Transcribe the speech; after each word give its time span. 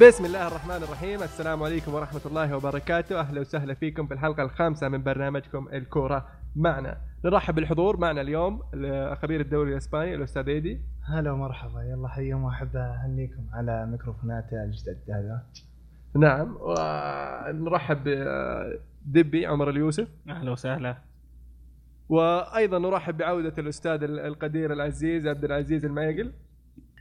بسم 0.00 0.24
الله 0.24 0.46
الرحمن 0.46 0.76
الرحيم. 0.76 1.22
السلام 1.22 1.62
عليكم 1.62 1.94
ورحمة 1.94 2.20
الله 2.26 2.56
وبركاته. 2.56 3.20
أهلا 3.20 3.40
وسهلا 3.40 3.74
فيكم 3.74 4.06
في 4.06 4.14
الحلقة 4.14 4.42
الخامسة 4.42 4.88
من 4.88 5.02
برنامجكم 5.02 5.68
الكورة 5.72 6.26
معنا. 6.56 6.96
نرحب 7.24 7.54
بالحضور 7.54 7.96
معنا 7.96 8.20
اليوم 8.20 8.62
خبير 9.14 9.40
الدوري 9.40 9.72
الإسباني 9.72 10.14
الأستاذ 10.14 10.48
إيدي. 10.48 10.80
هلا 11.04 11.32
ومرحبا. 11.32 11.82
يلا 11.82 12.08
حيهم 12.08 12.44
واحب 12.44 12.76
أهنيكم 12.76 13.46
على 13.52 13.86
ميكروفونات 13.86 14.52
الجدد 14.52 14.98
هذا. 15.08 15.42
نعم. 16.16 16.56
ونرحب 16.60 18.04
بدبي 19.06 19.46
عمر 19.46 19.70
اليوسف. 19.70 20.08
أهلا 20.28 20.50
وسهلا. 20.50 20.96
وأيضا 22.08 22.78
نرحب 22.78 23.16
بعودة 23.16 23.54
الأستاذ 23.58 24.02
القدير 24.02 24.72
العزيز 24.72 25.26
عبد 25.26 25.44
العزيز 25.44 25.84
الميقل 25.84 26.32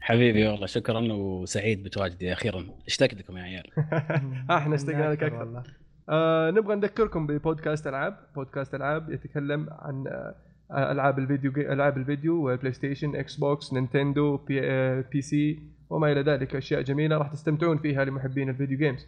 حبيبي 0.01 0.47
والله 0.47 0.65
شكرا 0.65 1.13
وسعيد 1.13 1.83
بتواجدي 1.83 2.33
أخيرا. 2.33 2.65
اشتقت 2.87 3.13
لكم 3.13 3.37
يا 3.37 3.43
عيال. 3.43 3.63
إحنا 4.51 4.75
اشتقنا 4.75 5.11
لك 5.11 5.23
أكثر. 5.23 5.39
والله. 5.39 5.63
آه 6.09 6.51
نبغى 6.51 6.75
نذكركم 6.75 7.27
ببودكاست 7.27 7.87
ألعاب. 7.87 8.17
بودكاست 8.35 8.75
ألعاب 8.75 9.09
يتكلم 9.11 9.67
عن 9.69 10.07
آه 10.07 10.91
ألعاب 10.91 11.19
الفيديو 11.19 11.51
ألعاب 11.57 11.97
الفيديو 11.97 12.57
بلاي 12.57 12.73
ستيشن 12.73 13.15
إكس 13.15 13.35
بوكس 13.35 13.73
نينتندو 13.73 14.37
بي, 14.37 14.59
آه 14.63 15.03
PC 15.11 15.59
وما 15.89 16.11
إلى 16.11 16.21
ذلك. 16.21 16.55
أشياء 16.55 16.81
جميلة 16.81 17.17
راح 17.17 17.27
تستمتعون 17.31 17.77
فيها 17.77 18.05
لمحبين 18.05 18.49
ال 18.49 18.54
video 18.54 18.77
games 18.77 19.07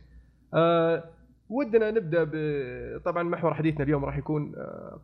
آه 0.53 1.03
ودنا 1.51 1.91
نبدأ 1.91 2.23
ب... 2.23 2.31
طبعا 3.05 3.23
محور 3.23 3.53
حديثنا 3.53 3.83
اليوم 3.83 4.05
راح 4.05 4.17
يكون 4.17 4.55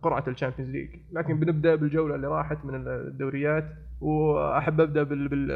قرعة 0.02 0.24
ال 0.28 0.32
Champions 0.32 0.72
League. 0.72 0.90
لكن 1.12 1.40
بنبدأ 1.40 1.76
بالجولة 1.76 2.16
اللي 2.16 2.28
راحت 2.28 2.66
من 2.66 2.88
الدوريات 2.88 3.66
وأحب 4.02 4.82
أبدأ 4.82 5.04
بال, 5.04 5.28
بال... 5.28 5.52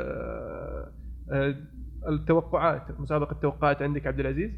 التوقعات 2.08 3.00
مسابقة 3.00 3.32
التوقعات 3.32 3.82
عندك 3.82 4.08
عبد 4.08 4.20
العزيز؟ 4.20 4.52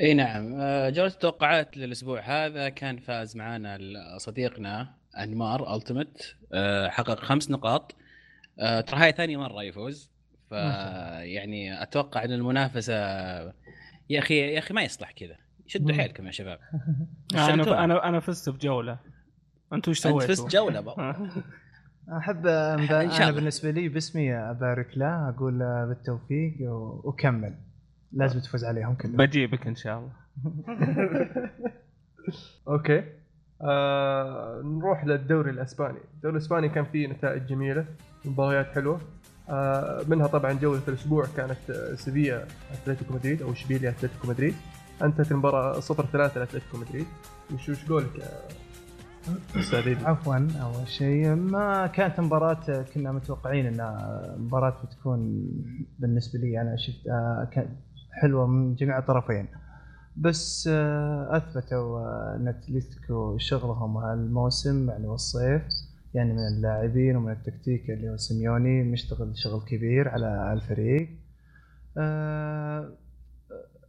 إي 0.00 0.14
نعم. 0.14 0.48
جولة 0.90 1.12
التوقعات 1.12 1.76
للأسبوع 1.76 2.20
هذا 2.20 2.68
كان 2.68 2.96
فاز 2.96 3.36
معنا 3.36 3.78
صديقنا 4.16 4.94
أنمار 5.18 5.76
التيمت 5.76 6.36
حقق 6.88 7.20
خمس 7.20 7.50
نقاط. 7.50 7.96
ترى 8.58 8.96
هاي 8.96 9.12
ثاني 9.12 9.36
مرة 9.36 9.62
يفوز. 9.62 10.10
فيعني 10.48 11.82
أتوقع 11.82 12.24
إن 12.24 12.32
المنافسة 12.32 12.94
يا 14.10 14.18
أخي 14.18 14.34
يا 14.54 14.58
أخي 14.58 14.74
ما 14.74 14.82
يصلح 14.82 15.10
كذا. 15.10 15.36
شدوا 15.66 15.94
حيلكم 15.94 16.26
يا 16.26 16.30
شباب. 16.30 16.58
أنا 17.34 17.84
أنا 17.84 18.08
أنا 18.08 18.20
فزت 18.20 18.48
بجولة. 18.48 18.98
أنتم 19.72 19.90
إيش 19.90 19.98
سويتوا؟ 19.98 20.22
انت 20.22 20.30
فزت 20.30 20.52
جولة 20.52 20.80
أحب 22.18 22.46
أنا 22.46 23.30
بالنسبة 23.30 23.70
لي 23.70 23.88
باسمي 23.88 24.34
أبارك 24.34 24.98
له 24.98 25.28
أقول 25.28 25.58
بالتوفيق 25.88 26.54
وكمل 27.04 27.54
لازم 28.12 28.40
تفوز 28.40 28.64
عليهم 28.64 28.94
كلهم. 28.94 29.16
بجيبك 29.16 29.66
إن 29.66 29.76
شاء 29.76 29.98
الله. 29.98 30.12
أوكي. 32.68 33.04
آه 33.62 34.62
نروح 34.64 35.04
للدوري 35.04 35.50
الإسباني، 35.50 35.98
الدوري 36.14 36.36
الإسباني 36.36 36.68
كان 36.68 36.84
فيه 36.84 37.06
نتائج 37.06 37.46
جميلة 37.46 37.86
مباريات 38.24 38.66
حلوة. 38.66 38.94
آه 38.96 39.00
منها 40.08 40.26
طبعا 40.26 40.52
جوله 40.52 40.80
الأسبوع 40.88 41.26
كانت 41.36 41.94
سيفيا 41.94 42.46
أتلتيكو 42.72 43.14
مدريد 43.14 43.42
أو 43.42 43.52
إشبيليا 43.52 43.90
أتلتيكو 43.90 44.28
مدريد. 44.28 44.54
انتهت 45.02 45.32
المباراة 45.32 45.80
0 45.80 46.06
3 46.12 46.38
لأتلتيكو 46.40 46.78
مدريد. 46.78 47.06
وش 47.54 47.68
وش 47.68 47.84
قولك 47.88 48.30
عفوا 50.04 50.48
أول 50.62 50.88
شيء 50.88 51.34
ما 51.34 51.86
كانت 51.86 52.20
مباراة 52.20 52.84
كنا 52.94 53.12
متوقعين 53.12 53.66
انها 53.66 54.36
مباراة 54.38 54.76
بتكون 54.84 55.50
بالنسبة 55.98 56.38
لي 56.38 56.60
أنا 56.60 56.76
شفتها 56.76 57.50
حلوة 58.22 58.46
من 58.46 58.74
جميع 58.74 58.98
الطرفين. 58.98 59.48
بس 60.16 60.68
أثبتوا 61.30 62.00
إن 62.36 62.48
أتلتيكو 62.48 63.38
شغلهم 63.38 63.96
هالموسم 63.96 64.90
يعني 64.90 65.06
والصيف. 65.06 65.62
يعني 66.14 66.32
من 66.32 66.46
اللاعبين 66.56 67.16
ومن 67.16 67.32
التكتيك 67.32 67.90
اللي 67.90 68.10
هو 68.10 68.16
سيميوني 68.16 68.82
مشتغل 68.82 69.36
شغل 69.36 69.60
كبير 69.68 70.08
على 70.08 70.52
الفريق. 70.52 71.08
أه 71.98 72.88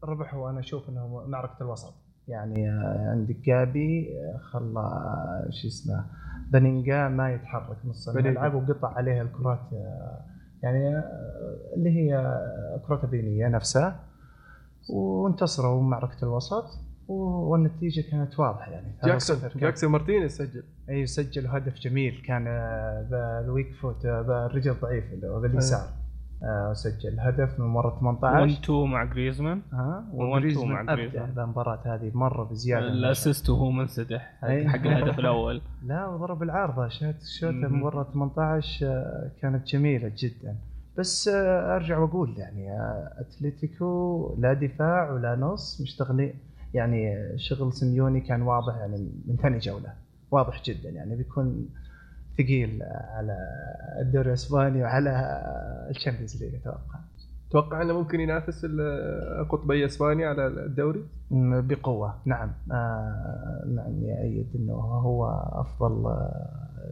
ربحوا 0.04 0.50
أنا 0.50 0.60
أشوف 0.60 0.90
إنه 0.90 1.26
معركة 1.28 1.64
الوسط. 1.64 1.94
يعني 2.28 2.70
عندك 3.10 3.36
جابي 3.36 4.10
خلى 4.52 4.84
شو 5.62 5.68
اسمه 5.68 6.06
بنينجا 6.52 7.08
ما 7.08 7.34
يتحرك 7.34 7.78
نص 7.86 8.10
الملعب 8.10 8.56
وقطع 8.56 8.94
عليه 8.94 9.22
الكرات 9.22 9.60
يعني 10.64 11.04
اللي 11.76 11.90
هي 11.90 12.40
كرات 12.88 13.04
البينيه 13.04 13.48
نفسها. 13.48 14.00
وانتصروا 14.90 15.82
معركة 15.82 16.24
الوسط. 16.24 16.66
والنتيجة 17.10 18.04
كانت 18.12 18.40
واضحة 18.40 18.72
يعني. 18.72 18.88
جاكسون 19.06 19.38
جاكسون 19.56 19.92
مارتينيز 19.92 20.38
سجل. 20.38 20.64
أي 20.90 21.06
سجل 21.06 21.48
هدف 21.48 21.80
جميل. 21.80 22.22
كان 22.26 22.44
بال 23.12 23.33
weak 23.33 23.74
foot 23.82 24.08
بالرجل 24.08 24.74
ضعيف 24.82 25.14
اللي 25.14 25.28
هو 25.28 25.40
باليسار 25.40 25.88
آه 26.44 26.74
سجل 26.74 27.20
هدف 27.20 27.60
من 27.60 27.66
برا 27.66 28.00
18 28.00 28.42
1 28.42 28.50
2 28.64 28.84
مع 28.92 29.04
جريزمان. 29.04 29.62
ها 29.74 30.10
وجريزمان 30.14 30.86
مع 30.86 30.96
جريزمان. 30.96 31.34
المباراه 31.38 31.80
هذه 31.86 32.12
مرة 32.14 32.44
بزيادة 32.44 32.88
ال 32.88 32.97
assist 32.97 33.50
وهو 33.50 33.72
منسدح 33.72 34.34
حق 34.42 34.48
الهدف 34.86 35.20
الأول. 35.20 35.62
لا 35.88 36.08
وضرب 36.08 36.44
العارضة. 36.44 36.88
شوت 36.88 37.16
شوت 37.40 37.54
برا 37.54 38.04
18 38.14 39.32
كانت 39.42 39.68
جميلة 39.68 40.12
جدا. 40.18 40.56
بس 40.98 41.28
أرجع 41.76 41.98
وأقول 41.98 42.38
يعني 42.38 42.68
أتلتيكو 43.20 44.36
لا 44.40 44.54
دفاع 44.54 45.12
ولا 45.12 45.36
نص 45.36 45.82
مشتغلين 45.82 46.34
يعني 46.74 47.16
شغل 47.38 47.74
سيميوني 47.74 48.22
كان 48.22 48.42
واضح 48.42 48.76
يعني 48.76 49.12
من 49.28 49.36
ثاني 49.36 49.58
جولة 49.58 49.94
واضح 50.32 50.64
جدا 50.64 50.90
يعني 50.90 51.16
بيكون 51.16 51.70
ثقيل 52.38 52.84
على 52.84 53.38
الدوري 54.02 54.28
الإسباني 54.28 54.84
وعلى 54.84 55.42
ال 55.90 55.95
Champions 55.95 56.44
League 56.44 56.56
أتوقع 56.56 57.00
تتوقع 57.50 57.82
إنه 57.82 57.94
ممكن 57.94 58.20
ينافس 58.20 58.66
قطبي 59.50 59.86
اسبانيا 59.86 60.28
على 60.28 60.48
الدوري؟ 60.48 61.06
بقوة 61.32 62.22
نعم. 62.26 62.52
آه 62.72 63.64
نعم 63.76 64.04
يأيد 64.04 64.48
إنه 64.56 64.74
هو 64.74 65.26
أفضل 65.54 66.20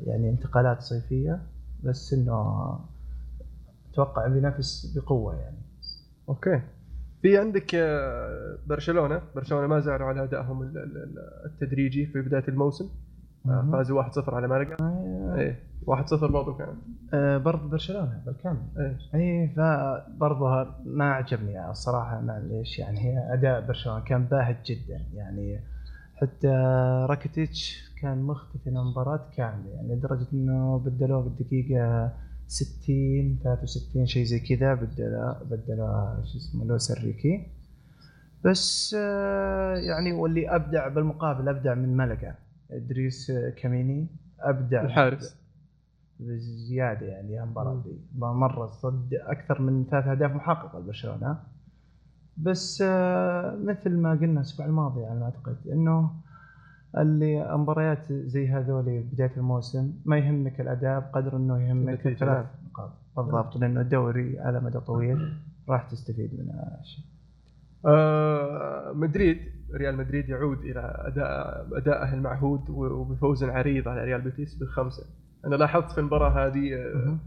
يعني 0.07 0.29
انتقالات 0.29 0.81
صيفية 0.81 1.39
بس 1.83 2.13
إنه 2.13 2.79
أتوقع 3.91 4.27
بينافس 4.27 4.97
بقوة 4.97 5.35
يعني. 5.35 5.57
أوكي. 6.29 6.61
في 7.21 7.37
عندك 7.37 7.75
برشلونة. 8.67 9.21
برشلونة 9.35 9.67
ما 9.67 9.79
زالوا 9.79 10.07
على 10.07 10.23
أدائهم 10.23 10.73
التدريجي 11.45 12.05
في 12.05 12.21
بداية 12.21 12.47
الموسم. 12.47 12.89
فازوا 13.71 14.03
1-0 14.03 14.33
على 14.33 14.47
مالقا 14.47 14.75
إيه 15.37 15.59
1-0 15.87 16.31
برضه 16.31 16.57
كان. 16.57 16.75
آه 17.13 17.37
برضه 17.37 17.69
برشلونة 17.69 18.21
بالكامل. 18.25 18.61
إيه 18.79 18.97
اي 19.15 19.53
فبرضه 19.55 20.67
ما 20.85 21.13
عجبني 21.13 21.69
الصراحة 21.69 22.21
معليش 22.21 22.79
يعني 22.79 22.99
هي 22.99 23.33
أداء 23.33 23.67
برشلونة 23.67 23.99
كان 24.03 24.25
باهت 24.25 24.65
جدا. 24.65 25.01
يعني 25.13 25.59
حتى 26.15 26.47
راكيتيتش 27.09 27.91
كان 28.01 28.21
مختفي 28.21 28.69
من 28.69 28.77
المباراه 28.77 29.29
كاملة. 29.37 29.69
يعني 29.69 29.95
لدرجة 29.95 30.27
إنه 30.33 30.79
بدلوه 30.85 31.21
بالدقيقة 31.21 32.11
60 32.47 33.39
63 33.43 34.05
شيء 34.05 34.25
زي 34.25 34.39
كذا 34.39 34.73
بدلوا 34.73 35.43
بدلوا 35.43 36.23
شو 36.23 36.37
اسمه 36.37 36.65
لوس 36.65 36.91
الريكي 36.91 37.47
بس 38.45 38.93
يعني 39.87 40.11
واللي 40.11 40.55
أبدع 40.55 40.87
بالمقابل 40.87 41.49
أبدع 41.49 41.73
من 41.73 41.97
ملقا. 41.97 42.35
إدريس 42.71 43.31
كاميني 43.57 44.07
أبدع 44.39 44.81
الحارس. 44.81 45.35
بزيادة 46.19 47.05
يعني 47.05 47.43
المباراه 47.43 47.81
دي. 47.85 47.99
مرة 48.15 48.67
صد 48.67 49.13
أكثر 49.13 49.61
من 49.61 49.85
ثلاث 49.91 50.07
أهداف 50.07 50.31
محققة 50.31 50.79
لبرشلونة. 50.79 51.39
بس 52.37 52.81
مثل 53.63 53.89
ما 53.97 54.11
قلنا 54.11 54.39
الأسبوع 54.41 54.65
الماضي 54.65 55.05
على 55.05 55.19
ما 55.19 55.25
أعتقد 55.25 55.57
إنه 55.71 56.11
اللي 56.97 57.57
مباريات 57.57 58.13
زي 58.13 58.47
هذول 58.47 59.03
بداية 59.13 59.31
الموسم 59.37 59.93
ما 60.05 60.17
يهمك 60.17 60.61
الأداء 60.61 60.99
بقدر 60.99 61.37
إنه 61.37 61.61
يهمك 61.61 62.07
الثلاث 62.07 62.45
نقاط 62.69 62.91
بالضبط. 63.17 63.57
لأنه 63.57 63.81
الدوري 63.81 64.39
على 64.39 64.59
مدى 64.59 64.79
طويل 64.79 65.33
راح 65.69 65.83
تستفيد 65.83 66.33
منه 66.39 66.53
شيء. 66.83 67.05
آه 67.85 68.91
مدريد 68.95 69.37
ريال 69.73 69.97
مدريد 69.97 70.29
يعود 70.29 70.59
إلى 70.59 71.03
أداء 71.07 71.67
ادائه 71.77 72.13
المعهود 72.13 72.69
وبفوز 72.69 73.43
عريض 73.43 73.87
على 73.87 74.03
ريال 74.03 74.21
بيتيس 74.21 74.55
بالخمسه. 74.55 75.05
أنا 75.45 75.55
لاحظت 75.55 75.91
في 75.91 75.97
المباراة 75.97 76.47
هذه 76.47 76.73
آه 76.73 77.17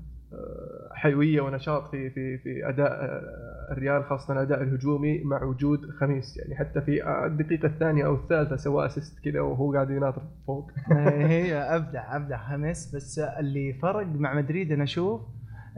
حيوية 0.93 1.41
ونشاط 1.41 1.91
في 1.91 2.11
في 2.11 2.39
في 2.39 2.69
أداء 2.69 3.23
الريال 3.71 4.05
خاصة 4.05 4.33
الأداء 4.33 4.63
الهجومي 4.63 5.23
مع 5.25 5.43
وجود 5.45 5.91
خاميس. 6.01 6.37
يعني 6.37 6.57
حتى 6.57 6.81
في 6.81 7.07
الدقيقة 7.27 7.67
الثانية 7.67 8.07
أو 8.07 8.15
الثالثة 8.15 8.57
سوى 8.57 8.87
assist 8.87 9.19
كذا 9.25 9.41
وهو 9.41 9.73
قاعد 9.73 9.91
يناطر 9.91 10.23
فوق. 10.47 10.71
هي 11.33 11.55
ابدع 11.55 12.17
أبدع 12.17 12.49
خاميس. 12.49 12.95
بس 12.97 13.19
اللي 13.19 13.73
فرق 13.73 14.07
مع 14.07 14.35
مدريد 14.35 14.73
أنا 14.73 14.85
أشوف 14.85 15.21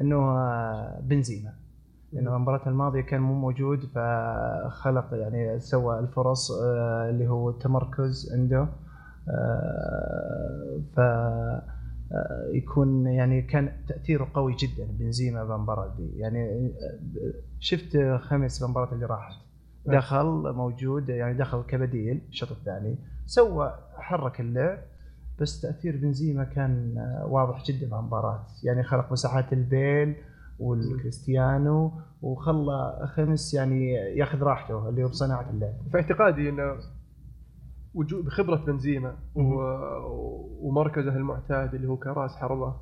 إنه 0.01 0.37
بنزيما. 1.01 1.53
لأنه 2.13 2.37
المباراة 2.37 2.69
الماضية 2.69 3.01
كان 3.01 3.21
مو 3.21 3.35
موجود 3.35 3.81
فخلق 3.95 5.09
يعني 5.13 5.61
سوى 5.61 5.99
الفرص 5.99 6.51
آه، 6.51 7.11
اللي 7.11 7.29
هو 7.29 7.51
التمركز 7.51 8.33
عنده. 8.35 8.69
آه، 9.29 10.81
ف 10.97 11.01
آه، 11.01 11.63
يكون 12.53 13.07
يعني 13.07 13.43
كان 13.43 13.73
تأثيره 13.89 14.29
قوي 14.35 14.57
جدا. 14.57 14.87
بنزيما 14.91 15.45
بالمباراه 15.45 15.95
دي 15.97 16.19
يعني 16.19 16.67
آه، 16.67 17.33
شفت 17.61 17.99
خمس 18.21 18.61
بالمباراه 18.63 18.95
اللي 18.95 19.07
راحت. 19.07 19.37
دخل 19.87 20.53
موجود 20.57 21.09
يعني 21.09 21.39
دخل 21.39 21.63
كبديل 21.63 22.21
الشوط 22.29 22.51
الثاني. 22.51 22.99
سوى 23.27 23.75
حرك 23.97 24.41
اللعب 24.41 24.79
بس 25.41 25.61
تأثير 25.61 25.97
بنزيما 25.97 26.45
كان 26.45 26.99
آه، 26.99 27.27
واضح 27.27 27.65
جدا 27.65 27.79
في 27.89 27.95
المباراه 27.95 28.47
يعني 28.65 28.83
خلق 28.83 29.13
مساحات 29.13 29.53
البيل 29.53 30.15
والكريستيانو 30.59 31.93
وخلى 32.23 33.09
خمس 33.15 33.55
يعني 33.55 33.93
ياخذ 33.93 34.43
راحته 34.43 34.89
اللي 34.89 35.05
هو 35.05 35.09
بصناعة 35.09 35.51
اللعب. 35.51 35.75
في 35.91 35.97
اعتقادي 35.97 36.49
إنه 36.49 36.77
وجود 37.95 38.29
خبره 38.29 38.57
بنزيما. 38.57 39.17
ومركزه 40.61 41.17
المعتاد 41.17 41.75
اللي 41.75 41.89
هو 41.89 41.97
كراس 41.97 42.37
حربة. 42.37 42.75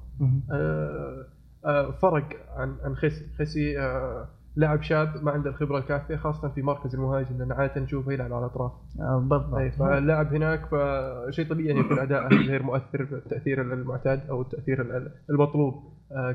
آه، 0.53 1.27
آه، 1.65 1.91
فرق 1.91 2.29
عن 2.57 2.77
عن 2.85 2.95
خسي 2.97 3.27
خسي 3.39 3.81
آه، 3.81 4.29
لاعب 4.57 4.83
شاب 4.83 5.25
ما 5.25 5.31
عنده 5.31 5.51
الخبرة 5.51 5.79
الكافية 5.79 6.17
خاصة 6.17 6.49
في 6.49 6.63
مركز 6.63 6.95
المهاجم 6.95 7.39
لأن 7.39 7.53
عادة 7.53 7.81
نشوفه 7.81 8.13
يلعب 8.13 8.33
على 8.33 8.47
الأطراف. 8.47 8.73
بالضبط. 8.99 9.55
اي 9.55 9.71
فاللاعب 9.71 10.35
هناك 10.35 10.67
فشيء 10.67 11.49
طبيعي 11.51 11.71
أن 11.73 11.77
يكون 11.85 11.99
أداءه 11.99 12.29
غير 12.51 12.63
مؤثر 12.63 13.05
بالتاثير 13.05 13.61
المعتاد 13.73 14.21
أو 14.31 14.43
التاثير 14.43 14.81
ال- 14.83 15.13
المطلوب 15.31 15.75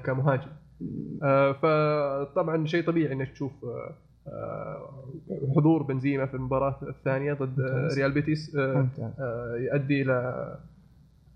كمهاجم. 0.04 0.50
فطبعا 1.62 2.66
شيء 2.66 2.88
طبيعي 2.88 3.14
أنك 3.14 3.32
تشوف 3.32 3.52
حضور 5.56 5.84
بنزيما 5.84 6.26
في 6.26 6.34
المباراة 6.34 6.76
الثانية 6.90 7.34
ضد 7.34 7.60
آه،. 7.60 7.90
ريال 7.98 8.12
بيتيس 8.12 8.56
آه، 8.56 8.88
آه، 9.20 9.56
يؤدي 9.58 10.02
إلى 10.02 10.46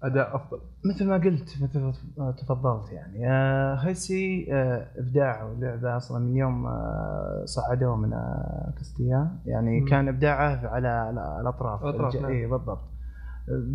أداء 0.04 0.36
أفضل. 0.36 0.60
مثل 0.86 1.08
ما 1.08 1.18
قلت 1.18 1.56
مثل 1.64 1.92
ما 2.18 2.32
تفضلت 2.32 2.92
يعني. 2.92 3.30
آه، 3.32 3.76
هيسي 3.76 4.48
آه، 4.54 4.88
ابداعه 4.98 5.52
ولعبه 5.52 5.98
أصلا 5.98 6.20
من 6.20 6.36
يوم 6.38 6.66
آه، 6.68 7.42
صعدوه 7.46 7.96
من 7.96 8.14
آه، 8.14 8.74
كاستيا. 8.78 9.32
يعني 9.46 9.80
مم. 9.82 9.88
كان 9.88 10.08
إبداعه 10.08 10.68
على 10.68 11.10
الأطراف. 11.42 11.84
الأطراف، 11.84 12.16
الج- 12.16 12.22
نعم. 12.24 12.32
اي 12.32 12.46
بالضبط. 12.48 12.80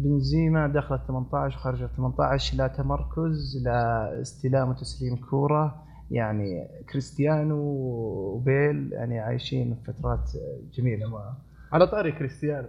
بنزيما 0.04 0.66
دخل 0.66 0.98
18 1.08 1.58
خرج 1.58 1.86
18 1.86 2.56
لا 2.56 2.66
تمركز 2.66 3.62
لا 3.64 4.20
استلام 4.20 4.68
وتسليم 4.68 5.16
كورة. 5.16 5.74
يعني 6.14 6.68
كريستيانو 6.92 7.56
وبيل 8.34 8.92
يعني 8.92 9.18
عايشين 9.20 9.76
فترات 9.86 10.30
جميلة. 10.72 11.10
معه 11.10 11.36
على 11.72 11.86
طاري 11.86 12.12
كريستيانو. 12.12 12.68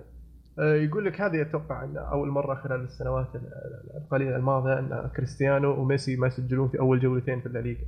آه، 0.60 0.74
يقول 0.76 1.06
لك 1.06 1.22
هذه 1.22 1.42
أتوقع 1.42 1.84
إن 1.84 1.98
اول 1.98 2.30
مره 2.30 2.56
خلال 2.56 2.82
السنوات 2.84 3.28
ال- 3.36 3.42
ال- 3.42 3.98
القليلة 3.98 4.36
الماضية 4.36 4.80
إن 4.80 5.10
كريستيانو 5.16 5.82
وميسي 5.82 6.16
ما 6.16 6.28
يسجلون 6.28 6.68
في 6.68 6.80
أول 6.80 7.00
جولتين 7.00 7.40
في 7.40 7.46
الليغا. 7.46 7.82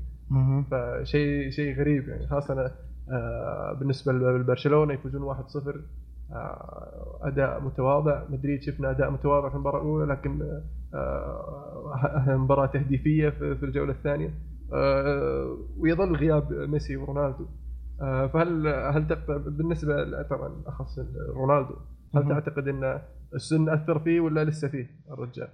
فشيء 0.72 1.50
شيء 1.50 1.80
غريب 1.80 2.08
يعني 2.10 2.28
خاصة 2.28 2.72
آه، 3.12 3.74
بالنسبة 3.80 4.14
لبرشلونة 4.14 4.94
يفوزون 4.94 5.22
1-0 5.24 5.76
آه، 6.32 7.20
أداء 7.22 7.62
متواضع. 7.62 8.24
مدريد 8.30 8.62
شفنا 8.62 8.92
أداء 8.92 9.12
متواضع 9.12 9.50
في 9.50 9.56
المباراة 9.56 9.82
الأولى 9.82 10.14
لكن 10.14 10.40
مباراة 12.28 12.66
تهديفية 12.66 13.30
في 13.30 13.64
الجولة 13.64 13.92
الثانية. 13.92 14.30
ويظل 15.78 16.16
غياب 16.16 16.54
ميسي 16.54 16.98
ورونالدو. 16.98 17.46
آه، 18.02 18.28
فهل 18.28 18.68
هل 18.68 19.08
بالنسبة 19.58 20.22
طبعا 20.30 20.64
أخص 20.68 21.00
رونالدو 21.36 21.76
هل. 22.16 22.28
تعتقد 22.30 22.68
إن 22.68 23.02
السن 23.36 23.70
أثر 23.70 24.00
فيه 24.00 24.20
ولا 24.20 24.44
لسه 24.44 24.68
فيه 24.68 24.88
الرجال؟ 25.12 25.48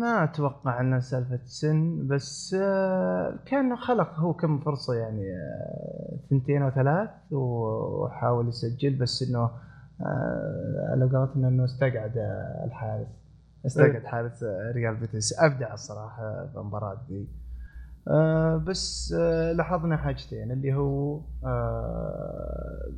ما 0.00 0.24
أتوقع 0.24 0.80
إنه 0.80 0.98
سالفة 0.98 1.40
سن 1.44 2.06
بس 2.08 2.56
آه، 2.60 3.38
كان 3.46 3.76
خلق 3.76 4.14
هو 4.14 4.34
كم 4.34 4.58
فرصة 4.60 4.94
يعني 4.94 5.22
آه، 5.32 6.18
ثنتين 6.30 6.62
أو 6.62 6.70
ثلاث 6.70 7.10
وحاول 7.32 8.48
يسجل 8.48 8.98
بس 8.98 9.28
إنه 9.30 9.50
آه، 10.00 10.88
على 10.90 11.04
قولتنا 11.04 11.48
إنه 11.48 11.64
استقعد 11.64 12.18
آه، 12.18 12.64
الحارس. 12.66 13.06
استقعد 13.66 14.04
حارس 14.04 14.42
آه، 14.42 14.72
ريال 14.74 14.96
بيتيس. 14.96 15.42
أبدع 15.42 15.72
الصراحة 15.74 16.44
بالمباراه 16.54 17.00
دي. 17.08 17.28
آه، 18.08 18.56
بس 18.56 19.14
آه، 19.18 19.52
لاحظنا 19.52 19.96
حاجتين 19.96 20.52
اللي 20.52 20.74
هو 20.74 21.20
آه، 21.44 22.92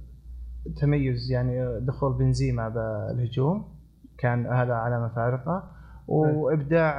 تميز 0.76 1.30
يعني 1.30 1.80
دخول 1.80 2.12
بنزيما 2.12 2.68
بالهجوم 2.68 3.64
كان 4.18 4.46
هذا 4.46 4.74
علامه 4.74 5.08
فارقه 5.08 5.70
وإبداع 6.08 6.92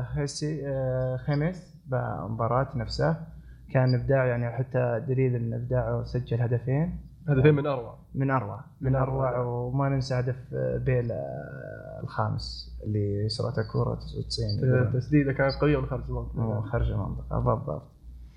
هيسي 0.00 0.68
آه، 0.68 1.16
خميس 1.16 1.74
بالمباراة 1.86 2.68
نفسها 2.76 3.26
كان 3.72 3.94
إبداع 3.94 4.26
يعني 4.26 4.50
حتى 4.50 5.04
دليل 5.08 5.34
إن 5.34 5.54
إبداعه 5.54 6.04
سجل 6.04 6.40
هدفين. 6.40 6.98
هدفين 7.28 7.54
من 7.54 7.66
أروع. 7.66 7.98
من 8.14 8.30
أروع. 8.30 8.60
من 8.80 8.94
أروع 8.96 9.28
أروع. 9.30 9.44
وما 9.64 9.88
ننسى 9.88 10.14
هدف 10.14 10.36
آه، 10.54 10.76
بيل 10.78 11.12
آه، 11.12 12.00
الخامس 12.02 12.76
اللي 12.86 13.28
سرعته 13.28 13.62
كورة 13.72 13.94
99 13.94 14.92
تسديدة 14.92 15.32
كانت 15.32 15.54
قوية 15.60 15.80
من 15.80 15.86
خارج 15.86 16.04
المنطقة. 16.08 16.60
خرج 16.60 16.90
المنطقة 16.90 17.38
بالضبط. 17.38 17.82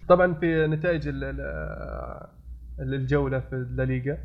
طبعا 0.09 0.33
في 0.33 0.67
نتائج 0.67 1.07
ال- 1.07 1.23
ال- 1.23 2.93
الجولة 2.93 3.39
في 3.39 3.55
الليغا 3.55 4.17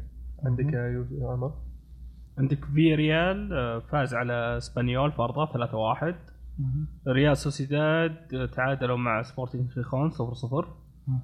عندك 0.45 0.73
يا 0.73 1.07
عمر؟ 1.23 1.53
عندك 2.39 2.65
فياريال 2.65 3.53
آه، 3.53 3.79
فاز 3.79 4.15
على 4.15 4.57
إسبانيول 4.57 5.13
في 5.13 5.24
أرضه 5.24 5.47
3-1 5.47 6.15
ريال 7.09 7.37
سوسيداد 7.37 8.35
آه، 8.35 8.47
تعادلوا 8.47 8.97
مع 8.97 9.23
سبورتنج 9.23 9.71
خيخون 9.71 10.11
0-0 10.11 10.19
آه، 10.55 11.21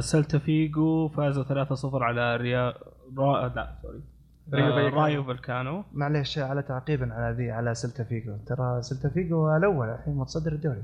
سلتا 0.00 0.38
فيجو 0.38 1.08
فازوا 1.08 1.44
3-0 1.44 2.02
على 2.02 2.36
ريال 2.36 2.74
را... 3.18 3.48
لا 3.48 3.78
sorry. 3.82 4.02
آه،. 4.54 4.88
رايو 4.88 5.24
فاييكانو 5.24 5.84
معليش 5.92 6.38
على 6.38 6.62
تعقيبا 6.62 7.14
على 7.14 7.36
ذي 7.36 7.50
على 7.50 7.74
سلتا 7.74 8.04
فيجو. 8.04 8.36
ترى 8.46 8.82
سلتا 8.82 9.08
فيجو 9.08 9.56
الأول 9.56 9.88
الحين 9.88 10.14
متصدر 10.14 10.52
الدوري. 10.52 10.82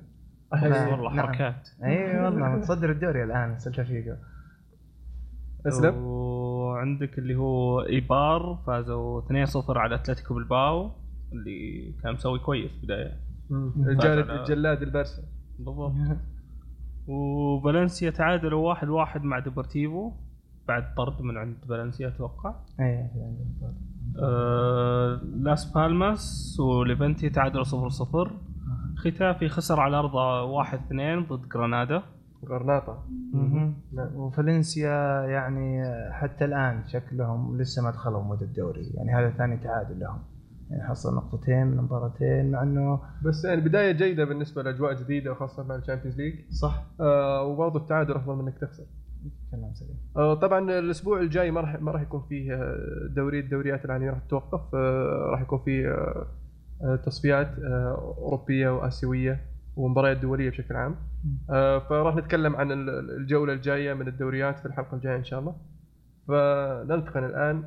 نعم. 0.52 0.90
والله 0.90 1.14
نعم. 1.14 1.26
حركات. 1.26 1.68
أي 1.84 2.20
والله 2.20 2.48
متصدر 2.48 2.90
الدوري 2.90 3.24
الآن 3.24 3.58
سلتا 3.58 3.84
فيجو. 3.84 4.14
اسلم 5.66 6.04
وعندك 6.04 7.18
اللي 7.18 7.34
هو 7.34 7.80
إيبار 7.80 8.58
فازوا 8.66 9.22
2-0 9.22 9.76
على 9.76 9.94
أتلتيكو 9.94 10.34
بالباو 10.34 10.90
اللي 11.32 11.92
كان 12.02 12.12
مسوي 12.12 12.38
كويس 12.38 12.72
بدايه 12.82 13.20
الجلاد 13.50 14.82
البرسا 14.82 15.22
بالضبط. 15.58 15.92
وفالنسيا 17.08 18.10
تعادلوا 18.10 18.68
واحد 18.68 18.88
واحد 18.88 19.24
مع 19.24 19.38
ديبورتيفو 19.38 20.12
بعد 20.68 20.94
طرد 20.94 21.22
من 21.22 21.36
عند 21.36 21.56
فالنسيا 21.68 22.08
أتوقع. 22.08 22.54
اي 22.80 22.84
يعني 22.84 23.36
آه 24.18 25.20
لاس 25.36 25.72
بالماس 25.72 26.56
وليفنتي 26.60 27.30
تعادلوا 27.30 27.64
صفر 27.64 27.88
صفر. 27.88 28.30
ختافي 28.96 29.48
خسر 29.48 29.80
على 29.80 29.96
أرضه 29.96 30.42
واحد 30.42 30.78
اثنين 30.78 31.24
ضد 31.24 31.48
جرانادا 31.48 32.02
غرناطة. 32.48 33.04
وفالنسيا 34.14 35.24
يعني 35.26 35.82
حتى 36.12 36.44
الآن 36.44 36.84
شكلهم 36.86 37.60
لسه 37.60 37.82
ما 37.82 37.90
دخلوا 37.90 38.22
mood 38.22 38.42
الدوري 38.42 38.90
يعني 38.94 39.14
هذا 39.14 39.30
ثاني 39.30 39.56
تعادل 39.56 40.00
لهم. 40.00 40.18
يعني 40.70 40.82
حصل 40.88 41.16
نقطتين 41.16 41.66
من 41.66 41.76
مباراتين 41.76 42.50
مع 42.50 42.62
إنه 42.62 43.00
بس 43.24 43.44
يعني 43.44 43.60
بداية 43.60 43.92
جيدة 43.92 44.24
بالنسبة 44.24 44.62
لأجواء 44.62 44.92
جديدة 44.94 45.32
وخاصة 45.32 45.62
مع 45.66 45.74
ال 45.74 45.79
Champions 45.79 46.16
League. 46.20 46.34
صح. 46.50 46.84
آه 47.00 47.42
وبرضه 47.42 47.80
التعادل 47.80 48.12
أفضل 48.14 48.34
من 48.34 48.40
إنك 48.48 48.58
تخسر. 48.58 48.84
كلام 49.50 49.74
سليم. 49.74 49.96
آه 50.16 50.34
طبعا 50.34 50.70
الأسبوع 50.78 51.20
الجاي 51.20 51.50
ما 51.50 51.60
راح 51.60 51.80
ما 51.82 51.92
راح 51.92 52.02
يكون 52.02 52.22
فيه 52.28 52.54
آه، 52.54 53.08
دوري 53.16 53.40
الدوريات 53.40 53.84
العالمية 53.84 54.10
راح 54.10 54.18
تتوقف. 54.18 54.74
آه 54.74 55.28
راح 55.30 55.40
يكون 55.40 55.58
فيه 55.64 55.88
آه 55.88 56.26
آه، 56.84 56.96
تصفيات 56.96 57.58
آه 57.58 58.14
أوروبية 58.18 58.68
وآسيوية 58.68 59.40
ومباريات 59.76 60.16
دولية 60.16 60.50
بشكل 60.50 60.76
عام. 60.76 60.96
آه 61.50 61.78
فراح 61.78 62.16
نتكلم 62.16 62.56
عن 62.56 62.72
ال- 62.72 63.10
الجولة 63.20 63.52
الجاية 63.52 63.94
من 63.94 64.08
الدوريات 64.08 64.58
في 64.58 64.66
الحلقة 64.66 64.94
الجاية 64.94 65.16
إن 65.16 65.24
شاء 65.24 65.40
الله. 65.40 65.56
فننتقل 66.28 67.24
الآن 67.24 67.64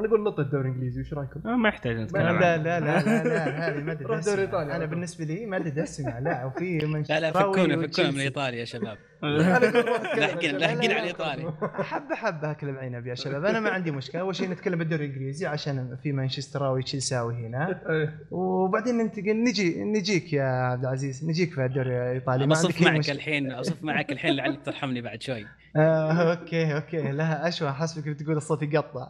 أنا 0.00 0.08
أقول 0.08 0.22
نط 0.24 0.40
الدوري 0.40 0.68
الإنجليزي 0.68 1.00
وش 1.00 1.14
رأيكم؟ 1.14 1.48
آه 1.48 1.56
ما 1.56 1.68
يحتاج 1.68 1.96
نتكلم 1.96 2.22
لا. 2.22 2.56
لا 2.56 2.56
لا 2.56 2.80
لا 2.80 3.02
لا, 3.02 3.24
لا 3.28 3.68
هذه 3.68 3.82
ما 3.82 3.92
إيطاليا. 4.40 4.76
أنا 4.76 4.84
بالنسبة 4.86 5.24
لي 5.24 5.46
ما 5.46 5.56
أدري 5.56 5.82
اسمع 5.82 6.18
لا 6.18 6.44
وفي 6.44 6.86
من 6.86 7.02
لا 7.02 7.20
لا 7.20 7.32
فكونا 7.32 7.86
فكونا 7.86 8.10
من. 8.10 8.20
إيطاليا 8.20 8.60
يا 8.60 8.64
شباب 8.64 8.98
لاحقين 9.22 10.56
لاحقين. 10.56 10.90
على 10.92 11.00
الايطالي 11.00 11.52
حبه 11.62 12.14
حبه 12.14 12.50
اكل 12.50 12.68
العنب 12.68 13.06
يا 13.06 13.14
شباب. 13.14 13.44
أنا 13.44 13.60
ما 13.60 13.70
عندي 13.70 13.90
مشكلة. 13.90 14.20
أول 14.20 14.36
شيء 14.36 14.50
نتكلم 14.50 14.78
بالدوري 14.78 15.04
الإنجليزي 15.04 15.46
عشان 15.46 15.96
في 16.02 16.12
مانشستراوي 16.12 16.82
تشيلساوي 16.82 17.34
هنا. 17.34 17.80
إيه. 17.90 18.18
وبعدين 18.30 18.98
ننتقل 18.98 19.44
نجي 19.44 19.84
نجيك 19.84 20.32
يا 20.32 20.44
عبد 20.44 20.84
العزيز. 20.84 21.24
نجيك 21.24 21.52
في 21.52 21.64
الدوري 21.64 22.10
الإيطالي. 22.10 22.46
ما 22.46 22.50
بصف 22.52 22.86
عندك 22.86 22.96
معك. 22.96 23.10
الحين 23.10 23.52
أصف 23.52 23.82
معك 23.82 24.12
الحين 24.12 24.36
لعلك 24.36 24.58
ترحمني 24.64 25.00
بعد 25.00 25.22
شوي. 25.22 25.46
آه 25.76 26.30
أوكي 26.32 26.74
أوكي. 26.76 27.12
لا 27.12 27.48
اشوى 27.48 27.72
حسبك 27.72 28.08
بتقول 28.08 28.36
الصوت 28.36 28.62
يقطع. 28.62 29.08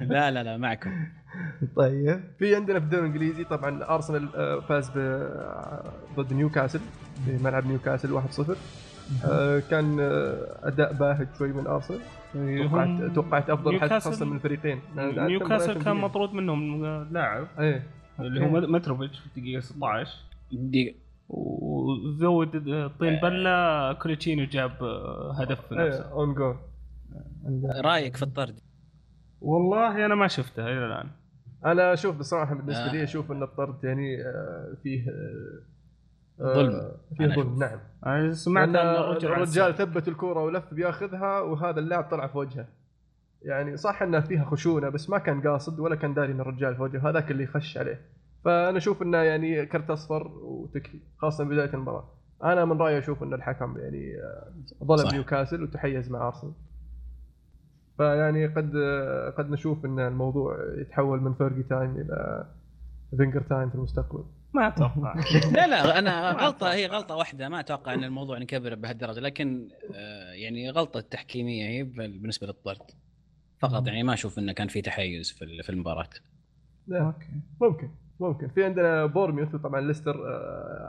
لا 0.00 0.30
لا 0.30 0.42
لا 0.42 0.56
معكم. 0.56 0.90
طيب. 1.76 2.20
في 2.38 2.56
عندنا 2.56 2.78
في 2.78 2.84
الدوري 2.84 3.06
الإنجليزي 3.06 3.44
طبعا 3.44 3.84
ارسنال 3.94 4.36
آه، 4.36 4.60
فاز 4.68 4.90
ب- 4.90 6.20
ضد 6.20 6.32
نيوكاسل. 6.32 6.80
في 7.24 7.44
ملعب 7.44 7.66
نيوكاسل 7.66 8.12
1-0 8.12 8.56
آه، 9.24 9.58
كان 9.70 10.00
آه، 10.00 10.58
أداء 10.68 10.92
باهت 10.92 11.28
شوي 11.38 11.52
من 11.52 11.66
أرسنال. 11.66 12.00
توقعت 12.34 12.88
هم- 12.88 13.12
توقعت 13.12 13.50
أفضل 13.50 13.80
حتى 13.80 13.88
نيوكاسل- 13.88 14.04
خاصة 14.04 14.26
من 14.26 14.36
الفريقين. 14.36 14.80
نيوكاسل 14.96 15.82
كان. 15.82 15.96
مطرود 15.96 16.32
منهم 16.32 16.84
لاعب. 17.12 17.46
إيه. 17.58 17.82
اللي 18.20 18.46
هو 18.46 18.50
متروفيتش 18.60 19.18
في 19.18 19.26
الدقيقة 19.36 19.60
16 19.60 20.08
دقيقة. 20.52 20.96
وزود 21.28 22.50
طين 23.00 23.20
بلة 23.22 23.92
كولوتشيني 23.92 24.44
جاب 24.44 24.72
هدف 25.38 25.60
في 25.68 25.80
إيه 25.80 25.88
نفسه. 25.88 26.12
own 26.12 26.34
goal 26.34 26.56
رأيك 27.84 28.16
في 28.16 28.22
الطرد؟ 28.22 28.54
والله 29.40 30.06
أنا 30.06 30.14
ما 30.14 30.28
شفته 30.28 30.62
إلى 30.66 30.86
الآن. 30.86 31.08
أنا 31.64 31.92
أشوف 31.92 32.16
بصراحة 32.18 32.54
بالنسبة 32.54 32.90
آه. 32.90 32.92
لي 32.92 33.02
أشوف 33.04 33.32
إن 33.32 33.42
الطرد 33.42 33.84
يعني 33.84 34.22
آه، 34.22 34.76
فيه 34.82 35.00
آه، 35.08 35.10
آه، 35.12 35.71
ظلم. 36.42 36.92
فيه 37.16 37.24
أنا 37.24 37.34
ظلم. 37.34 37.58
نعم 37.58 37.78
أنا 38.06 38.32
سمعت 38.32 38.68
ان 38.68 38.76
الرجال. 38.76 39.74
ثبت 39.74 40.08
الكوره 40.08 40.44
ولف 40.44 40.74
بياخذها 40.74 41.40
وهذا 41.40 41.80
اللاعب 41.80 42.04
طلع 42.04 42.26
في 42.26 42.38
وجهه 42.38 42.68
يعني 43.42 43.76
صح 43.76 44.02
انها 44.02 44.20
فيها 44.20 44.44
خشونة 44.44 44.88
بس 44.88 45.10
ما 45.10 45.18
كان 45.18 45.40
قاصد 45.48 45.80
ولا 45.80 45.96
كان 45.96 46.14
داري 46.14 46.32
إن 46.32 46.40
الرجال 46.40 46.76
في 46.76 46.82
وجهه 46.82 47.10
هذاك 47.10 47.30
اللي 47.30 47.46
خش 47.46 47.78
عليه 47.78 48.00
فأنا 48.44 48.78
أشوف 48.78 49.02
إنه 49.02 49.18
يعني 49.18 49.66
كرت 49.66 49.90
أصفر 49.90 50.26
وتكفي 50.42 50.98
خاصة 51.18 51.44
بداية 51.44 51.74
المباراة 51.74 52.04
أنا 52.44 52.64
من 52.64 52.78
رأيي 52.78 52.98
أشوف 52.98 53.22
إن 53.22 53.34
الحكم 53.34 53.78
يعني 53.78 54.16
آه، 54.20 54.52
ظلم. 54.84 55.08
نيوكاسل 55.12 55.62
وتحيز 55.62 56.10
مع 56.10 56.26
أرسنال 56.26 56.52
فيعني 57.96 58.46
قد 58.46 58.72
آه، 58.76 59.30
قد 59.30 59.50
نشوف 59.50 59.84
إن 59.84 60.00
الموضوع 60.00 60.56
يتحول 60.78 61.20
من 61.20 61.34
فيرجي 61.34 61.62
time 61.62 61.90
إلى 61.96 62.46
فينجر 63.16 63.42
time 63.42 63.68
في 63.68 63.74
المستقبل 63.74 64.24
ما 64.54 64.68
أتوقع. 64.68 65.14
لا 65.56 65.66
لا 65.66 65.98
أنا 65.98 66.30
غلطة 66.44 66.72
هي 66.72 66.86
غلطة 66.86 67.16
واحدة. 67.16 67.48
ما 67.48 67.60
أتوقع 67.60 67.94
أن 67.94 68.04
الموضوع 68.04 68.38
نكبر 68.38 68.74
بهالدرجة 68.74 69.20
لكن 69.20 69.68
آه، 69.94 70.32
يعني 70.32 70.70
غلطة 70.70 71.00
تحكيمية 71.00 71.68
هي 71.68 71.82
بالنسبة 71.82 72.46
للطرد. 72.46 72.90
فقط 73.58 73.86
يعني 73.86 74.02
ما 74.02 74.14
أشوف 74.14 74.38
انه 74.38 74.52
كان 74.52 74.68
في 74.68 74.82
تحيز 74.82 75.30
في 75.32 75.44
ال- 75.44 75.62
في 75.62 75.70
المباراة. 75.70 76.08
لا. 76.86 77.00
okay. 77.06 77.26
ممكن 77.60 77.90
ممكن. 78.20 78.48
في 78.48 78.64
عندنا 78.64 79.06
بورميوث 79.06 79.56
طبعا 79.56 79.80
ليستر 79.80 80.14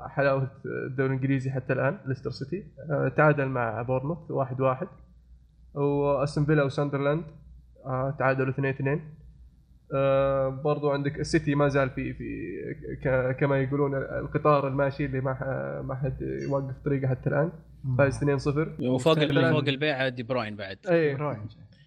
حلاوه 0.10 0.52
الدوري 0.66 1.14
الإنجليزي 1.14 1.52
حتى 1.52 1.74
الآن 1.74 2.00
ليستر 2.06 2.32
سيتي. 2.32 2.64
آه، 2.92 3.08
تعادل 3.18 3.46
مع 3.46 3.82
بورموث 3.82 4.32
واحد 4.32 4.62
واحد. 4.62 4.88
وأستون 5.74 6.46
فيلا 6.46 6.64
وساندرلاند 6.64 7.24
آه، 7.86 8.16
تعادلوا 8.20 8.50
2 8.50 8.70
2 8.70 8.98
آه، 8.98 9.02
برضو 10.64 10.92
عندك 10.92 11.20
السيتي 11.20 11.56
ما 11.56 11.68
زال 11.68 11.90
في 11.90 12.14
في 12.14 12.52
ك- 13.04 13.36
كما 13.40 13.58
يقولون 13.60 13.96
القطار 13.96 14.68
الماشي 14.68 15.06
اللي 15.06 15.22
ما 15.22 15.38
ما 15.88 15.96
حد 15.96 16.22
يوقف 16.22 16.76
طريقه 16.86 17.08
حتى 17.08 17.30
الآن. 17.30 17.52
فاز 17.98 18.16
2 18.18 18.38
0 18.38 18.74
وفوق 18.82 19.14
فوق 19.52 19.68
البيع 19.68 20.10
دي 20.10 20.24
بروين 20.24 20.56
بعد. 20.56 20.78
اي 20.90 21.16
بروين. 21.16 21.38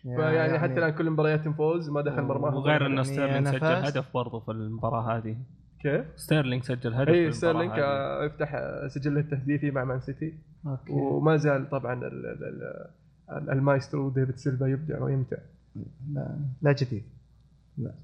فيعني 0.03 0.59
حتى 0.59 0.73
الآن 0.79 0.91
كل 0.91 1.11
مبارياتهم 1.11 1.53
فوز 1.53 1.91
ما 1.91 2.01
دخل 2.01 2.23
مرماه 2.23 2.57
وغير 2.57 2.87
انه 2.87 2.95
يعني 2.95 3.05
ستيرلينج 3.05 3.47
سجل. 3.49 3.65
هدف 3.67 4.15
برضه 4.15 4.41
في 4.41 4.51
المباراة 4.51 5.17
هذه. 5.17 5.37
كيف؟ 5.83 6.05
ستيرلينج 6.17 6.63
سجل 6.63 6.95
هدف 6.95 7.09
اي 7.09 7.33
ستيرلينج 7.33 7.73
هذه. 7.73 7.81
آه، 7.81 8.25
يفتح 8.25 8.55
آه، 8.55 8.89
سجله 8.89 9.21
التهديفي 9.21 9.71
مع 9.71 9.85
مان 9.85 10.01
سيتي. 10.01 10.35
okay. 10.67 10.93
وما 10.93 11.37
زال 11.37 11.71
طبعا 11.71 11.95
ال- 11.95 12.05
ال- 12.05 12.45
ال- 12.45 12.87
ال- 13.37 13.51
المايسترو 13.51 14.11
ديفيد 14.11 14.37
سيلفا 14.37 14.67
يبدع 14.67 15.03
ويمتع. 15.03 15.37
لا, 16.15 16.37
لا 16.63 16.73
جديد. 16.73 17.03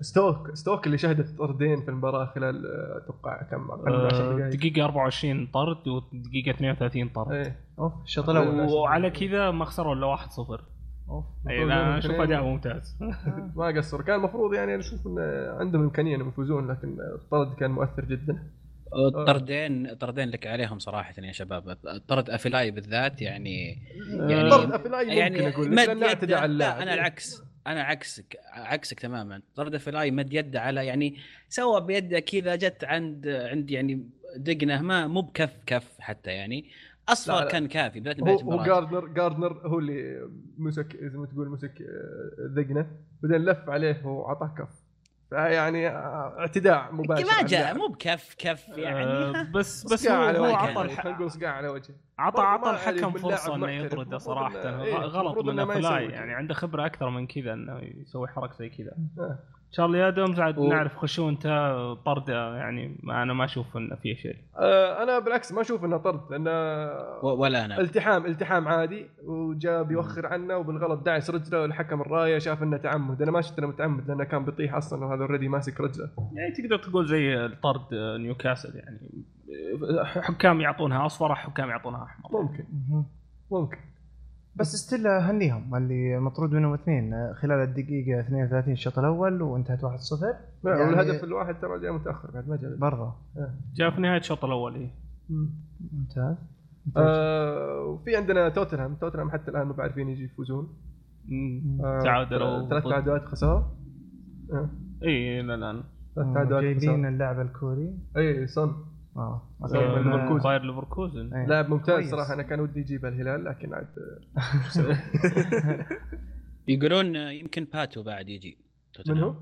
ستوك 0.00 0.54
ستوك 0.54 0.86
اللي 0.86 0.98
شهدت 0.98 1.38
طردين 1.38 1.82
في 1.82 1.88
المباراة 1.88 2.26
خلال 2.34 2.66
آه، 2.66 2.98
أتوقع 2.98 3.42
كم 3.42 3.70
أقل 3.70 3.92
من 3.92 4.06
10 4.06 4.16
آه، 4.16 4.36
دقائق 4.36 4.52
دقيقة 4.54 4.84
24 4.84 5.46
طرد 5.46 5.88
ودقيقة 5.88 6.50
32 6.50 7.08
طرد. 7.08 7.32
إيه. 7.32 7.56
أوف 7.78 7.92
الشوط 8.04 8.28
الأول 8.28 8.60
وعلى 8.60 9.10
كذا 9.10 9.50
ما 9.50 9.64
خسروا 9.64 9.94
إلا 9.94 10.16
1-0 10.16 10.60
أوف 11.08 11.24
لا 11.46 11.98
أشوف 11.98 12.20
أداء 12.20 12.44
ممتاز. 12.44 12.96
ما 13.56 13.66
قصر 13.66 14.02
كان 14.02 14.16
المفروض 14.16 14.54
يعني 14.54 14.74
أنا 14.74 14.80
أشوف 14.80 15.06
إن 15.06 15.18
عندهم 15.60 15.82
إمكانية 15.82 16.16
إنهم 16.16 16.28
يفوزون 16.28 16.70
لكن 16.70 16.96
الطرد 17.14 17.54
كان 17.54 17.70
مؤثر 17.70 18.04
جدا. 18.04 18.50
الطردين 18.94 19.94
طردين 19.94 20.28
لك 20.28 20.46
عليهم 20.46 20.78
صراحة 20.78 21.14
يا 21.18 21.32
شباب. 21.32 21.76
طرد 22.08 22.30
أفيلاي 22.30 22.70
بالذات 22.70 23.22
يعني 23.22 23.78
يعني 24.10 24.50
طرد 24.50 24.72
أفيلاي 24.72 25.04
ممكن 25.04 25.16
يعني 25.16 25.48
أقول 25.48 25.76
لك 25.76 25.88
يده. 25.88 26.06
اعتدى 26.06 26.34
على 26.34 26.52
اللاعب. 26.52 26.76
لا 26.76 26.82
أنا 26.82 26.94
العكس. 26.94 27.51
أنا 27.66 27.82
عكسك 27.82 28.36
عكسك 28.52 29.00
تماما. 29.00 29.42
طرد 29.56 29.76
أفيلاي 29.76 30.10
مد 30.10 30.34
يده 30.34 30.60
على 30.60 30.86
يعني 30.86 31.16
سوى 31.48 31.80
بيده 31.80 32.20
كذا 32.20 32.56
جت 32.56 32.84
عند 32.84 33.28
عند 33.28 33.70
يعني 33.70 34.08
دقنه 34.36 34.82
ما 34.82 35.06
مو 35.06 35.20
بكف 35.20 35.56
كف 35.66 36.00
حتى 36.00 36.30
يعني. 36.30 36.70
أصفر 37.08 37.40
لا. 37.40 37.48
كان 37.48 37.66
كافي 37.68 38.00
بدايه 38.00 38.16
هو 38.20 38.52
هو 38.52 38.64
جاردنر 38.64 39.06
جاردنر 39.06 39.68
هو 39.68 39.78
اللي 39.78 40.28
مسك 40.58 40.96
زي 40.96 41.18
ما 41.18 41.26
تقول 41.26 41.48
مسك 41.48 41.82
آه، 41.82 42.60
ذقنه 42.60 42.86
بعدين 43.22 43.44
لف 43.44 43.68
عليه 43.68 44.06
وعطاه 44.06 44.54
كف. 44.58 44.81
فيعني 45.32 45.88
آه، 45.88 46.34
اعتداء 46.38 46.92
مباشر 46.92 47.24
ما 47.24 47.42
جاء. 47.46 47.78
مو 47.78 47.86
بكف 47.86 48.34
كف 48.38 48.68
يعني. 48.68 49.04
آه، 49.04 49.42
بس 49.54 49.92
بس 49.92 50.08
هو 50.08 50.44
عطى 50.54 51.10
نقول 51.10 51.30
صقاع 51.30 51.50
على 51.50 51.68
وجهه. 51.68 51.94
عطى 52.18 52.42
عطى 52.42 52.70
الحكم 52.70 53.10
فرصة 53.12 53.54
إنه. 53.54 53.70
يطرده 53.70 54.18
صراحة. 54.18 54.82
إيه، 54.82 54.94
غلط 54.96 55.38
من 55.44 55.58
يسوي 55.58 56.04
يعني 56.12 56.34
عنده 56.34 56.54
خبرة 56.54 56.86
أكثر 56.86 57.10
من 57.10 57.26
كذا 57.26 57.52
إنه 57.52 57.78
يسوي 57.82 58.28
حركة 58.28 58.54
زي 58.54 58.68
كذا. 58.68 58.92
آه. 59.18 59.38
تشارلي 59.72 60.08
ادمز 60.08 60.40
عاد 60.40 60.58
و- 60.58 60.68
نعرف 60.68 60.96
خشونته 60.96 61.94
طرده 61.94 62.56
يعني 62.56 62.96
ما 63.02 63.22
أنا 63.22 63.32
ما 63.32 63.44
أشوف 63.44 63.76
انه 63.76 63.96
فيه 63.96 64.14
شيء. 64.14 64.36
آه، 64.58 65.02
أنا 65.02 65.18
بالعكس 65.18 65.52
ما 65.52 65.60
أشوف 65.60 65.84
انه 65.84 65.96
طرد 65.96 66.20
لأنه 66.30 66.50
و- 67.22 67.36
ولا 67.42 67.64
أنا. 67.64 67.80
التحام 67.80 68.26
التحام 68.26 68.68
عادي 68.68 69.06
وجاء 69.24 69.82
بيوخر 69.82 70.26
عنه 70.26 70.56
وبالغلط 70.56 71.02
دعس 71.02 71.30
رجله 71.30 71.60
والحكم 71.62 72.00
الراية 72.00 72.38
شاف 72.38 72.62
انه 72.62 72.76
تعمد. 72.76 73.22
أنا 73.22 73.30
ما 73.30 73.40
شفت 73.40 73.58
إنه 73.58 73.66
متعمد 73.68 74.08
لأنه 74.08 74.24
كان 74.24 74.44
بيطيح 74.44 74.74
أصلا 74.74 75.04
وهذا 75.04 75.22
already 75.22 75.48
ماسك 75.48 75.80
رجله. 75.80 76.08
يعني 76.34 76.52
تقدر 76.52 76.76
تقول 76.78 77.06
زي 77.06 77.48
طرد 77.62 77.94
نيوكاسل 78.20 78.76
يعني 78.76 78.98
حكام 80.04 80.60
يعطونها 80.60 81.06
أصفر 81.06 81.34
حكام 81.34 81.68
يعطونها 81.70 82.04
أحمر. 82.04 82.42
ممكن. 82.42 82.64
ممكن. 83.50 83.78
بس 84.56 84.76
still 84.76 85.06
هنيهم 85.06 85.74
اللي 85.74 86.18
مطرود 86.18 86.52
منهم 86.52 86.74
اثنين. 86.74 87.34
خلال 87.34 87.62
الدقيقة 87.68 88.20
32 88.20 88.72
الشوط 88.72 88.98
الأول 88.98 89.42
وانتهت 89.42 89.84
1-0 89.84 89.88
لا 90.64 90.70
يعني- 90.76 90.82
والهدف 90.82 91.24
الواحد 91.24 91.60
ترى 91.60 91.78
جاء 91.80 91.92
متأخر 91.92 92.30
بعد 92.30 92.48
ما 92.48 92.56
جاء. 92.56 92.76
برضه 92.76 93.12
جاء 93.74 93.90
في 93.90 94.00
نهاية 94.00 94.18
الشوط 94.20 94.44
الأول 94.44 94.74
إيه. 94.74 94.90
ممتاز. 95.92 96.36
آه 96.96 97.84
وفي 97.86 98.16
عندنا 98.16 98.48
توتنهام. 98.48 98.94
توتنهام 98.94 99.30
حتى 99.30 99.50
الآن 99.50 99.66
ما 99.66 99.72
بعرفين 99.72 100.08
يجي 100.08 100.24
يفوزون. 100.24 100.68
آه 101.84 102.00
تعادلوا 102.04 102.68
ثلاث 102.68 102.84
تعادلات 102.84 103.42
آه، 103.42 104.68
اي 105.02 105.40
إلى 105.40 105.54
الآن. 105.54 105.82
ثلاث 106.14 106.34
تعادلات 106.34 106.62
جايبين 106.62 107.06
اللاعب 107.06 107.40
الكوري. 107.40 107.94
اي 108.16 108.46
صن 108.46 108.72
آه. 109.16 109.42
آه، 109.62 109.66
آه، 109.76 109.98
ليفركوزن. 109.98 110.42
باير 110.44 110.62
ليفركوزن. 110.62 111.34
إيه. 111.34 111.46
لاعب 111.46 111.68
ممتاز 111.70 111.94
كويس. 111.94 112.10
صراحة. 112.10 112.34
أنا 112.34 112.42
كان 112.42 112.60
ودي 112.60 112.80
يجيب 112.80 113.06
الهلال 113.06 113.44
لكن 113.44 113.74
عاد 113.74 113.88
يقولون 116.68 117.16
يمكن 117.16 117.64
باتو 117.72 118.02
بعد 118.02 118.28
يجي. 118.28 118.58
من 119.08 119.18
هو؟ 119.18 119.34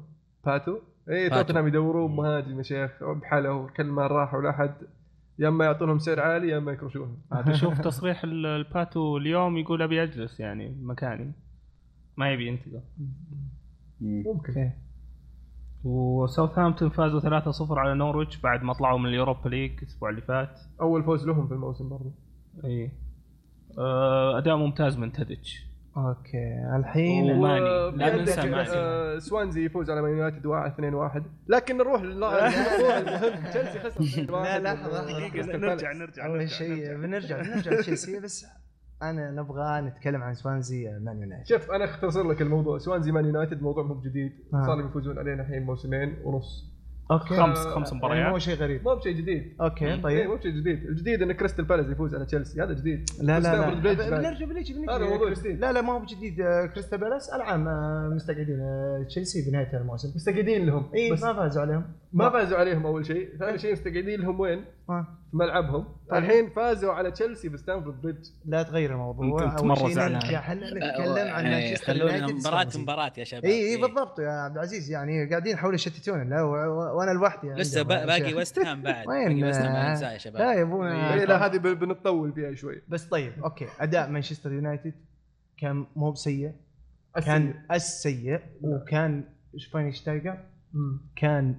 باتو؟ 0.46 0.78
اي 1.10 1.28
باتو. 1.28 1.42
توتنهام 1.42 1.68
يدوروا 1.68 2.08
مهاجم 2.08 2.58
يا 2.58 2.62
شيخ. 2.62 3.04
بحاله 3.04 3.68
كل 3.76 3.84
ما 3.86 4.06
راح 4.06 4.34
ولا 4.34 4.52
حد 4.52 4.74
يا 5.38 5.48
إما 5.48 5.64
يعطونهم 5.64 5.98
سعر 5.98 6.20
عالي 6.20 6.48
يا 6.48 6.58
إما 6.58 6.72
يكرشونهم. 6.72 7.18
عاد 7.32 7.48
أشوف 7.48 7.80
تصريح 7.80 8.24
ال- 8.24 8.46
الباتو 8.46 9.16
اليوم 9.16 9.56
يقول 9.58 9.82
أبي 9.82 10.02
أجلس 10.02 10.40
يعني 10.40 10.76
مكاني. 10.82 11.32
ما 12.16 12.32
يبي 12.32 12.46
ينتقل. 12.46 12.80
ممكن. 14.00 14.28
okay 14.28 14.70
وساوثهامبتون 15.84 16.88
فازوا 16.90 17.20
3-0 17.20 17.78
على 17.78 17.94
نورويتش 17.94 18.36
بعد 18.36 18.62
ما 18.62 18.72
طلعوا 18.72 18.98
من 18.98 19.06
اليوروبا 19.06 19.48
ليج 19.48 19.72
الأسبوع 19.82 20.10
اللي 20.10 20.20
فات 20.22 20.60
أول 20.80 21.04
فوز 21.04 21.26
لهم 21.26 21.46
في 21.46 21.54
الموسم 21.54 21.88
برضو 21.88 22.12
إي 22.64 22.90
آه، 23.78 24.38
أداء 24.38 24.56
ممتاز 24.56 24.96
من 24.98 25.12
تاديتش 25.12 25.66
okay 25.96 26.54
الحين 26.76 27.30
وما- 27.30 27.60
ماني. 27.60 27.96
لا 27.96 28.16
ننسى 28.16 28.40
ماني. 28.50 28.68
آه، 28.70 29.18
سوانزي 29.18 29.64
يفوز 29.64 29.90
على 29.90 30.02
مان 30.02 30.10
يونايتد 30.10 30.46
2 30.46 30.94
1 30.94 31.22
لكن 31.48 31.76
نروح 31.76 32.02
لل- 32.02 32.20
نروح 32.20 32.34
المهم 32.42 33.44
تشيلسي 33.50 33.78
خسر 33.78 34.00
2-1 34.00 34.30
لا، 34.30 34.58
لحظة. 34.74 35.28
كريستال 35.32 35.60
نرجع. 35.60 35.92
نرجع 35.92 36.26
أول 36.26 36.38
نرجع 36.38 36.46
شيء 36.56 36.96
بنرجع 36.96 37.42
بنرجع 37.42 37.70
لتشيلسي 37.72 38.20
بس 38.20 38.46
أنا 39.02 39.30
نبغى 39.30 39.80
نتكلم 39.80 40.22
عن 40.22 40.34
سوانزي 40.34 40.98
مان 40.98 41.20
يونايتد. 41.20 41.46
شوف 41.46 41.70
أنا 41.70 41.84
اختصر 41.84 42.28
لك 42.28 42.42
الموضوع. 42.42 42.78
سوانزي 42.78 43.12
مان 43.12 43.24
يونايتد 43.24 43.62
موضوع 43.62 43.84
مو 43.84 44.00
جديد. 44.00 44.32
آه. 44.54 44.66
صار 44.66 44.76
لهم 44.76 44.86
يفوزون 44.88 45.18
علينا 45.18 45.42
الحين 45.42 45.62
موسمين 45.62 46.16
ونص. 46.24 46.70
okay. 47.10 47.36
خمس 47.36 47.58
خمس 47.58 47.92
يعني 47.92 48.00
مو 48.00 48.08
مباريات 48.08 48.40
شيء 48.40 48.54
غريب. 48.54 48.84
مو 48.84 48.94
بشيء 48.94 49.16
جديد. 49.16 49.56
okay 49.60 49.86
إيه، 49.86 50.02
طيب. 50.02 50.28
مو 50.28 50.36
بشيء 50.36 50.52
جديد. 50.52 50.84
الجديد 50.84 51.22
إن 51.22 51.32
كريستال 51.32 51.64
بالاس 51.64 51.86
يفوز 51.86 52.14
على 52.14 52.26
تشيلسي. 52.26 52.62
هذا 52.62 52.72
جديد. 52.72 53.10
لا 53.20 53.40
لا 53.40 53.56
لا. 53.56 53.94
بنرجع 54.18 54.46
بنجي 54.46 54.86
هذا 54.90 55.04
موضوع 55.04 55.32
جديد. 55.32 55.60
لا 55.60 55.72
لا 55.72 55.80
ما 55.80 55.92
هو 55.92 55.98
بجديد. 55.98 56.40
آه، 56.40 56.66
كريستال 56.66 56.98
بالاس 56.98 57.30
العام 57.34 57.68
آه، 57.68 58.08
مستقعدين 58.14 58.60
آه، 58.60 59.04
تشيلسي 59.08 59.50
بنهايه 59.50 59.80
الموسم. 59.80 60.12
مستقعدين 60.14 60.66
لهم. 60.66 60.90
إي 60.94 61.12
بس 61.12 61.22
ما 61.22 61.32
فازوا 61.34 61.62
عليهم. 61.62 61.84
ما 62.12 62.30
فازوا 62.30 62.58
عليهم 62.58 62.86
أول 62.86 63.06
شيء. 63.06 63.36
ثاني 63.38 63.58
شيء 63.58 63.72
مستقعدين 63.72 64.20
لهم 64.20 64.40
وين؟ 64.40 64.64
آه. 64.90 65.06
في 65.30 65.36
ملعبهم. 65.36 65.84
طيب. 66.10 66.24
الحين 66.24 66.50
فازوا 66.50 66.92
على 66.92 67.10
تشيلسي 67.10 67.48
بستانفورد 67.48 68.02
بريدج. 68.02 68.26
لا 68.44 68.62
تغير 68.62 68.92
الموضوع. 68.92 69.62
مرة 69.62 69.74
شيء 69.74 69.88
زعلان. 69.88 70.34
إحنا 70.34 70.54
نتكلم 70.70 71.34
عن 71.34 71.46
إيه، 71.46 71.66
مانشستر 71.68 71.86
خلونا 71.86 72.14
يونايتد. 72.16 72.34
مباراة 72.38 72.60
سوانزي. 72.62 72.78
مباراة 72.82 73.12
يا 73.18 73.24
شباب. 73.24 73.44
اي 73.44 73.50
اي 73.50 73.74
إيه. 73.76 73.80
بالضبط 73.82 74.18
يا 74.20 74.30
عبد 74.30 74.54
العزيز. 74.54 74.90
يعني 74.90 75.28
قاعدين 75.30 75.52
يحاولوا 75.52 75.74
يشتتون 75.74 76.30
لا 76.30 76.42
وأنا 76.42 77.10
لوحدي 77.10 77.50
لسه 77.52 77.80
عندهم 77.80 77.98
با- 77.98 78.06
باقي. 78.06 78.34
ويست 78.34 78.58
هام 78.58 78.82
بعد. 78.82 79.06
وين؟ 79.08 79.28
باقي 79.28 79.42
ويست 79.42 79.60
هام 79.60 79.72
ما 79.72 79.88
ننساه 79.88 80.12
يا 80.12 80.18
شباب. 80.18 80.42
لا 80.42 80.52
يا 80.52 80.62
أبونا. 80.62 81.14
إيه، 81.14 81.24
لا 81.24 81.46
هذه 81.46 81.56
ب- 81.56 81.78
بنطول 81.78 82.32
فيها 82.32 82.54
شوي. 82.54 82.82
بس 82.88 83.04
طيب 83.04 83.32
okay. 83.44 83.66
أداء 83.80 84.08
مانشستر 84.10 84.52
يونايتد 84.52 84.94
كان 85.58 85.86
مو 85.96 86.10
بسيء. 86.10 86.52
كان 87.26 87.54
السيء 87.72 88.40
وكان 88.62 89.24
شفاينشتايجر 89.56 90.38
كان 91.16 91.54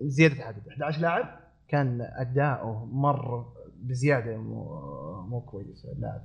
زيادة 0.00 0.44
عدد 0.44 0.68
11 0.68 1.00
لاعب. 1.00 1.43
كان 1.68 2.00
أداؤه 2.00 2.84
مر 2.84 3.46
بزيادة 3.76 4.36
مو 4.36 4.64
مو 5.22 5.40
كويس 5.40 5.84
اللاعب 5.84 6.22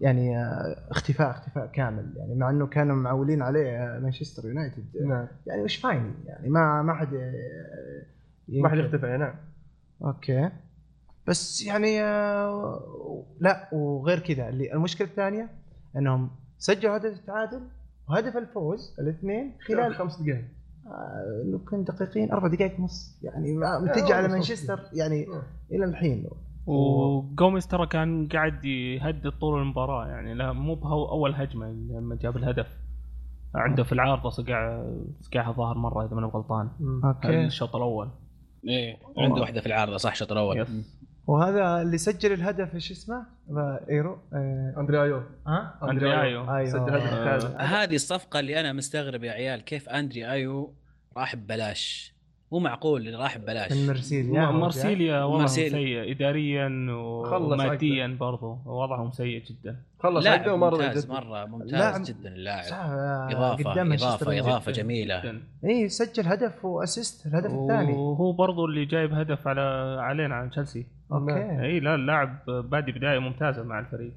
يعني 0.00 0.38
آه، 0.38 0.86
اختفاء 0.90 1.30
اختفاء 1.30 1.66
كامل. 1.66 2.12
يعني 2.16 2.34
مع 2.34 2.50
إنه 2.50 2.66
كانوا 2.66 2.96
معولين 2.96 3.42
عليه 3.42 3.96
آه، 3.96 3.98
مانشستر 3.98 4.48
يونايتد. 4.48 4.84
نعم. 5.06 5.26
يعني 5.46 5.62
شفايني؟ 5.62 6.12
يعني 6.26 6.48
ما 6.48 6.82
ما 6.82 6.94
حد 6.94 7.14
آه، 7.14 8.02
ما 8.48 8.68
حد. 8.68 8.78
يختفي 8.78 9.16
نعم. 9.16 9.34
أوكي. 10.04 10.50
بس 11.26 11.66
يعني 11.66 12.00
لا 13.40 13.68
وغير 13.72 14.18
كذا 14.18 14.48
اللي 14.48 14.72
المشكلة 14.72 15.08
الثانية 15.08 15.50
إنهم 15.96 16.30
سجلوا 16.58 16.96
هدف 16.96 17.18
التعادل 17.18 17.68
وهدف 18.08 18.36
الفوز 18.36 18.96
الاثنين 18.98 19.56
خلال 19.66 19.94
خمس 19.94 20.20
دقائق 20.22 20.44
لو 21.52 21.58
كان 21.58 21.84
دقيقين 21.84 22.32
أربع 22.32 22.48
دقائق 22.48 22.80
ونص. 22.80 23.18
يعني 23.22 23.52
ما- 23.52 23.82
لا، 23.86 23.92
تجي 23.92 24.12
على 24.12 24.28
مانشستر 24.28 24.80
يعني 24.92 25.26
إلى 25.72 25.84
الحين. 25.84 26.28
وجوميز 26.66 27.66
ترى 27.68 27.86
كان 27.86 28.28
قاعد 28.32 28.64
يهدد 28.64 29.30
طول 29.40 29.60
المباراة. 29.62 30.06
يعني 30.06 30.34
لا 30.34 30.52
مو 30.52 30.74
بهو 30.74 31.08
أول 31.08 31.34
هجمة 31.34 31.66
لما 31.70 32.16
جاب 32.16 32.36
الهدف. 32.36 32.66
عنده 33.54 33.84
في 33.84 33.92
العارضة 33.92 34.30
صقع 34.30 34.84
صقعها 35.20 35.52
ظاهر 35.52 35.78
مرة 35.78 36.06
إذا 36.06 36.14
ماني 36.14 36.26
غلطان. 36.26 36.68
okay. 37.04 37.44
الشوط 37.44 37.76
الأول. 37.76 38.08
إيه 38.68 38.96
عنده 39.18 39.40
واحدة 39.40 39.60
في 39.60 39.66
العارضة 39.66 39.96
صح 39.96 40.10
الشوط 40.10 40.32
الأول. 40.32 40.66
وهذا 41.28 41.82
اللي 41.82 41.98
سجل 41.98 42.32
الهدف 42.32 42.74
إيش 42.74 42.90
اسمه؟ 42.90 43.26
ايرو 43.90 44.18
آه، 44.32 44.74
اندري 44.78 45.02
ايو 45.02 45.22
ها؟ 45.46 45.78
أندري 45.82 46.27
ايو. 46.27 46.54
أيوه. 46.54 46.70
سجل 46.70 46.96
هدف 46.96 47.56
آه. 47.56 47.62
هذه 47.62 47.94
الصفقة 47.94 48.40
اللي 48.40 48.60
أنا 48.60 48.72
مستغرب 48.72 49.24
يا 49.24 49.32
عيال 49.32 49.64
كيف 49.64 49.88
اندري 49.88 50.30
ايو 50.30 50.74
راح 51.16 51.36
ببلاش؟ 51.36 52.14
مو 52.52 52.58
معقول 52.58 53.06
اللي 53.06 53.18
راح 53.18 53.38
ببلاش 53.38 53.72
مرسيليا. 53.72 54.50
مرسيليا 54.50 55.24
وضعهم 55.24 55.40
مرسيليا. 55.40 55.70
سيء 55.70 56.12
اداريا 56.12 56.66
وماديا 57.30 58.16
برضو 58.20 58.58
وضعهم 58.66 59.10
سيء 59.10 59.42
جدا. 59.42 59.76
خلص 60.00 60.24
لاعب 60.24 60.48
ممتاز. 60.48 61.10
مرة 61.10 61.44
ممتاز 61.44 62.10
جدا 62.10 62.28
اللاعب. 62.28 62.64
صح، 62.64 62.76
آه، 62.76 63.28
إضافة 63.32 63.82
إضافة. 63.82 64.38
اضافه 64.38 64.72
جميلة. 64.72 65.20
جدا. 65.20 65.42
اي 65.64 65.88
سجل 65.88 66.26
هدف 66.26 66.64
و 66.64 66.73
assist 66.73 67.26
الهدف 67.26 67.50
الثاني. 67.50 67.92
وهو 67.92 68.32
برضو 68.32 68.64
اللي 68.66 68.84
جايب 68.84 69.12
هدف 69.12 69.48
على 69.48 69.96
علينا 70.00 70.34
عن 70.34 70.50
تشيلسي. 70.50 70.86
okay. 71.12 71.60
اي 71.62 71.80
لا 71.80 71.94
اللاعب 71.94 72.38
بادي 72.46 72.92
بداية 72.92 73.18
ممتازة 73.18 73.62
مع 73.62 73.80
الفريق. 73.80 74.12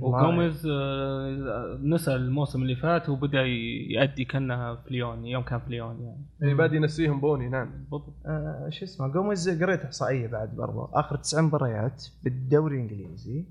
وجوميز 0.00 0.66
آه، 0.66 1.78
نسى 1.82 2.14
الموسم 2.14 2.62
اللي 2.62 2.76
فات 2.76 3.08
وبدأ 3.08 3.42
يأدي 3.90 4.24
كانها 4.24 4.74
في 4.74 4.90
ليون 4.90 5.26
يوم 5.26 5.42
كان 5.42 5.60
في 5.60 5.70
ليون 5.70 6.02
يعني. 6.02 6.24
يعني 6.40 6.54
بادي 6.54 6.76
ينسيهم 6.76 7.20
بوني 7.20 7.48
نعم. 7.48 7.70
بالضبط. 7.70 8.12
آه 8.26 8.68
شو 8.70 8.84
اسمه 8.84 9.08
جوميز 9.08 9.62
قريت 9.62 9.84
احصائيه 9.84 10.26
بعد 10.26 10.56
برضو. 10.56 10.84
آخر 10.84 11.16
تسع 11.16 11.40
مباريات 11.40 12.04
بالدوري 12.24 12.76
الإنجليزي 12.76 13.44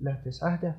له 0.00 0.14
تسع 0.24 0.52
أهداف. 0.54 0.74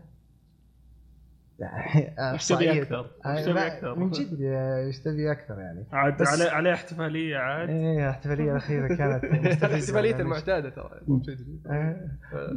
إيش 1.62 2.04
تبي 2.08 2.36
إحصائية. 2.36 2.82
أكثر؟ 2.82 3.12
إيش 3.26 3.46
تبي 3.46 3.68
أكثر؟ 3.68 3.96
من 3.96 4.10
جد 4.10 4.42
إيش 4.42 5.00
تبي 5.00 5.32
أكثر 5.32 5.60
يعني. 5.60 5.86
عاد 5.92 6.22
بس- 6.22 6.28
عليه 6.42 6.52
عليه 6.52 6.74
احتفالية 6.74 7.38
عاد. 7.38 7.70
إيه 7.70 8.04
الاحتفاليه 8.06 8.52
الاخيره 8.52 8.88
كانت. 8.96 9.24
الاحتفاليه 9.64 10.10
يعني. 10.12 10.22
المعتادة 10.24 10.70
ترى 10.70 10.90
جديد. 11.08 11.68
آه، 11.68 11.96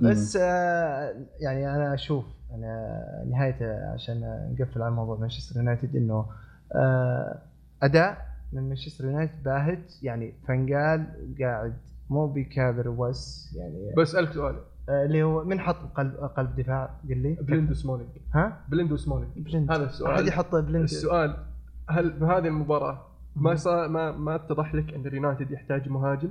بس 0.02 0.36
آه، 0.36 1.14
يعني 1.40 1.74
أنا 1.76 1.94
أشوف 1.94 2.24
أنا 2.54 2.96
نهايه 3.30 3.90
عشان 3.94 4.20
نقفل 4.58 4.82
على 4.82 4.90
موضوع 4.94 5.16
مانشستر 5.18 5.56
يونايتد 5.60 5.96
إنه 5.96 6.26
آه، 6.74 7.38
أداء 7.82 8.26
من 8.52 8.62
مانشستر 8.68 9.04
يونايتد 9.04 9.42
باهت. 9.44 9.92
يعني 10.02 10.34
فنقال 10.48 11.06
قاعد 11.40 11.76
مو 12.10 12.26
بكابر 12.26 12.88
وبس 12.88 13.54
يعني 13.56 13.92
بسالك 13.96 14.32
سؤال. 14.32 14.56
اللي 14.90 15.22
هو 15.22 15.44
من 15.44 15.61
حط 15.61 15.76
قلب 15.94 16.14
قلب 16.14 16.57
دفاع؟ 16.57 16.90
قل 17.09 17.18
لي. 17.18 17.35
بليند 17.42 17.70
وسمولينج 17.70 18.09
ها؟ 18.35 18.61
بليند 18.68 18.92
وسمولينج 18.92 19.31
بليند 19.37 19.70
هذا 19.72 19.85
السؤال. 19.85 20.12
احد 20.14 20.26
يحط 20.26 20.55
بليند 20.54 20.85
السؤال 20.85 21.37
هل 21.90 22.11
بهذه 22.11 22.46
المباراة 22.48 22.98
ما 23.37 23.55
صار 23.55 23.88
ما 23.88 24.12
ما 24.12 24.35
اتضح 24.35 24.74
لك 24.74 24.94
أن 24.94 25.07
اليونايتد 25.07 25.50
يحتاج 25.50 25.88
مهاجم؟ 25.88 26.31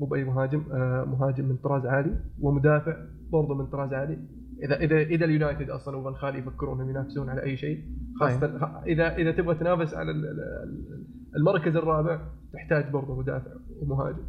مو 0.00 0.06
بأي 0.06 0.24
مهاجم 0.24 0.62
آه 0.72 1.04
مهاجم 1.04 1.44
من 1.44 1.56
طراز 1.56 1.86
عالي 1.86 2.16
ومدافع 2.40 2.96
برضه 3.32 3.54
من 3.54 3.66
طراز 3.66 3.92
عالي. 3.94 4.18
اذا 4.62 4.76
اذا 4.76 4.96
إذا 5.00 5.24
اليونايتد 5.24 5.70
أصلا 5.70 5.96
وفان 5.96 6.14
خال 6.14 6.38
يفكرون 6.38 6.76
إنهم 6.80 6.90
ينافسون 6.90 7.28
على 7.30 7.42
أي 7.42 7.56
شيء 7.56 7.84
خاصة 8.20 8.58
خ- 8.58 8.84
اذا 8.86 9.16
إذا 9.16 9.32
تبغى 9.32 9.54
تنافس 9.54 9.94
على 9.94 10.10
ال- 10.10 10.26
ال- 10.26 11.04
المركز 11.36 11.76
الرابع 11.76 12.20
تحتاج 12.52 12.90
برضه 12.90 13.18
مدافع 13.18 13.50
ومهاجم. 13.82 14.22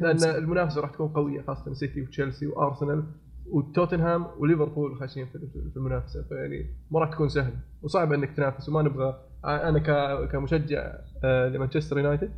لأن 0.00 0.24
المنافسة 0.24 0.80
راح 0.80 0.90
تكون 0.90 1.08
قوية 1.08 1.42
خاصة 1.42 1.72
سيتي 1.74 2.02
وتشيلسي 2.02 2.46
وأرسنال 2.46 3.04
وتوتنهام 3.50 4.26
وليفربول 4.38 4.96
خاشين 4.96 5.26
في 5.26 5.76
المنافسة. 5.76 6.22
فيعني 6.22 6.66
ما 6.90 7.00
راح 7.00 7.10
تكون 7.12 7.28
سهله 7.28 7.56
وصعب 7.82 8.12
إنك 8.12 8.30
تنافس 8.36 8.68
وما 8.68 8.82
نبغى 8.82 9.18
أنا 9.44 9.78
كمشجع 10.26 10.94
آه، 11.24 11.48
لمانشستر 11.48 11.98
يونايتد 11.98 12.30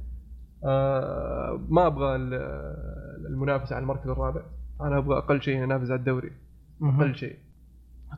آه، 0.64 1.60
ما 1.68 1.86
أبغى 1.86 2.16
ال- 2.16 2.34
المنافسة 3.26 3.76
على 3.76 3.82
المركز 3.82 4.08
الرابع. 4.08 4.42
أنا 4.80 4.98
أبغى 4.98 5.18
أقل 5.18 5.42
شيء 5.42 5.58
ننافس 5.58 5.90
على 5.90 5.98
الدوري. 5.98 6.30
أقل 6.82 7.14
شيء. 7.14 7.36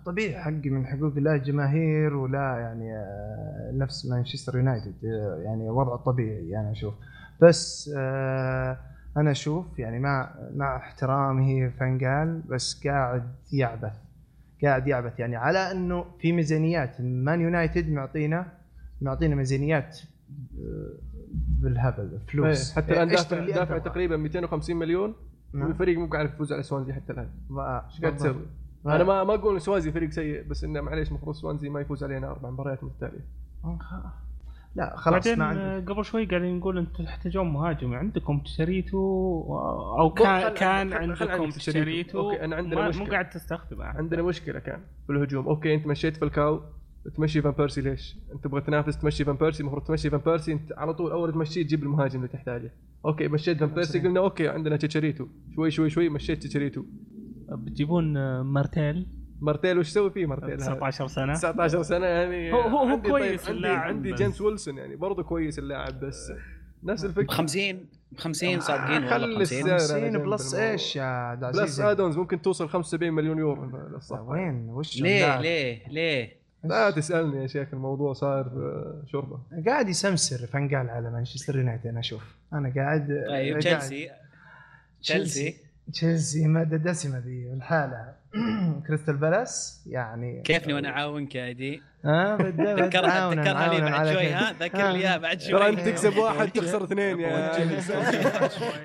طبيعي 0.06 0.38
حقي 0.42 0.70
من 0.70 0.86
حقوق 0.86 1.18
لا 1.18 1.36
جماهير 1.36 2.14
ولا 2.16 2.38
يعني 2.38 2.96
آه، 2.96 3.70
نفس 3.74 4.06
مانشستر 4.06 4.56
يونايتد. 4.58 4.94
يعني 5.44 5.70
وضع 5.70 5.96
طبيعي 5.96 6.60
أنا 6.60 6.70
أشوف. 6.72 6.94
بس 7.42 7.90
آه، 7.96 8.78
أنا 9.18 9.30
أشوف 9.30 9.78
يعني 9.78 9.98
مع 9.98 10.34
مع 10.54 10.76
احترامه 10.76 11.68
فانقال 11.68 12.42
بس 12.48 12.86
قاعد 12.86 13.34
يعبث 13.52 13.92
قاعد 14.64 14.86
يعبث 14.86 15.20
يعني 15.20 15.36
على 15.36 15.58
إنه 15.58 16.04
في 16.20 16.32
ميزانيات. 16.32 17.00
مان 17.00 17.40
يونايتد 17.40 17.88
معطينا 17.90 18.52
معطينا 19.00 19.34
ميزانيات 19.34 19.98
آه، 20.58 20.92
بالهبل 21.62 22.18
فلوس. 22.28 22.68
إيه، 22.70 22.76
حتى 22.76 22.92
الآن 22.92 23.08
دافع 23.08 23.46
دافع 23.46 23.78
تقريبا 23.78 24.16
250 24.16 24.76
مليون 24.76 25.14
نعم. 25.52 25.66
والفريق 25.66 25.98
مو 25.98 26.06
قاعد 26.06 26.26
يفوز 26.26 26.52
على 26.52 26.62
سوانزي 26.62 26.92
حتى 26.92 27.12
الآن. 27.12 27.30
إيش 27.50 28.00
قاعد 28.00 28.16
تسوي؟ 28.16 28.46
أنا 28.86 29.04
ما 29.04 29.24
ما 29.24 29.34
أقول 29.34 29.60
سوانزي 29.60 29.92
فريق 29.92 30.10
سيء 30.10 30.48
بس 30.48 30.64
إنه 30.64 30.80
معليش 30.80 31.08
المفروض 31.08 31.34
سوانزي 31.34 31.68
ما 31.68 31.80
يفوز 31.80 32.04
علينا 32.04 32.30
أربع 32.30 32.50
مباريات 32.50 32.84
متتاليه 32.84 33.24
لا 34.74 34.96
خلاص 34.96 35.24
بعدين 35.28 35.38
ما 35.38 35.44
عندي. 35.44 35.92
قبل 35.92 36.04
شوي 36.04 36.24
قاعدين 36.26 36.58
نقول 36.58 36.78
أنتم 36.78 37.04
تحتاجون 37.04 37.46
مهاجم. 37.48 37.94
عندكم 37.94 38.38
تشيتشاريتو 38.40 38.98
أو 39.98 40.10
كان 40.10 40.42
خل- 40.48 40.54
كان 40.54 40.90
خل- 40.94 41.14
خل 41.14 41.28
عندكم 41.28 41.50
تشيتشاريتو. 41.50 41.58
تشيتشاريتو 41.58 42.20
okay، 42.30 42.44
أنا 42.44 42.56
عندنا 42.56 42.74
ما- 42.74 42.82
مو 42.82 42.88
مشكلة. 42.88 43.08
قاعد 43.10 43.30
تستخدمه. 43.30 43.84
عندنا 43.84 44.22
مشكلة 44.22 44.58
كان 44.58 44.80
في 45.06 45.12
الهجوم 45.12 45.46
okay 45.48 45.74
أنت 45.74 45.86
مشيت 45.86 46.16
فالكاو 46.16 46.60
تمشي 47.16 47.42
فان 47.42 47.52
بيرسي 47.52 47.80
ليش؟ 47.80 48.16
أنت 48.34 48.44
تبغى 48.44 48.60
تنافس 48.60 48.98
تمشي 48.98 49.24
فان 49.24 49.36
بيرسي. 49.36 49.60
المفروض 49.62 49.82
تمشي 49.84 50.10
فان 50.10 50.20
بيرسي. 50.20 50.52
أنت 50.52 50.72
على 50.72 50.94
طول 50.94 51.10
أول 51.10 51.32
تمشيه 51.32 51.62
تجيب 51.62 51.82
المهاجم 51.82 52.16
اللي 52.16 52.28
تحتاجه. 52.28 52.72
okay 53.04 53.28
مشيت 53.28 53.58
فان 53.58 53.68
بيرسي. 53.68 53.98
قلنا 53.98 54.20
okay 54.20 54.48
عندنا 54.48 54.76
تشيتشاريتو. 54.76 55.26
شوي 55.54 55.70
شوي 55.70 55.90
شوي 55.90 56.08
مشيت 56.08 56.42
تشيتشاريتو. 56.46 56.82
بتجيبون 57.48 58.40
مارسيال. 58.40 59.06
مارسيال 59.40 59.78
وش 59.78 59.88
يسوي 59.88 60.10
فيه 60.10 60.26
مارسيال 60.26 60.50
هذا؟ 60.50 60.56
19 60.56 61.06
سنة. 61.06 61.34
19 61.34 61.82
سنة 61.82 62.06
يعني. 62.06 62.52
هو- 62.52 62.60
هو- 62.60 62.68
هو 62.78 62.88
عندي 62.88 63.08
كويس 63.08 63.40
طيب 63.42 63.48
عندي, 63.48 63.58
اللاعب 63.58 63.80
عندي. 63.80 64.12
جيمس 64.12 64.40
ويلسون 64.40 64.78
يعني 64.78 64.96
برضه 64.96 65.22
كويس 65.22 65.58
اللاعب 65.58 66.00
بس 66.00 66.32
نفس 66.84 67.04
ب 67.04 67.06
الفكرة. 67.06 67.34
50 67.34 67.86
ب 68.12 68.18
50 68.18 68.60
صادقين 68.60 69.02
والله 69.04 69.38
50 69.38 69.40
السعر. 69.42 69.70
على 69.70 69.78
50 69.78 70.12
جنب 70.12 70.22
بلس. 70.30 70.54
إيش 70.54 70.96
يا 70.96 71.02
عبد 71.02 71.56
بلس 71.56 71.80
آدونز 71.80 72.16
ممكن 72.16 72.42
توصل 72.42 72.68
75 72.68 73.12
مليون 73.12 73.38
يورو. 73.38 73.90
وين؟ 74.26 74.68
وش 74.70 75.02
ليه؟ 75.02 75.40
ليه؟ 75.40 75.88
ليه؟ 75.88 76.38
لا 76.64 76.90
تسألني 76.90 77.42
يا 77.42 77.46
شيخ 77.46 77.68
الموضوع 77.72 78.12
صار 78.12 78.40
آه، 78.46 79.02
شوربة. 79.06 79.38
قاعد 79.66 79.88
يسمسر 79.88 80.46
فنقال 80.46 80.90
على 80.90 81.10
مانشستر 81.10 81.58
يونايتد 81.58 81.86
أنا 81.86 82.00
أشوف. 82.00 82.22
أنا 82.52 82.72
قاعد 82.76 83.06
طيب 83.28 83.52
قاعد- 83.52 83.58
تشيلسي. 83.58 84.10
تشيلسي. 85.02 85.56
تشيلسي 85.92 86.46
مادة 86.48 86.76
دسمة 86.76 87.18
ذي 87.18 87.52
الحالة. 87.52 88.18
كريستال 88.86 89.16
بالاس 89.16 89.84
يعني 89.86 90.42
كيفني 90.42 90.72
وأنا 90.72 90.88
أعاونك 90.88 91.34
يا 91.34 91.44
أيدي؟ 91.44 91.82
ها 92.04 92.36
بدأ 92.36 92.74
ذكرها 92.74 93.30
ذكرها 93.30 93.74
لي 93.74 93.80
بعد 93.80 94.12
شوي 94.12 94.32
ها؟ 94.32 94.52
ذكر 94.52 94.90
لي 94.90 94.98
اياها 94.98 95.16
بعد 95.16 95.40
شوي. 95.40 95.58
ترى 95.58 95.68
أنت 95.68 95.80
تكسب 95.80 96.16
واحد 96.16 96.50
تخسر 96.50 96.84
اثنين 96.84 97.20
يا 97.20 97.56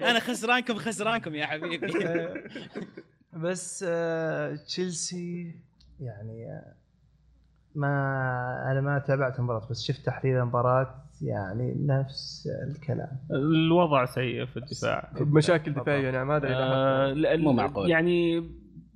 أنا 0.09 0.19
خسرانكم 0.19 0.75
خسرانكم 0.75 1.35
يا 1.35 1.45
حبيبي. 1.45 1.93
بس 3.43 3.85
آه، 3.87 4.55
تشيلسي 4.55 5.55
يعني 5.99 6.51
آه، 6.51 6.73
ما 7.75 8.71
أنا 8.71 8.81
ما 8.81 8.99
تابعت 8.99 9.39
المباراة 9.39 9.67
بس 9.69 9.81
شفت 9.83 10.05
تحليل 10.05 10.37
المباراة. 10.37 11.02
يعني 11.23 11.75
نفس 11.85 12.49
الكلام. 12.67 13.09
الوضع 13.31 14.05
سيء 14.05 14.45
في 14.45 14.57
الدفاع. 14.57 15.09
مشاكل 15.21 15.73
دفاعية 15.73 16.11
نعم 16.11 16.31
هذا 16.31 16.47
اللي 17.11 17.33
آه، 17.33 17.37
مو 17.37 17.53
معقول. 17.53 17.89
يعني 17.89 18.43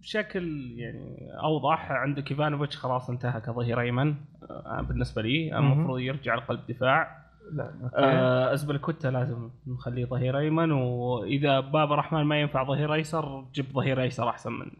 بشكل 0.01 0.71
يعني 0.77 1.29
أوضح 1.43 1.91
عندك 1.91 2.31
إيفانوفيتش 2.31 2.77
خلاص 2.77 3.09
انتهى 3.09 3.41
كظهير 3.41 3.81
أيمن 3.81 4.15
آه، 4.49 4.81
بالنسبة 4.81 5.21
لي. 5.21 5.57
المفروض 5.57 5.99
يرجع 5.99 6.35
لقلب 6.35 6.59
دفاع. 6.69 7.27
لا 7.51 7.71
آه 7.95 8.53
أزبيليكويتا 8.53 9.07
لازم 9.07 9.49
نخليه 9.67 10.05
ظهير 10.05 10.37
أيمن 10.39 10.71
وإذا 10.71 11.59
بابا 11.59 11.91
رحمن 11.91 12.23
ما 12.23 12.41
ينفع 12.41 12.63
ظهير 12.63 12.93
أيسر 12.93 13.45
جيب 13.53 13.65
ظهير 13.73 14.01
أيسر 14.01 14.29
أحسن 14.29 14.51
منه. 14.51 14.71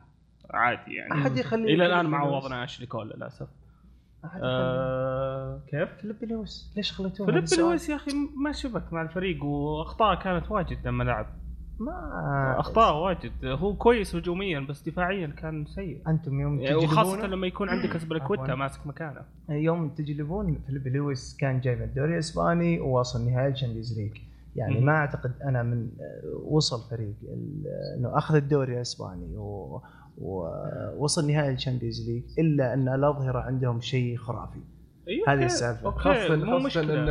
عادي 0.52 0.94
يعني. 0.96 1.14
أحد 1.14 1.38
يخلي 1.38 1.74
إلى 1.74 1.86
الآن 1.86 2.06
ما 2.06 2.18
عوضنا 2.18 2.64
اشلي 2.64 2.86
كول 2.86 3.08
للأسف. 3.10 3.48
آه 4.24 5.62
كيف؟ 5.68 5.90
فيليب 6.02 6.16
لويس 6.24 6.74
ليش 6.78 6.92
خليتوه 6.92 7.26
فيليب؟ 7.26 7.44
لويس 7.60 7.90
يا 7.90 7.96
أخي 7.96 8.12
ما 8.44 8.52
شبك 8.52 8.94
مع 8.94 9.02
الفريق 9.02 9.44
وأخطاء 9.46 10.16
كانت 10.20 10.52
واجد 10.52 10.88
لما 10.88 11.04
لعب 11.04 11.26
ما 11.80 12.56
أخطاء 12.60 12.96
واجد 13.04 13.32
هو 13.46 13.76
كويس 13.76 14.16
هجوميا 14.16 14.60
بس 14.60 14.90
دفاعيا 14.90 15.28
كان 15.28 15.66
سيء 15.66 16.02
أنتم 16.08 16.40
يوم 16.40 16.60
يعني 16.60 16.76
وخاصة 16.76 17.12
تجلبون 17.12 17.30
لما 17.30 17.48
يكون 17.48 17.70
عندك 17.70 17.96
أزبيليكويتا. 17.96 18.56
ماسك 18.56 18.88
مكانه 18.88 19.22
يوم 19.50 19.90
تجلبون 19.90 20.60
فيليب 20.68 20.88
لويس 20.88 21.38
كان 21.40 21.60
جاي 21.60 21.76
من 21.76 21.84
الدوري 21.84 22.14
الإسباني 22.14 22.80
وواصل 22.80 23.26
نهائي 23.30 23.48
ال 23.52 23.57
Champions 23.57 24.00
League 24.00 24.18
يعني. 24.56 24.80
ما 24.82 24.92
أعتقد 24.92 25.32
أنا 25.44 25.64
من 25.64 25.90
وصل 26.44 26.90
فريق 26.90 27.14
إنه 27.98 28.18
أخذ 28.18 28.36
الدوري 28.36 28.76
الإسباني 28.76 29.38
و- 29.38 29.82
ووصل 30.18 31.28
نهائي 31.28 31.54
ال 31.54 31.59
Champions 31.59 32.10
League 32.10 32.24
إلا 32.40 32.74
أن 32.74 32.90
الاظهره 32.90 33.40
عندهم 33.40 33.82
شيء 33.82 34.18
خرافي. 34.18 34.60
أيوة 35.08 35.30
هذه 35.34 35.48
مو 35.84 35.92
خاصة 35.92 36.66
مشكلة. 36.66 36.94
إن 36.94 37.08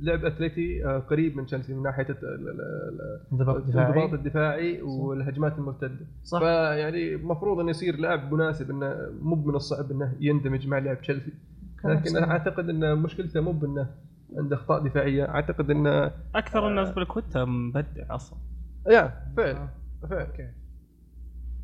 لعب 0.00 0.24
اتلتي 0.24 0.84
آه، 0.84 0.98
قريب 0.98 1.36
من 1.36 1.46
تشيلسي 1.46 1.74
من 1.74 1.82
ناحية 1.82 2.06
ال- 2.10 2.16
ال- 2.24 2.48
ال- 2.60 3.26
انضباط 3.32 3.56
الانضباط 3.56 3.94
دفاعي 3.94 4.14
الدفاعي 4.14 4.82
والهجمات 4.82 5.58
المرتدة. 5.58 6.06
صح. 6.24 6.38
فيعني 6.38 7.14
المفروض 7.14 7.60
انه 7.60 7.70
يصير 7.70 7.96
لاعب 7.96 8.32
مناسب 8.34 8.70
إنه 8.70 8.96
مو 9.22 9.34
من 9.36 9.54
الصعب 9.54 9.90
إنه 9.90 10.16
يندمج 10.20 10.66
مع 10.66 10.78
لعب 10.78 11.00
تشيلسي. 11.00 11.32
لكن 11.84 12.16
أنا 12.16 12.30
أعتقد 12.30 12.68
إن 12.68 12.98
مشكلته 12.98 13.40
مو 13.40 13.52
بإنه 13.52 13.86
عنده 14.36 14.56
أخطاء 14.56 14.84
دفاعية 14.84 15.24
أعتقد 15.28 15.70
إنه 15.70 16.10
أكثر 16.34 16.68
الناس 16.68 16.90
بالكوتا 16.90 17.44
مبدع 17.44 18.14
أصلا. 18.14 18.38
يا 18.90 19.14
فعل. 19.36 19.68
فعل. 20.10 20.26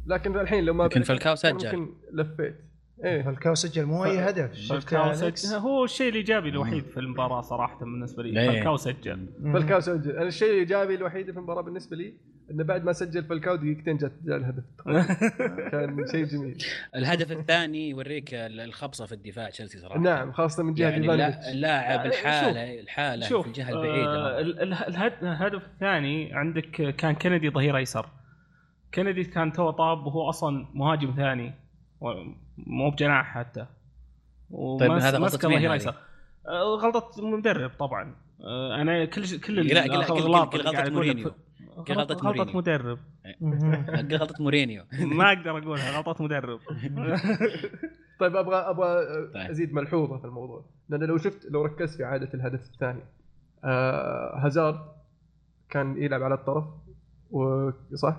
لكن 0.08 0.36
الحين 0.40 0.64
لو 0.64 0.74
ما 0.74 0.84
لكن 0.84 1.02
فالكاو 1.02 1.34
سجل. 1.34 1.76
ممكن 1.76 1.94
لفيت. 2.12 2.56
إيه. 3.04 3.22
فالكاو 3.22 3.54
سجل 3.54 3.84
مو 3.84 4.04
أي 4.04 4.18
هدف. 4.18 4.68
فالكاو؟ 4.68 5.12
سجل. 5.12 5.54
هو 5.56 5.84
الشيء 5.84 6.08
الإيجابي 6.08 6.48
الوحيد 6.48 6.84
في 6.84 7.00
المباراة 7.00 7.40
صراحة 7.40 7.78
بالنسبة 7.80 8.22
لي؟ 8.22 8.46
فالكاو 8.52 8.76
سجل. 8.76 9.26
فالكاو 9.52 9.80
سجل. 9.80 10.10
أنا 10.16 10.28
الشيء 10.28 10.50
الإيجابي 10.50 10.94
الوحيد 10.94 11.30
في 11.30 11.36
المباراة 11.38 11.62
بالنسبة 11.62 11.96
لي 11.96 12.14
إنه 12.50 12.64
بعد 12.64 12.84
ما 12.84 12.92
سجل 12.92 13.24
فالكاو 13.24 13.56
دقيقتين 13.56 13.96
جت 13.96 14.12
جاء 14.24 14.36
الهدف. 14.36 14.64
كان 15.72 16.06
شيء 16.10 16.24
جميل. 16.24 16.58
الهدف 16.96 17.32
الثاني 17.32 17.90
يوريك 17.90 18.28
الخبصة 18.34 19.06
في 19.06 19.12
الدفاع 19.12 19.50
تشيلسي 19.50 19.78
صراحة. 19.78 19.98
نعم 20.00 20.32
خاصة 20.32 20.62
من 20.62 20.74
جهة 20.74 20.88
يعني 20.90 21.06
اللاعب 21.50 21.96
يعني 22.00 22.08
الحاله 22.08 22.80
الحالة 22.80 23.26
في 23.42 23.46
الجهة 23.48 23.70
آه 23.72 23.82
البعيده 23.82 24.40
ال- 24.40 24.60
ال- 24.62 24.72
الهد- 24.72 25.22
الهدف 25.22 25.62
الثاني 25.66 26.34
عندك 26.34 26.94
كان 26.96 27.14
كندي 27.14 27.50
ظهير 27.50 27.76
أيسر. 27.76 28.06
كندي 28.94 29.24
كان 29.24 29.52
تو 29.52 29.70
طاب 29.70 30.06
وهو 30.06 30.28
أصلا 30.28 30.66
مهاجم 30.74 31.14
ثاني 31.16 31.54
مو 32.58 32.90
بجناح 32.90 33.26
حتى 33.34 33.66
طيب، 34.80 34.90
هذا 34.90 35.10
غلطة 35.10 35.18
مسكه 35.24 35.48
مين 35.48 35.58
ظهير؟ 35.58 35.72
ايسر 35.72 35.94
آه، 36.46 36.76
غلطة 36.76 37.26
مدرب 37.26 37.70
طبعا 37.78 38.14
آه، 38.40 38.74
أنا 38.82 39.04
كل 39.04 39.26
ش- 39.26 39.34
كل 39.34 39.66
لا، 39.66 39.74
قاعد 39.86 40.10
أقولها 40.10 40.88
مورينيو. 40.90 41.32
غلطة 41.78 42.14
غلطة 42.14 42.24
مورينيو. 42.24 42.56
مدرب. 42.56 42.98
غلطة 44.12 44.42
مورينيو 44.42 44.84
ما 45.18 45.28
أقدر 45.32 45.50
أقولها 45.58 45.96
غلطة 45.98 46.24
مدرب 46.24 46.60
طيب 48.20 48.36
أبغى 48.36 48.56
أبغى 48.56 49.04
طيب. 49.34 49.50
أزيد 49.50 49.72
ملحوظة 49.74 50.18
في 50.18 50.24
الموضوع 50.24 50.64
لأن 50.88 51.04
لو 51.04 51.16
شفت 51.18 51.46
لو 51.50 51.62
ركزت 51.64 51.96
في 51.96 52.04
عادة 52.04 52.28
الهدف 52.34 52.60
الثاني 52.74 53.02
آه 53.64 54.36
هازارد 54.46 54.80
كان 55.70 56.02
يلعب 56.02 56.22
على 56.22 56.34
الطرف 56.34 56.64
وصح 57.30 58.16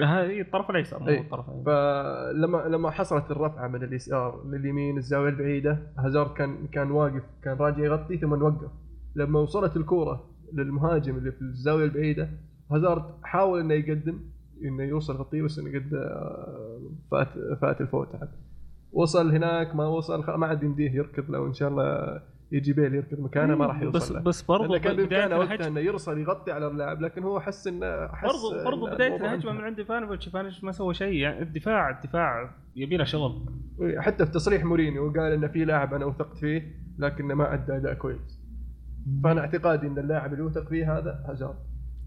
هذه 0.00 0.40
الطرف 0.40 0.70
الأيسر 0.70 0.98
مو. 0.98 1.08
الطرف. 1.08 1.46
فلما 1.66 2.58
لما 2.58 2.90
حصلت 2.90 3.30
الرفعة 3.30 3.68
من 3.68 3.82
اليسار 3.82 4.46
لليمين 4.46 4.96
الزاوية 4.96 5.28
البعيدة 5.28 5.78
هازارد 5.98 6.32
كان 6.32 6.66
كان 6.66 6.90
واقف 6.90 7.22
كان 7.42 7.56
راجع 7.56 7.84
يغطي 7.84 8.16
ثم 8.18 8.32
وقف 8.42 8.70
لما 9.16 9.40
وصلت 9.40 9.76
الكورة 9.76 10.30
للمهاجم 10.52 11.16
اللي 11.16 11.32
في 11.32 11.42
الزاوية 11.42 11.84
البعيدة 11.84 12.30
هازارد 12.70 13.02
حاول 13.22 13.60
إنه 13.60 13.74
يقدم 13.74 14.20
إنه 14.64 14.82
يوصل 14.82 15.14
يغطيه 15.14 15.42
بس 15.42 15.58
إنه 15.58 15.78
قد 15.78 15.94
آه، 15.94 16.80
فات 17.10 17.28
فات 17.60 17.80
الفوت. 17.80 18.08
وصل 18.92 19.30
هناك 19.34 19.74
ما 19.76 19.86
وصل 19.86 20.24
ما 20.36 20.46
عاد 20.46 20.62
يمديه 20.62 20.90
يركض 20.90 21.30
لو 21.30 21.46
إن 21.46 21.52
شاء 21.52 21.68
الله 21.68 22.20
يجي 22.52 22.72
بيل 22.72 22.94
يركض 22.94 23.20
مكانه 23.20 23.54
ما 23.54 23.66
راح 23.66 23.76
بس 23.76 23.82
يوصل 23.82 24.14
له. 24.14 24.20
بس 24.20 24.42
برضو 24.42 24.72
لأنه 24.72 24.78
كان 24.78 24.92
بداية 24.92 25.06
بإمكانه 25.06 25.38
وقتها 25.38 25.54
الهجمة. 25.54 25.66
إنه 25.66 25.80
يرسل 25.80 26.18
يغطي 26.18 26.52
على 26.52 26.66
اللاعب 26.66 27.00
لكن 27.00 27.22
هو 27.22 27.40
حس 27.40 27.66
انه 27.66 28.08
حس 28.08 28.30
برضو 28.32 28.64
برضو 28.64 28.86
إن 28.88 28.94
بدايه 28.94 29.16
الهجمة. 29.16 29.52
من 29.52 29.60
عند 29.60 29.78
إيفانوفيتش 29.78 30.26
إيفانوفيتش 30.26 30.64
ما 30.64 30.72
سوى 30.72 30.94
شيء 30.94 31.14
يعني 31.14 31.42
الدفاع 31.42 31.90
الدفاع 31.90 32.50
يبي 32.76 32.96
له 32.96 33.04
شغل. 33.04 33.46
حتى 33.98 34.26
في 34.26 34.32
تصريح 34.32 34.64
مورينيو 34.64 35.12
قال 35.12 35.32
ان 35.32 35.48
في 35.48 35.64
لاعب 35.64 35.94
أنا 35.94 36.04
وثقت 36.04 36.36
فيه 36.38 36.76
لكنه 36.98 37.34
ما 37.34 37.54
أدى 37.54 37.76
أداء 37.76 37.94
كويس. 37.94 38.40
فأنا 39.24 39.40
اعتقادي 39.40 39.86
إن 39.86 39.98
اللاعب 39.98 40.32
اللي 40.32 40.44
وثق 40.44 40.68
فيه 40.68 40.98
هذا 40.98 41.24
هازارد. 41.28 41.56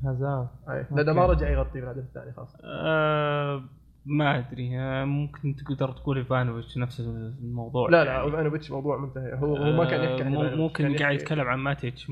هازارد. 0.05 0.47
لأنه 0.91 1.13
ما 1.13 1.25
رجع 1.25 1.49
يغطي 1.49 1.71
في 1.71 1.79
الهدف 1.79 2.03
الثاني 2.03 2.31
خاصه 2.33 2.59
آه 2.63 3.63
ما 4.05 4.37
أدري 4.39 4.79
آه 4.79 5.05
ممكن 5.05 5.55
تقدر 5.55 5.91
تقول 5.91 6.17
ايفانوفيتش 6.17 6.77
نفس 6.77 6.99
الموضوع. 6.99 7.89
لا 7.89 8.03
لا 8.03 8.11
يعني. 8.11 8.25
ايفانوفيتش 8.25 8.71
موضوع 8.71 8.97
منتهي. 8.97 9.33
هو 9.33 9.57
هو 9.57 9.71
ما 9.71 9.85
كان 9.85 10.03
يحكي 10.03 10.23
عن 10.23 10.27
آه، 10.27 10.37
مو- 10.37 10.43
إيفانوفيتش، 10.43 10.59
ممكن 10.59 10.83
قاعد 10.83 11.13
يحكي- 11.13 11.15
يتكلم 11.23 11.47
عن 11.47 11.59
ماتيتش. 11.59 12.11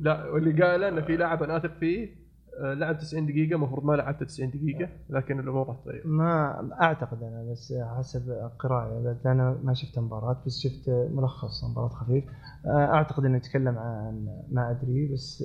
لا 0.00 0.24
واللي 0.30 0.62
قاله 0.62 0.88
انه 0.88 1.00
في 1.00 1.16
لاعب 1.16 1.42
أنا 1.42 1.56
أثق 1.56 1.72
فيه 1.80 2.26
آه، 2.60 2.74
لعب 2.74 2.98
90 2.98 3.26
دقيقة 3.26 3.54
المفروض 3.56 3.84
ما 3.84 3.92
لعبت 3.92 4.22
90 4.24 4.50
دقيقة 4.50 4.88
لكن 5.10 5.40
الأمور 5.40 5.68
راح 5.68 5.76
تتغير. 5.76 6.02
ما 6.06 6.68
أعتقد 6.82 7.22
أنا 7.22 7.50
بس 7.52 7.74
حسب 7.98 8.50
قراءه 8.58 9.02
بس 9.02 9.26
أنا 9.26 9.58
ما 9.64 9.74
شفت 9.74 9.98
مباراة 9.98 10.42
بس 10.46 10.60
شفت 10.62 10.90
ملخص 11.14 11.64
مباراة 11.64 11.88
خفيف. 11.88 12.24
أعتقد 12.66 13.24
إنه 13.24 13.36
يتكلم 13.36 13.78
عن 13.78 14.28
ما 14.52 14.70
أدري 14.70 15.08
بس 15.12 15.44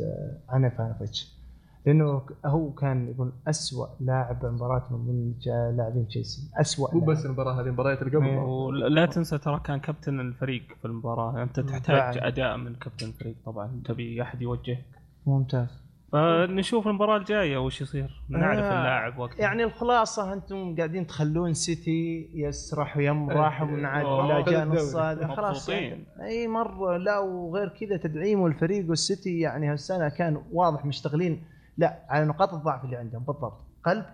عن 0.49 0.69
إيفانوفيتش 0.69 1.40
لأنه 1.85 2.21
هو 2.45 2.71
كان 2.71 3.07
يقول 3.07 3.31
اسوء 3.47 3.87
لاعب 3.99 4.39
بالمباراه 4.39 4.87
من 4.91 5.33
لاعبين 5.77 6.07
تشيلسي 6.07 6.41
اسوء 6.61 6.95
مو. 6.95 7.05
بس 7.05 7.25
المباراة 7.25 7.61
هذه 7.61 7.65
المباريات 7.65 8.01
اللي 8.01 8.17
قبل 8.17 8.25
إيه. 8.25 8.39
ولا 8.39 9.05
تنسى 9.05 9.37
ترى 9.37 9.61
كان 9.63 9.79
كابتن 9.79 10.19
الفريق 10.19 10.63
في 10.81 10.85
المباراة 10.85 11.43
أنت 11.43 11.59
تحتاج. 11.59 12.17
أداء 12.21 12.57
من 12.57 12.75
كابتن 12.75 13.07
الفريق 13.07 13.35
طبعا 13.45 13.81
تبي 13.85 14.21
أحد 14.21 14.41
يوجهك 14.41 14.85
ممتاز 15.25 15.81
فنشوف 16.11 16.87
المباراة 16.87 17.17
الجاية 17.17 17.57
وش 17.57 17.81
يصير 17.81 18.23
نعرف 18.29 18.59
آه، 18.59 18.79
اللاعب 18.79 19.19
وقتها 19.19 19.41
يعني 19.41 19.63
الخلاصة 19.63 20.33
أنتم 20.33 20.75
قاعدين 20.75 21.07
تخلون 21.07 21.53
سيتي 21.53 22.29
يسرح 22.33 22.97
ويمرح 22.97 23.61
ومن 23.61 23.85
عاد 23.85 24.05
أوه. 24.05 24.27
لا 24.27 24.51
جاء. 24.51 24.65
نص 24.67 24.95
هذا 24.95 25.27
خلاص. 25.27 25.69
يعني 25.69 26.05
أي 26.21 26.47
مرة 26.47 26.97
لا 26.97 27.19
وغير 27.19 27.67
كذا 27.67 27.97
تدعيم 27.97 28.45
الفريق 28.45 28.89
والسيتي 28.89 29.39
يعني 29.39 29.71
هالسنة 29.71 30.09
كان 30.09 30.41
واضح 30.51 30.85
مشتغلين 30.85 31.43
لا 31.77 31.99
على 32.09 32.25
نقاط 32.25 32.53
الضعف 32.53 32.85
اللي 32.85 32.95
عندهم 32.95 33.23
بالضبط. 33.23 33.61
قلب 33.83 34.05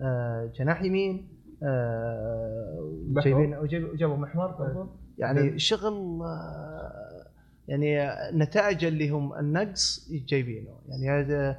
آه 0.00 0.50
جناح 0.54 0.82
يمين 0.82 1.28
آه،. 1.62 2.90
جايبين 3.08 3.54
وجابوا 3.56 4.16
محور 4.16 4.46
برضو. 4.50 4.86
يعني 5.18 5.58
شغل 5.58 6.22
آه، 6.22 7.26
يعني 7.68 8.02
النتائج 8.30 8.84
اللي 8.84 9.10
هم 9.10 9.34
النقص 9.38 10.10
جايبينه. 10.28 10.70
يعني 10.88 11.10
هذا 11.10 11.56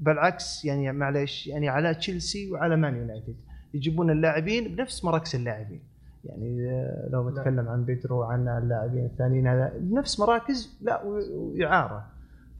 بالعكس 0.00 0.64
يعني 0.64 0.92
معليش 0.92 1.46
يعني 1.46 1.68
على 1.68 1.94
تشيلسي 1.94 2.52
وعلى 2.52 2.76
مان 2.76 2.96
يونايتد. 2.96 3.36
يجيبون 3.74 4.10
اللاعبين 4.10 4.76
بنفس 4.76 5.04
مراكز 5.04 5.36
اللاعبين. 5.36 5.80
يعني 6.24 6.70
آه، 6.70 7.08
لو 7.12 7.30
بتكلم 7.30 7.68
عن 7.68 7.84
بيدرو 7.84 8.22
عن 8.22 8.48
اللاعبين 8.48 9.04
الثانيين 9.04 9.46
هذا 9.46 9.72
بنفس 9.78 10.20
مراكز 10.20 10.78
لا 10.82 11.02
و- 11.02 11.20
وإعارة. 11.54 12.06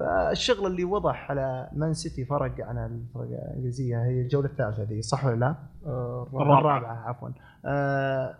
فالشغل 0.01 0.67
اللي 0.67 0.85
وضح 0.85 1.31
على 1.31 1.69
مان 1.73 1.95
سيتي 1.95 2.25
فرق 2.25 2.55
عن 2.61 2.79
الفرق 2.79 3.23
الإنجليزية 3.23 4.05
هي 4.05 4.21
الجولة 4.21 4.47
الثالثة 4.49 4.85
دي 4.85 5.03
صح 5.03 5.25
ولا 5.25 5.37
لا؟ 5.37 5.55
آه، 5.87 6.27
الرابعة. 6.35 6.59
الرابعة 6.61 7.09
عفوا 7.09 7.29
آه 7.65 8.35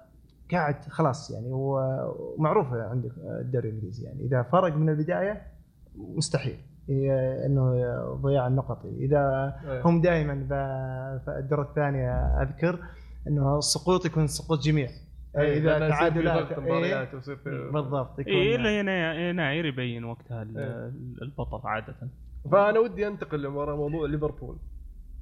قاعد 0.53 0.85
خلاص 0.89 1.31
يعني 1.31 1.53
هو 1.53 1.81
معروف 2.39 2.73
عندك 2.73 3.11
الدوري 3.19 3.69
الإنجليزي 3.69 4.05
يعني 4.05 4.25
إذا 4.25 4.43
فرق 4.43 4.77
من 4.77 4.89
البداية 4.89 5.43
مستحيل 5.97 6.57
إنه 7.47 7.75
ضياع 8.15 8.47
النقط 8.47 8.87
إذا 8.87 9.55
إيه. 9.65 9.83
هم 9.87 10.01
دائما 10.01 10.35
في 11.25 11.35
الدور 11.39 11.63
الثاني 11.63 12.11
أذكر 12.11 12.79
إنه 13.29 13.59
السقوط 13.59 14.07
يكون 14.07 14.27
سقوط 14.27 14.63
جميع 14.63 14.89
إيه، 15.39 15.59
إذا 15.59 15.89
تعادلات 15.89 16.39
ضغط 16.43 16.53
إيه، 16.53 16.65
مباريات 16.65 17.15
ويصير 17.15 17.37
في 17.37 17.71
بالضبط 17.73 18.19
يكون 18.19 18.33
اي 18.33 18.55
إلى 18.55 19.29
يناير 19.31 19.67
يبين 19.67 20.05
وقتها 20.05 20.43
ال- 20.43 20.59
إيه. 20.59 20.93
البطل 21.23 21.61
عادة. 21.69 21.95
فأنا 22.53 22.79
ودي 22.79 23.07
أنتقل 23.07 23.43
لموضوع 23.43 23.77
موضوع 23.77 24.09
ليفربول. 24.09 24.57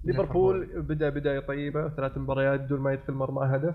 ليفربول. 0.05 0.83
بدا 0.83 1.09
بدايه 1.09 1.41
طيبة 1.41 1.89
ثلاث 1.89 2.19
مباريات 2.19 2.61
بدون 2.61 2.81
ما 2.81 2.93
يدخل 2.93 3.13
مرمى 3.13 3.57
هدف. 3.57 3.75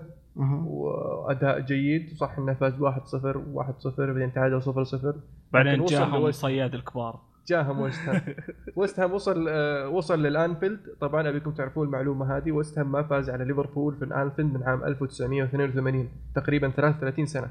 وأداء 0.66 1.60
جيد 1.60 2.08
صح 2.16 2.38
إنه 2.38 2.54
فاز 2.54 2.80
1-0 2.80 3.36
و1-0 3.54 4.00
بعدين 4.00 4.32
تعادل 4.32 4.62
0-0 4.62 5.14
بعدين 5.52 5.84
جاهم 5.84 6.30
صياد 6.30 6.74
الكبار. 6.74 7.20
جاهم 7.46 7.80
ويست 7.80 8.08
هام. 8.08 8.20
ويست 8.76 9.00
هام 9.00 9.12
وصل 9.12 9.46
آه، 9.48 9.88
وصل 9.88 10.22
للأنفيلد. 10.22 10.80
طبعا 11.00 11.28
أبيكم 11.28 11.50
تعرفون 11.50 11.86
المعلومة 11.86 12.36
هذه. 12.36 12.52
ويست 12.52 12.78
هام 12.78 12.92
ما 12.92 13.02
فاز 13.02 13.30
على 13.30 13.44
ليفربول 13.44 13.94
في 13.96 14.04
الأنفيلد 14.04 14.54
من 14.54 14.62
عام 14.62 14.84
1982 14.84 16.08
تقريبا 16.34 16.68
33 16.70 17.26
سنة. 17.26 17.50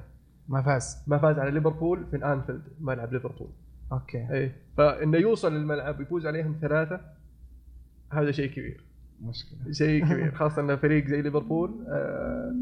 ما 0.49 0.61
فاز. 0.61 1.03
ما 1.07 1.17
فاز 1.17 1.39
على 1.39 1.51
ليفربول 1.51 2.05
في 2.11 2.15
الأنفيلد 2.15 2.61
ملعب 2.81 3.13
ليفربول. 3.13 3.49
okay. 3.91 4.27
اي 4.31 4.51
فإنه 4.77 5.17
يوصل 5.17 5.53
للملعب 5.53 5.99
ويفوز 5.99 6.27
عليهم 6.27 6.55
ثلاثة 6.61 6.99
هذا 8.11 8.31
شيء 8.31 8.49
كبير. 8.51 8.83
مشكلة. 9.21 9.71
شيء 9.71 10.03
كبير 10.09 10.31
خاصة 10.35 10.61
إنه 10.61 10.75
فريق 10.75 11.05
زي 11.07 11.21
ليفربول 11.21 11.85
آه، 11.87 12.55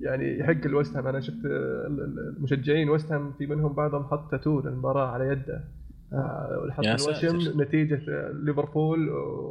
يعني 0.00 0.38
يحق 0.38 0.66
الويست 0.66 0.96
هام. 0.96 1.06
أنا 1.06 1.20
شفت 1.20 1.44
ال- 1.44 2.00
ال- 2.00 2.34
المشجعين 2.36 2.88
ويست 2.90 3.12
هام 3.12 3.32
في 3.32 3.46
منهم 3.46 3.72
بعضهم 3.72 4.04
حط 4.04 4.30
تاتو 4.30 4.60
للمباراة 4.60 5.06
على 5.08 5.28
يده. 5.28 5.64
حط 6.72 6.84
يا 6.84 6.94
الوشم 6.94 7.40
ساتر. 7.40 7.56
نتيجة 7.56 8.00
آه، 8.08 8.32
ليفربول 8.44 9.08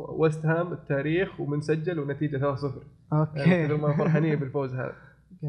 ويست 0.09 0.45
هام 0.45 0.73
التاريخ 0.73 1.39
ومنسجل 1.39 1.99
ونتيجة 1.99 2.37
3-0 2.37 2.41
يعني 2.43 2.55
كثر 2.55 2.81
أوكي 3.13 3.67
ما 3.67 3.97
فرحانين 3.97 4.35
بالفوز 4.39 4.73
هذا. 4.75 4.93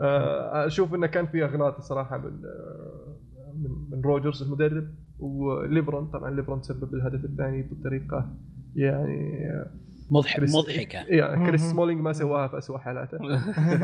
آه، 0.00 0.66
أشوف 0.66 0.94
إنه 0.94 1.06
كان 1.06 1.26
في 1.26 1.44
أغلاط 1.44 1.76
الصراحة 1.76 2.18
من 2.18 2.24
آه، 2.44 3.16
من, 3.54 3.70
من 3.96 4.02
روجرز 4.04 4.42
المدرب 4.42 4.88
وليبرون. 5.18 6.06
طبعا 6.06 6.30
ليبرون 6.30 6.60
تسبب 6.60 6.94
الهدف 6.94 7.24
الثاني 7.24 7.62
بطريقه 7.62 8.32
يعني 8.76 9.46
آه، 9.50 9.70
مضحك 10.10 10.36
كريس- 10.36 10.54
مضحكة. 10.56 10.98
يعني 10.98 11.46
كريس. 11.46 11.60
سمولينج 11.60 12.00
ما 12.00 12.12
سواها 12.12 12.48
في 12.48 12.58
اسوء 12.58 12.78
حالاته. 12.78 13.18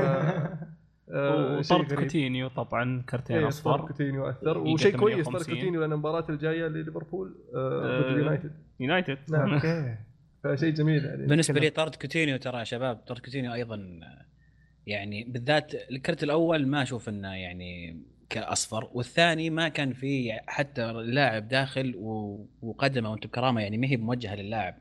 آه، 0.01 0.59
وطرد 1.11 1.87
غريب. 1.93 1.99
كوتينيو 1.99 2.49
طبعا 2.49 3.03
كرتين 3.09 3.37
إيه، 3.37 3.49
أصفر. 3.49 3.81
كوتينيو 3.87 4.29
اثر 4.31 4.59
وشيء 4.59 4.97
كويس 4.97 5.17
طرد 5.17 5.35
150. 5.35 5.55
كوتينيو 5.55 5.81
لأن 5.81 5.93
المباراه 5.93 6.25
الجاية 6.29 6.67
لليفربول 6.67 7.35
آه، 7.55 8.01
ضد 8.01 8.05
آه، 8.05 8.11
اليونايتد. 8.13 8.53
يونايتد. 8.81 9.19
نعم. 9.31 9.53
okay. 9.55 9.97
فشيء 10.45 10.71
جميل 10.75 11.05
يعني. 11.05 11.27
بالنسبة 11.27 11.61
لي 11.61 11.71
طرد 11.71 11.95
كوتينيو 11.95 12.37
ترى 12.37 12.59
يا 12.59 12.65
شباب 12.65 12.97
طرد 12.97 13.19
كوتينيو 13.19 13.53
أيضا 13.53 14.01
يعني 14.87 15.25
بالذات 15.25 15.75
الكرت 15.91 16.23
الأول 16.23 16.67
ما 16.67 16.83
أشوف 16.83 17.09
إنه 17.09 17.35
يعني 17.35 18.03
كأصفر 18.31 18.91
والثاني 18.93 19.51
ما 19.51 19.69
كان 19.69 19.93
في 19.93 20.41
حتى 20.47 20.91
اللاعب 20.91 21.49
داخل 21.49 21.95
وقدمه 22.63 23.11
وانت 23.11 23.27
بكرامة 23.27 23.61
يعني 23.61 23.79
ما 23.79 23.87
هي 23.87 23.97
موجهة 23.97 24.35
للاعب. 24.35 24.75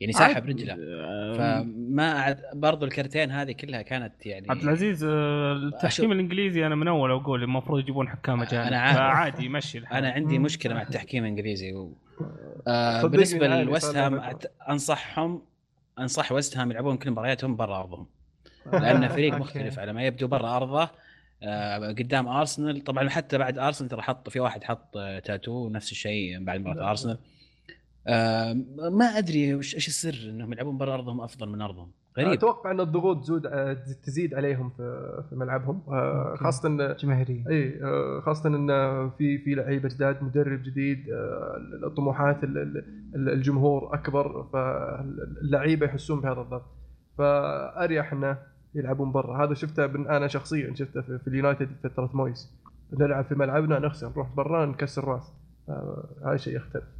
يعني 0.00 0.12
ساحب 0.12 0.46
رجله. 0.46 0.76
آه، 0.80 1.34
فما 1.62 2.34
أعد- 2.34 2.56
برضو 2.56 2.84
الكرتين 2.84 3.30
هذه 3.30 3.52
كلها 3.52 3.82
كانت 3.82 4.26
يعني 4.26 4.46
عبد 4.50 4.62
العزيز 4.62 5.04
آه، 5.04 5.52
التحكيم 5.52 6.08
أشوف- 6.08 6.12
الإنجليزي 6.12 6.66
أنا 6.66 6.74
من 6.74 6.88
أول 6.88 7.10
أقول 7.10 7.42
المفروض 7.42 7.80
يجيبون 7.80 8.08
حكام 8.08 8.42
اجانب 8.42 8.66
أنا 8.66 8.78
عارف. 8.80 8.98
عادي 8.98 9.44
يمشي 9.44 9.78
الحال. 9.78 9.96
أنا 9.98 10.10
عندي. 10.12 10.38
مشكلة 10.38 10.74
مع 10.74 10.82
التحكيم 10.82 11.24
الإنجليزي. 11.24 11.72
و... 11.72 11.92
آه 12.68 13.06
بالنسبة 13.06 13.46
لها 13.46 14.06
هام 14.06 14.22
انصحهم 14.70 15.42
أنصح 15.98 16.32
ويست 16.32 16.56
هام 16.56 16.70
يلعبون 16.70 16.96
كل 16.96 17.10
مبارياتهم 17.10 17.56
برا 17.56 17.80
أرضهم. 17.80 18.06
لأن 18.72 19.08
فريق. 19.08 19.34
مختلف 19.34 19.78
على 19.78 19.92
ما 19.92 20.02
يبدو 20.02 20.26
برا 20.26 20.56
أرضه. 20.56 20.88
آه 21.42 21.78
قدام 21.88 22.28
أرسنال 22.28 22.84
طبعا 22.84 23.08
حتى 23.08 23.38
بعد 23.38 23.58
أرسنال 23.58 23.90
ترى 23.90 24.02
حط 24.02 24.28
في 24.30 24.40
واحد 24.40 24.64
حط 24.64 24.96
آه، 24.96 25.18
تاتو 25.18 25.68
نفس 25.68 25.92
الشيء 25.92 26.44
بعد 26.44 26.60
مباراة 26.60 26.90
أرسنال. 26.90 27.14
آه 27.14 27.37
ما 28.90 29.04
أدري 29.04 29.54
وش 29.54 29.74
إيش 29.74 29.88
السر 29.88 30.30
إنهم 30.30 30.52
يلعبون 30.52 30.78
برا 30.78 30.94
أرضهم 30.94 31.20
أفضل 31.20 31.48
من 31.48 31.60
أرضهم. 31.60 31.90
غريب. 32.18 32.32
أتوقع 32.32 32.70
إن 32.70 32.80
الضغوط 32.80 33.24
زود 33.24 33.46
آه، 33.46 33.72
تزيد 34.02 34.34
عليهم 34.34 34.70
في 34.70 35.12
في 35.28 35.36
ملعبهم. 35.36 35.82
آه،. 35.88 36.34
خاصة 36.36 36.68
إن 36.68 36.96
جماهيرية. 37.00 37.44
إي 37.48 37.82
آه، 37.82 38.20
خاصة 38.20 38.48
إن 38.48 38.66
في 39.18 39.38
في 39.38 39.54
لعيبة 39.54 39.88
جداد 39.88 40.22
مدرب 40.22 40.62
جديد 40.62 41.10
آه، 41.10 41.56
الطموحات 41.86 42.44
ال- 42.44 42.58
ال- 42.58 42.84
ال- 43.14 43.28
الجمهور 43.28 43.94
أكبر 43.94 44.46
فاللعيبة 44.52 45.86
يحسون 45.86 46.20
بهذا 46.20 46.40
الضغط. 46.40 46.64
فأريح 47.18 48.12
إنه 48.12 48.38
يلعبون 48.74 49.12
برا. 49.12 49.44
هذا 49.44 49.54
شفته 49.54 49.86
بن- 49.86 50.06
أنا 50.08 50.26
شخصيا 50.26 50.74
شفته 50.74 51.00
في, 51.00 51.18
في 51.18 51.28
اليونايتد 51.28 51.68
في 51.82 51.88
فترة 51.88 52.10
مويس. 52.14 52.54
نلعب 52.92 53.24
في 53.24 53.34
ملعبنا 53.34 53.78
نخسر 53.78 54.08
نروح 54.10 54.34
برا 54.34 54.66
نكسر 54.66 55.04
راس. 55.04 55.32
آه، 55.68 56.04
هذا 56.26 56.36
شيء 56.36 56.56
يختلف. 56.56 56.97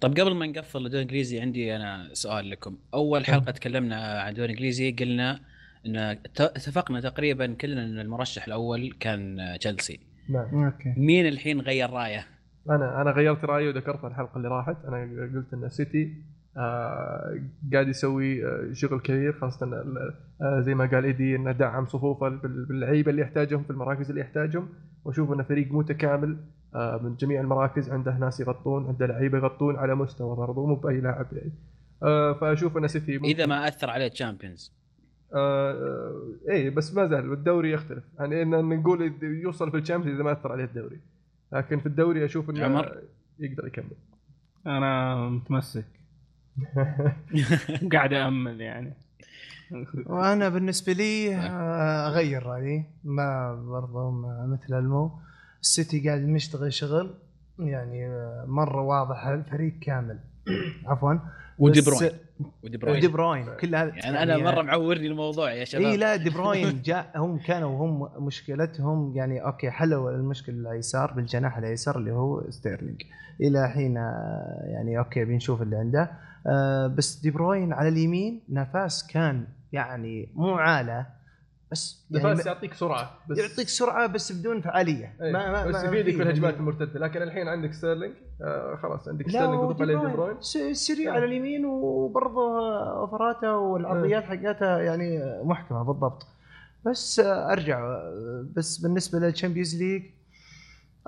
طب 0.00 0.10
قبل 0.10 0.34
ما 0.34 0.46
نقفل 0.46 0.78
الدوري 0.78 0.96
الانجليزي 1.02 1.40
عندي 1.40 1.76
أنا 1.76 2.08
سؤال 2.12 2.50
لكم. 2.50 2.76
أول 2.94 3.24
حلقة 3.26 3.52
تكلمنا 3.52 4.20
عن 4.20 4.28
الدوري 4.28 4.46
الانجليزي 4.52 4.90
قلنا 4.92 5.40
إن 5.86 5.96
ات- 5.96 6.40
اتفقنا 6.40 7.00
تقريبا 7.00 7.46
كلنا 7.54 7.84
إن 7.84 7.98
المرشح 7.98 8.46
الأول 8.46 8.92
كان 9.00 9.36
تشيلسي. 9.60 10.00
نعم. 10.28 10.64
okay. 10.64 10.94
مين 10.96 11.26
الحين 11.28 11.60
غير 11.60 11.90
رأيه؟ 11.90 12.26
أنا 12.70 13.02
أنا 13.02 13.10
غيرت 13.10 13.44
رأيي 13.44 13.68
وذكرتها 13.68 14.08
الحلقة 14.08 14.36
اللي 14.36 14.48
راحت. 14.48 14.76
أنا 14.84 15.30
قلت 15.34 15.54
إن 15.54 15.68
سيتي 15.68 16.14
آه 16.56 17.40
قاعد 17.72 17.88
يسوي 17.88 18.44
آه 18.46 18.70
شغل 18.72 19.00
كبير 19.00 19.32
خاصة 19.40 19.66
ال- 19.66 20.14
آه 20.42 20.60
زي 20.60 20.74
ما 20.74 20.86
قال 20.86 21.04
إيدي 21.04 21.36
إنه 21.36 21.52
دعم 21.52 21.86
صفوفه 21.86 22.28
بال- 22.28 22.66
باللعيبة 22.66 23.10
اللي 23.10 23.22
يحتاجهم 23.22 23.62
في 23.64 23.70
المراكز 23.70 24.08
اللي 24.10 24.20
يحتاجهم. 24.20 24.68
وأشوف 25.04 25.32
انه 25.32 25.42
فريق 25.42 25.72
متكامل 25.72 26.36
من 26.74 27.16
جميع 27.16 27.40
المراكز 27.40 27.90
عنده 27.90 28.18
ناس 28.18 28.40
يغطون 28.40 28.86
عنده 28.86 29.06
لعيبة 29.06 29.38
يغطون 29.38 29.76
على 29.76 29.94
مستوى 29.94 30.36
برضو 30.36 30.66
مو 30.66 30.74
بأي 30.74 31.00
لاعب 31.00 31.26
يعني. 31.32 31.52
آه 32.02 32.32
فأشوف 32.32 32.76
أن 32.76 32.88
سيتي 32.88 33.18
ممكن- 33.18 33.28
إذا 33.30 33.46
ما 33.46 33.68
أثر 33.68 33.90
عليه 33.90 34.08
Champions 34.08 34.72
آه 35.34 35.72
آه 35.72 36.22
إيه 36.50 36.70
بس 36.70 36.94
ما 36.94 37.06
زال 37.06 37.32
الدوري 37.32 37.72
يختلف. 37.72 38.04
يعني 38.18 38.42
ان 38.42 38.54
إن 38.54 38.80
نقول 38.80 39.12
يوصل 39.22 39.70
في 39.70 39.76
الشامبيونز 39.76 40.14
إذا 40.14 40.24
ما 40.24 40.32
أثر 40.32 40.52
عليه 40.52 40.64
الدوري. 40.64 41.00
لكن 41.52 41.80
في 41.80 41.86
الدوري 41.86 42.24
أشوف 42.24 42.50
إنه 42.50 42.64
عمر؟ 42.64 42.98
يقدر 43.38 43.66
يكمل. 43.66 43.90
أنا 44.66 45.16
متمسك. 45.28 45.84
قاعد 47.92 48.12
امل 48.12 48.60
يعني. 48.60 48.94
وأنا 50.06 50.48
بالنسبة 50.48 50.92
لي 50.92 51.34
آه، 51.36 52.08
أغير 52.08 52.42
رأيي. 52.46 52.84
ما 53.04 53.54
برضو 53.54 54.10
ما- 54.10 54.46
مثل 54.46 54.78
المو. 54.78 55.12
السيتي 55.62 56.08
قاعد 56.08 56.20
مشتغل 56.20 56.72
شغل 56.72 57.14
يعني 57.58 58.08
مرة 58.46 58.82
واضح 58.82 59.26
الفريق 59.26 59.78
كامل. 59.80 60.18
عفوا. 60.86 61.14
ودي 61.58 61.80
بروين. 61.80 62.10
ودي 62.62 62.78
ودي 62.86 63.08
بروين. 63.08 63.46
كل 63.60 63.74
هذا 63.74 63.92
يعني 63.96 64.22
أنا 64.22 64.36
مرة 64.36 64.62
معورني 64.62 65.06
الموضوع 65.06 65.52
يا 65.52 65.64
شباب. 65.64 65.84
إي 65.84 65.96
لا 65.96 66.16
دي 66.16 66.30
بروين 66.36 66.82
جاء 66.82 67.10
هم 67.16 67.38
كانوا 67.38 67.86
هم 67.86 68.24
مشكلتهم 68.26 69.16
يعني 69.16 69.44
okay 69.44 69.70
حلوا 69.70 70.10
المشكلة 70.10 70.70
اليسار 70.72 71.12
بالجناح 71.12 71.58
الايسر 71.58 71.98
اللي 71.98 72.12
هو 72.12 72.50
ستيرلينج. 72.50 73.02
إلى 73.40 73.68
حين 73.68 73.96
يعني 74.64 74.98
أوكي 74.98 75.24
بنشوف 75.24 75.62
اللي 75.62 75.76
عنده. 75.76 76.10
آه، 76.46 76.86
بس 76.86 77.16
دي 77.16 77.30
بروين 77.30 77.72
على 77.72 77.88
اليمين 77.88 78.40
نافاس 78.48 79.06
كان 79.06 79.46
يعني 79.72 80.28
مو 80.34 80.54
عالة. 80.54 81.06
بس 81.72 82.06
يعني 82.10 82.40
يعطيك 82.46 82.74
سرعة 82.74 83.18
بس 83.28 83.38
يعطيك 83.38 83.68
سرعة 83.68 84.06
بس 84.06 84.32
بدون 84.32 84.60
فعالية. 84.60 85.16
إيه، 85.22 85.32
ما 85.32 85.52
ما 85.52 85.66
بس 85.66 85.84
يفيدك 85.84 86.16
في 86.16 86.22
الهجمات 86.22 86.54
المرتدة. 86.54 87.00
لكن 87.00 87.22
الحين 87.22 87.48
عندك 87.48 87.72
ستيرلينج. 87.72 88.14
آه 88.42 88.78
خلاص 88.82 89.08
عندك 89.08 89.28
ستيرلينج 89.28 89.60
وضيف 89.60 89.82
عليه 89.82 89.98
دي 89.98 90.06
بروين 90.06 90.40
سريع 90.72 91.12
على 91.12 91.24
اليمين 91.24 91.64
وبرضه 91.64 92.70
أوفراته 93.00 93.56
والعرضيات 93.56 94.24
حقتها 94.24 94.78
يعني 94.78 95.20
محكمة 95.44 95.82
بالضبط. 95.82 96.26
بس 96.86 97.20
أرجع 97.24 98.00
بس 98.56 98.78
بالنسبة 98.78 99.18
لل 99.18 99.30
Champions 99.30 99.82
League 99.82 100.02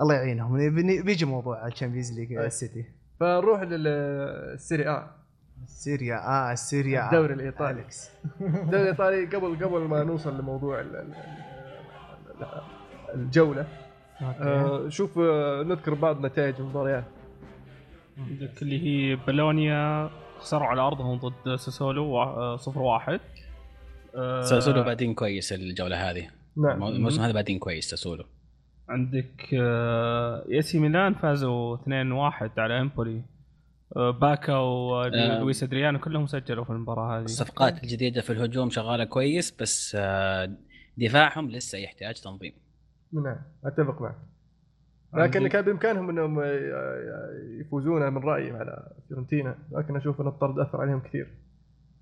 الله 0.01 0.15
يعينهم. 0.15 0.75
بيجي 1.03 1.25
موضوع 1.25 1.67
ال 1.67 1.72
Champions 1.72 2.19
League. 2.19 2.33
السيتي. 2.33 2.85
فنروح 3.19 3.61
للسيري 3.61 4.89
آ. 4.89 5.22
سيريا. 5.65 6.15
آه 6.15 6.51
السيريا 6.51 7.05
الدوري 7.05 7.33
الإيطالي. 7.33 7.71
أليكس. 7.79 8.09
الدوري 8.41 8.81
الإيطالي 8.83 9.25
قبل 9.25 9.65
قبل 9.65 9.79
ما 9.81 10.03
نوصل 10.03 10.37
لموضوع 10.39 10.79
ال- 10.79 10.95
ال- 10.95 11.13
ال- 12.41 12.61
الجوله. 13.15 13.67
آه 14.21 14.89
شوف 14.89 15.19
آه 15.19 15.63
نذكر 15.63 15.93
بعض 15.93 16.25
نتائج 16.25 16.55
المباريات. 16.59 17.03
عندك 18.17 18.61
اللي 18.61 18.79
هي 19.11 19.15
بولونيا 19.27 20.09
خسروا 20.39 20.67
على 20.67 20.81
أرضهم 20.81 21.17
ضد 21.19 21.55
ساسولو 21.55 22.05
وا- 22.05 22.55
صفر 22.57 22.81
واحد. 22.81 23.19
آه، 24.15 24.41
ساسولو 24.41 24.83
بادين 24.83 25.13
كويس 25.13 25.53
الجولة 25.53 26.11
هذه. 26.11 26.27
نعم. 26.57 26.83
الموسم 26.83 27.21
هذا 27.21 27.31
بادين 27.33 27.59
كويس 27.59 27.89
ساسولو. 27.89 28.23
عندك 28.89 29.49
آه، 29.53 30.45
إي 30.51 30.61
سي 30.61 30.79
ميلان 30.79 31.13
فازوا 31.13 31.77
2-1 31.77 32.59
على 32.59 32.81
إمبولي. 32.81 33.17
آه، 33.17 33.32
باكا 33.95 34.57
ولويس 34.57 35.63
أدريانو 35.63 35.99
كلهم 35.99 36.27
سجلوا 36.27 36.63
في 36.63 36.69
المباراة 36.69 37.17
هذه. 37.17 37.23
الصفقات 37.23 37.83
الجديدة 37.83 38.21
في 38.21 38.29
الهجوم 38.29 38.69
شغالة 38.69 39.03
كويس 39.03 39.57
بس 39.61 39.97
آه، 39.99 40.57
دفاعهم 40.97 41.51
لسه 41.51 41.77
يحتاج 41.77 42.21
تنظيم. 42.21 42.53
نعم 43.13 43.37
أتفق 43.65 44.01
معك. 44.01 44.15
لكن 45.13 45.47
كان 45.47 45.65
بإمكانهم 45.65 46.09
إنهم 46.09 46.39
آه، 46.39 47.29
يفوزون 47.61 48.13
من 48.13 48.21
رأيي 48.21 48.51
على 48.51 48.91
فيورنتينا 49.07 49.55
لكن 49.71 49.95
أشوف 49.95 50.21
إن 50.21 50.27
الطرد 50.27 50.59
أثر 50.59 50.81
عليهم 50.81 50.99
كثير. 50.99 51.27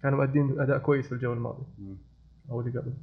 كانوا 0.04 0.26
مؤدين 0.26 0.60
أداء 0.60 0.78
كويس 0.78 1.08
في 1.08 1.12
الجولة 1.12 1.38
الماضية. 1.38 1.66
أو 2.52 2.62
اللي 2.62 2.80
قبل؟ 2.80 2.94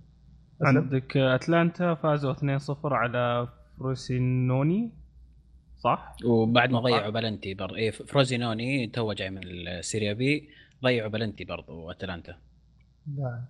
عندك 0.63 1.17
آه، 1.17 1.35
أتلانتا 1.35 1.95
فازوا 1.95 2.33
2-0 2.33 2.93
على 2.93 3.49
فروسينوني. 3.79 4.93
صح؟ 5.79 6.17
وبعد 6.25 6.71
ما 6.71 6.81
ضيعوا 6.81 7.11
بلنتي 7.11 7.55
برضه 7.55 7.77
إيه 7.77 7.91
فروسينوني 7.91 8.87
تو 8.87 9.13
جاي 9.13 9.31
من 9.31 9.41
السيريا 9.45 10.13
بي 10.13 10.49
ضيعوا 10.83 11.09
بلنتي 11.09 11.45
برضه 11.45 11.91
اتلانتا 11.91 12.37
لا. 13.17 13.45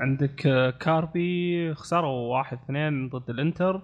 عندك 0.00 0.46
آه، 0.46 0.70
كاربي 0.70 1.74
خسروا 1.74 2.42
1-2 2.42 3.10
ضد 3.12 3.30
الإنتر 3.30 3.82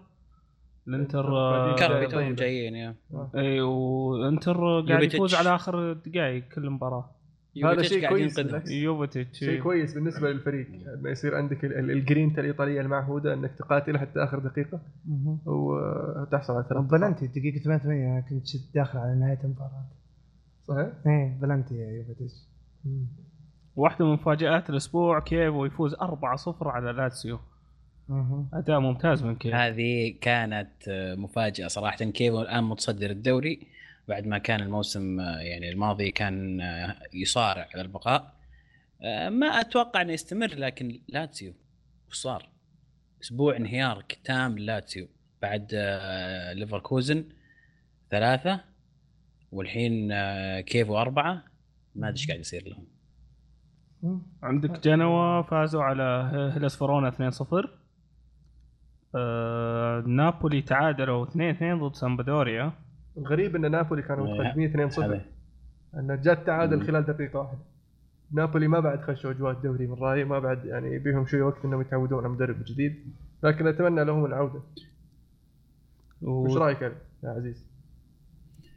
الإنتر 0.88 1.36
آه، 1.36 1.74
كاربي 1.76 2.06
طيب. 2.06 2.10
توهم 2.10 2.34
جايين 2.34 2.74
يا 2.74 2.94
اي 3.34 3.60
وإنتر 3.60 4.80
قاعد. 4.88 5.02
يفوز 5.02 5.34
على 5.34 5.54
آخر 5.54 5.92
دقائق 5.92 6.48
كل 6.48 6.70
مباراة 6.70 7.10
يوفيتيتش 7.56 8.00
قاعد 8.00 8.12
كويس. 8.12 8.38
يوفيتيتش 8.70 9.62
كويس 9.62 9.94
بالنسبة 9.94 10.30
للفريق 10.32 10.66
لما 10.70 11.10
يصير 11.10 11.34
عندك 11.34 11.64
ال- 11.64 11.78
ال- 11.78 11.90
الجرينتا 11.90 12.40
الإيطالية 12.40 12.80
المعهودة 12.80 13.34
إنك 13.34 13.50
تقاتل 13.58 13.98
حتى 13.98 14.24
آخر 14.24 14.38
دقيقة. 14.38 14.80
وتحصل 15.46 16.52
على 16.52 16.64
ثلاث 16.68 16.84
بلنتي 16.84 17.26
دقيقة 17.26 17.58
88 17.64 18.02
أنا 18.12 18.20
كنت 18.20 18.46
داخل 18.74 18.98
على 18.98 19.14
نهاية 19.20 19.38
المباراة. 19.44 19.86
صحيح؟ 20.68 20.88
إيه 21.06 21.38
بلنتي 21.42 21.74
يا 21.74 21.90
يوفيتيتش. 21.90 22.32
واحدة 23.76 24.04
من 24.06 24.12
مفاجآت 24.12 24.70
الأسبوع 24.70 25.20
كيفو 25.20 25.64
يفوز 25.64 25.94
4-0 25.94 26.66
على 26.66 26.92
لاتسيو. 26.92 27.38
اداء 28.52 28.80
ممتاز 28.80 29.22
من 29.24 29.34
كيفو 29.36 29.54
هذه 29.54 30.14
كانت 30.20 30.70
مفاجاه 31.18 31.66
صراحة 31.68 31.96
كيفو 31.96 32.42
الان 32.42 32.64
متصدر 32.64 33.10
الدوري 33.10 33.60
بعد 34.08 34.26
ما 34.26 34.38
كان 34.38 34.60
الموسم 34.60 35.20
آه، 35.20 35.38
يعني 35.38 35.70
الماضي 35.70 36.10
كان 36.10 36.60
آه، 36.60 36.96
يصارع 37.12 37.68
على 37.74 37.82
البقاء. 37.82 38.34
آه، 39.02 39.28
ما 39.28 39.46
أتوقع 39.46 40.02
إنه 40.02 40.12
يستمر 40.12 40.54
لكن 40.54 41.00
لاتسيو 41.08 41.54
وش 42.08 42.16
صار؟ 42.16 42.48
أسبوع 43.22 43.56
انهيار 43.56 44.04
تام 44.24 44.58
لاتسيو. 44.58 45.08
بعد 45.42 45.74
ليفركوزن 46.54 47.24
ثلاثة 48.10 48.60
والحين 49.52 50.12
كيفو 50.60 50.98
أربعة. 50.98 51.44
ما 51.94 52.08
أدري 52.08 52.18
إيش 52.18 52.26
قاعد 52.26 52.40
يصير 52.40 52.68
لهم. 52.68 52.86
عندك 54.42 54.80
جنوا 54.80 55.42
فازوا 55.42 55.82
على 55.82 56.30
هيلاس 56.54 56.76
فيرونا 56.76 57.10
2-0 57.10 57.68
آه، 59.16 60.02
نابولي 60.06 60.62
تعادلوا 60.62 61.26
2-2 61.26 61.30
ضد 61.80 61.94
سامبدوريا 61.94 62.72
الغريب 63.18 63.56
إن 63.56 63.70
نابولي 63.70 64.02
كانوا. 64.02 64.34
متقدمين 64.34 64.90
2-0 64.90 64.98
هذا 64.98 65.24
أن 65.94 66.20
جات 66.22 66.46
تعادل 66.46 66.76
مم. 66.76 66.86
خلال 66.86 67.06
دقيقة 67.06 67.38
واحدة 67.38 67.58
نابولي 68.32 68.68
ما 68.68 68.80
بعد 68.80 69.00
خشوا 69.00 69.30
أجواء 69.30 69.52
الدوري 69.52 69.86
من 69.86 69.94
رأيي 69.94 70.24
ما 70.24 70.38
بعد 70.38 70.64
يعني 70.64 70.98
بيهم 70.98 71.26
شوي 71.26 71.42
وقت 71.42 71.64
إنهم 71.64 71.80
يتعودون 71.80 72.18
على 72.18 72.28
مدرب 72.28 72.64
جديد 72.64 73.14
لكن 73.42 73.66
أتمنى 73.66 74.04
لهم 74.04 74.24
العودة. 74.24 74.62
وش 76.22 76.56
رأيك 76.56 76.82
يا 76.82 77.30
عزيز؟ 77.30 77.66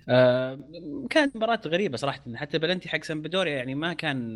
آه، 0.09 0.59
كانت 1.09 1.35
مباراة 1.35 1.61
غريبة 1.65 1.97
صراحة 1.97 2.21
حتى 2.35 2.57
بلنتي 2.57 2.89
حق 2.89 3.03
سامبدوريا 3.03 3.57
يعني 3.57 3.75
ما 3.75 3.93
كان 3.93 4.35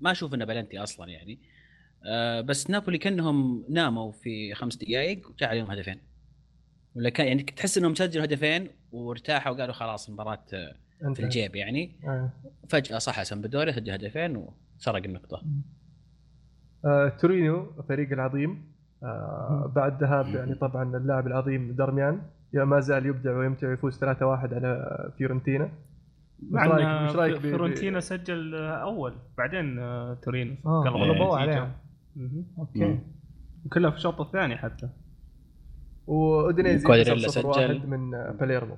ما 0.00 0.10
أشوف 0.10 0.34
إنه 0.34 0.44
بلنتي 0.44 0.78
أصلا 0.78 1.08
يعني 1.08 1.38
آه، 2.06 2.40
بس 2.40 2.70
نابولي 2.70 2.98
كأنهم 2.98 3.64
ناموا 3.68 4.12
في 4.12 4.54
خمس 4.54 4.76
دقائق 4.76 5.30
وجاء 5.30 5.50
عليهم 5.50 5.70
هدفين 5.70 6.00
ولا 6.94 7.10
كان 7.10 7.26
يعني 7.26 7.42
تحس 7.42 7.78
إنهم 7.78 7.94
سجلوا 7.94 8.24
هدفين 8.24 8.68
وارتاحوا 8.92 9.52
وقالوا 9.52 9.74
خلاص 9.74 10.08
المباراة 10.08 10.44
آه، 10.54 10.74
انت 11.06 11.16
في 11.16 11.22
الجيب 11.22 11.56
يعني. 11.56 11.96
آه. 12.04 12.30
فجأة 12.68 12.98
صح 12.98 13.22
سامبدوريا 13.22 13.72
سجل 13.72 13.90
هدفين 13.90 14.36
وسرق 14.76 15.04
النقطة. 15.04 15.42
آه، 16.84 17.08
تورينو 17.08 17.72
فريق 17.88 18.12
العظيم. 18.12 18.70
آه، 19.02 19.72
بعد 19.76 20.02
ذهاب 20.02 20.26
يعني 20.26 20.54
طبعا 20.54 20.96
اللاعب 20.96 21.26
العظيم 21.26 21.72
دارميان 21.72 22.22
يا 22.52 22.64
ما 22.64 22.80
زال 22.80 23.06
يبدع 23.06 23.38
ويمتع 23.38 23.68
ويفوز 23.68 23.98
3-1 23.98 24.54
على 24.54 25.12
فيورنتينا. 25.18 25.70
مع 26.50 26.64
إن 27.26 27.38
فيورنتينا 27.38 28.00
سجل 28.00 28.54
آه، 28.54 28.82
أول 28.82 29.14
بعدين 29.38 29.78
آه، 29.78 30.14
تورينو 30.22 30.56
آه، 30.66 30.82
قلبوا 30.84 30.98
قلبوا 30.98 31.44
النتيجة. 31.44 31.60
عليهم. 31.60 31.72
okay. 32.58 32.84
مم. 32.84 33.00
وكلها 33.66 33.90
في 33.90 33.96
الشوط 33.96 34.20
الثاني 34.20 34.56
حتى. 34.56 34.88
واودينيزي 36.10 36.86
كوالياريلا 36.86 37.28
خسر 37.28 37.52
0-1 37.52 37.56
سجل. 37.56 37.86
من 37.86 38.14
آه، 38.14 38.30
باليرمو 38.40 38.76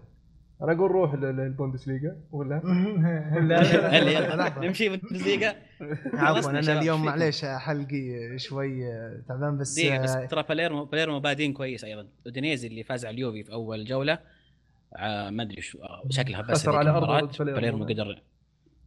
أنا 0.62 0.72
أقول 0.72 0.90
روح 0.90 1.14
لل- 1.14 1.36
للبوندسليغا 1.36 2.16
ولا 2.32 2.62
هل- 3.32 4.62
نمشي 4.66 4.88
بالدقيقة 4.88 5.56
عفوا 6.14 6.50
أنا 6.50 6.78
اليوم. 6.80 7.04
معليش 7.04 7.44
حلقي 7.44 8.38
شوي 8.38 8.80
تعبان 9.28 9.58
بس 9.58 9.80
بس 9.80 10.10
آه، 10.10 10.26
ترى 10.26 10.44
باليرمو 10.48 10.84
باليرمو 10.84 11.20
بادين 11.20 11.52
كويس 11.52 11.84
أيضا 11.84 12.06
أودينيزي 12.26 12.68
اللي 12.68 12.82
فاز 12.84 13.06
على 13.06 13.14
اليوفي 13.14 13.44
في 13.44 13.52
أول 13.52 13.84
جولة 13.84 14.18
آه، 14.96 15.30
ما 15.30 15.42
أدري 15.42 15.60
شو 15.60 15.78
آه، 15.82 16.02
شكلها 16.10 16.42
بس 16.42 16.68
على. 16.68 16.90
ضد 16.90 17.38
باليرمو. 17.54 17.84
قدر 17.84 18.22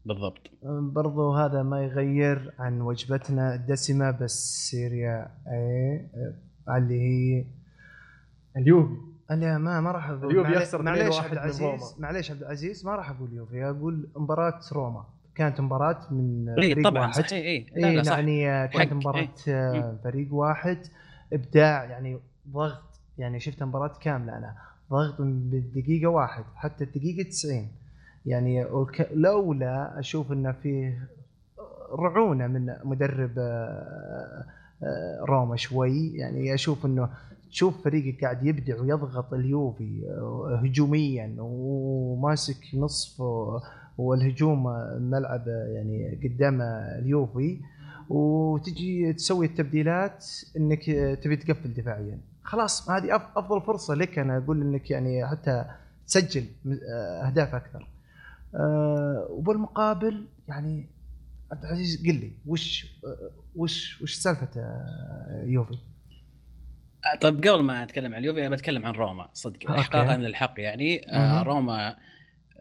بالضبط 0.05 0.51
برضو 0.93 1.33
هذا 1.33 1.63
ما 1.63 1.83
يغير 1.83 2.51
عن 2.59 2.81
وجبتنا 2.81 3.55
الدسمة 3.55 4.11
بس 4.11 4.67
سيريا 4.69 5.27
اي 5.47 6.07
اللي 6.77 7.01
هي 7.01 7.45
اليوفي. 8.57 8.95
اللي 9.31 9.59
ما 9.59 9.81
ما 9.81 9.91
راح 9.91 10.09
أقول 10.09 10.31
اليوفي 10.31 10.51
يخسر 10.53 10.79
2-1 10.79 10.81
معليش 10.81 11.19
عبد 11.19 11.31
العزيز. 11.31 11.95
معليش 11.99 12.31
عبد 12.31 12.41
العزيز 12.41 12.85
ما 12.85 12.95
راح 12.95 13.09
أقول 13.09 13.33
يوفي 13.33 13.65
أقول 13.65 14.07
مباراة 14.15 14.59
روما. 14.73 15.05
كانت 15.35 15.61
مباراة 15.61 15.99
من 16.11 16.49
اي 16.49 16.73
فريق 16.73 16.89
طبعا 16.89 17.07
واحد. 17.07 17.13
صحيح 17.13 17.31
اي 17.33 17.65
اي 17.77 17.81
لا 17.81 17.95
لا 17.95 18.03
صح 18.03 18.17
يعني 18.17 18.67
كانت 18.67 18.89
حق، 18.89 18.93
مباراة 18.93 19.27
إيه. 19.47 19.97
فريق 20.03 20.33
واحد. 20.33 20.77
إبداع 21.33 21.83
يعني 21.83 22.19
ضغط 22.49 22.99
يعني 23.17 23.39
شفت 23.39 23.63
مباراة 23.63 23.93
كاملة 24.01 24.37
أنا. 24.37 24.55
ضغط 24.91 25.19
من 25.19 25.49
بالدقيقة 25.49 26.07
واحد 26.09 26.43
حتى 26.55 26.83
الدقيقة 26.83 27.29
90 27.29 27.67
يعني 28.25 28.65
لولا 29.13 29.99
أشوف 29.99 30.31
انه 30.31 30.51
فيه 30.51 31.07
رعونة 31.91 32.47
من 32.47 32.75
مدرب 32.83 33.31
آه، 33.39 34.45
آه، 34.83 35.19
روما 35.21 35.55
شوي 35.55 36.13
يعني 36.13 36.53
أشوف 36.53 36.85
إنه 36.85 37.09
تشوف 37.55 37.83
فريقك 37.83 38.23
قاعد 38.23 38.45
يبدع 38.45 38.81
ويضغط 38.81 39.33
اليوفي 39.33 40.03
آه، 40.09 40.61
هجوميا 40.63 41.35
وماسك 41.39 42.57
نصف 42.73 43.21
والهجوم 43.97 44.67
الملعب 44.67 45.47
يعني 45.47 46.19
قدام 46.23 46.61
اليوفي. 46.99 47.59
وتجي 48.09 49.13
تسوي 49.13 49.45
التبديلات 49.45 50.25
إنك 50.57 50.85
تبي 51.23 51.35
تقفل 51.35 51.73
دفاعيا. 51.73 52.19
خلاص 52.43 52.89
هذه 52.89 53.15
أفضل 53.15 53.61
فرصة 53.61 53.93
لك. 53.95 54.19
أنا 54.19 54.37
أقول 54.37 54.61
إنك 54.61 54.91
يعني 54.91 55.27
حتى 55.27 55.65
تسجل 56.07 56.45
آه، 56.67 57.27
أهداف 57.27 57.55
أكثر. 57.55 57.87
آه، 58.55 59.27
وبالمقابل 59.29 60.25
يعني 60.47 60.85
عبد 61.51 61.65
العزيز 61.65 62.07
قل 62.07 62.15
لي 62.15 62.31
وش 62.47 62.97
وش 63.55 64.01
وش 64.01 64.15
سالفة 64.15 64.49
يوفي؟ 65.43 65.77
طيب 67.21 67.37
قبل 67.47 67.63
ما 67.63 67.83
أتكلم 67.83 68.13
عن 68.13 68.19
اليوفي 68.19 68.47
أنا 68.47 68.55
بتكلم 68.55 68.85
عن 68.85 68.93
روما 68.93 69.29
صدق. 69.33 69.71
احقاقا 69.71 70.17
من 70.17 70.25
الحق 70.25 70.53
يعني. 70.57 71.11
آه. 71.13 71.43
روما 71.43 71.95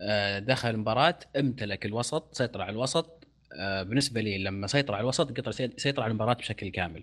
آه 0.01 0.39
دخل 0.39 0.71
المباراة 0.71 1.19
امتلك 1.39 1.87
الوسط 1.87 2.35
سيطر 2.35 2.63
على 2.63 2.71
الوسط. 2.73 3.25
آه 3.59 3.83
بالنسبة 3.83 4.21
لي 4.21 4.39
لما 4.39 4.67
سيطر 4.67 4.95
على 4.95 5.01
الوسط 5.03 5.31
قدر 5.41 5.49
يسي- 5.51 5.73
يسيطر 5.77 6.03
على 6.03 6.11
المباراة 6.11 6.35
بشكل 6.35 6.69
كامل. 6.69 7.03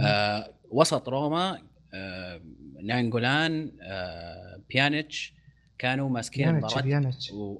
آه 0.00 0.50
وسط 0.70 1.08
روما 1.08 1.62
آه 1.94 2.40
ناينجولان 2.82 3.72
آه 3.82 4.60
بيانيتش 4.70 5.32
كانوا 5.78 6.08
ماسكين 6.10 6.48
المباراة. 6.48 6.80
بيانيتش. 6.82 7.30
و... 7.30 7.58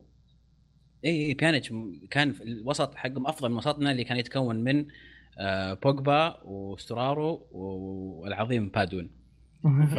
اي 1.05 1.27
اي 1.27 1.35
بيانيتش 1.35 1.73
كان 2.11 2.35
الوسط 2.43 2.95
حقهم 2.95 3.27
أفضل 3.27 3.49
من 3.51 3.57
وسطنا 3.57 3.91
اللي 3.91 4.05
كان 4.05 4.17
يتكون 4.17 4.57
من 4.57 4.79
آه 4.81 4.87
بوجبا 5.83 6.41
وستورارو 6.45 7.47
والعظيم 7.53 8.69
بادوين. 8.69 9.11
ف 9.95 9.99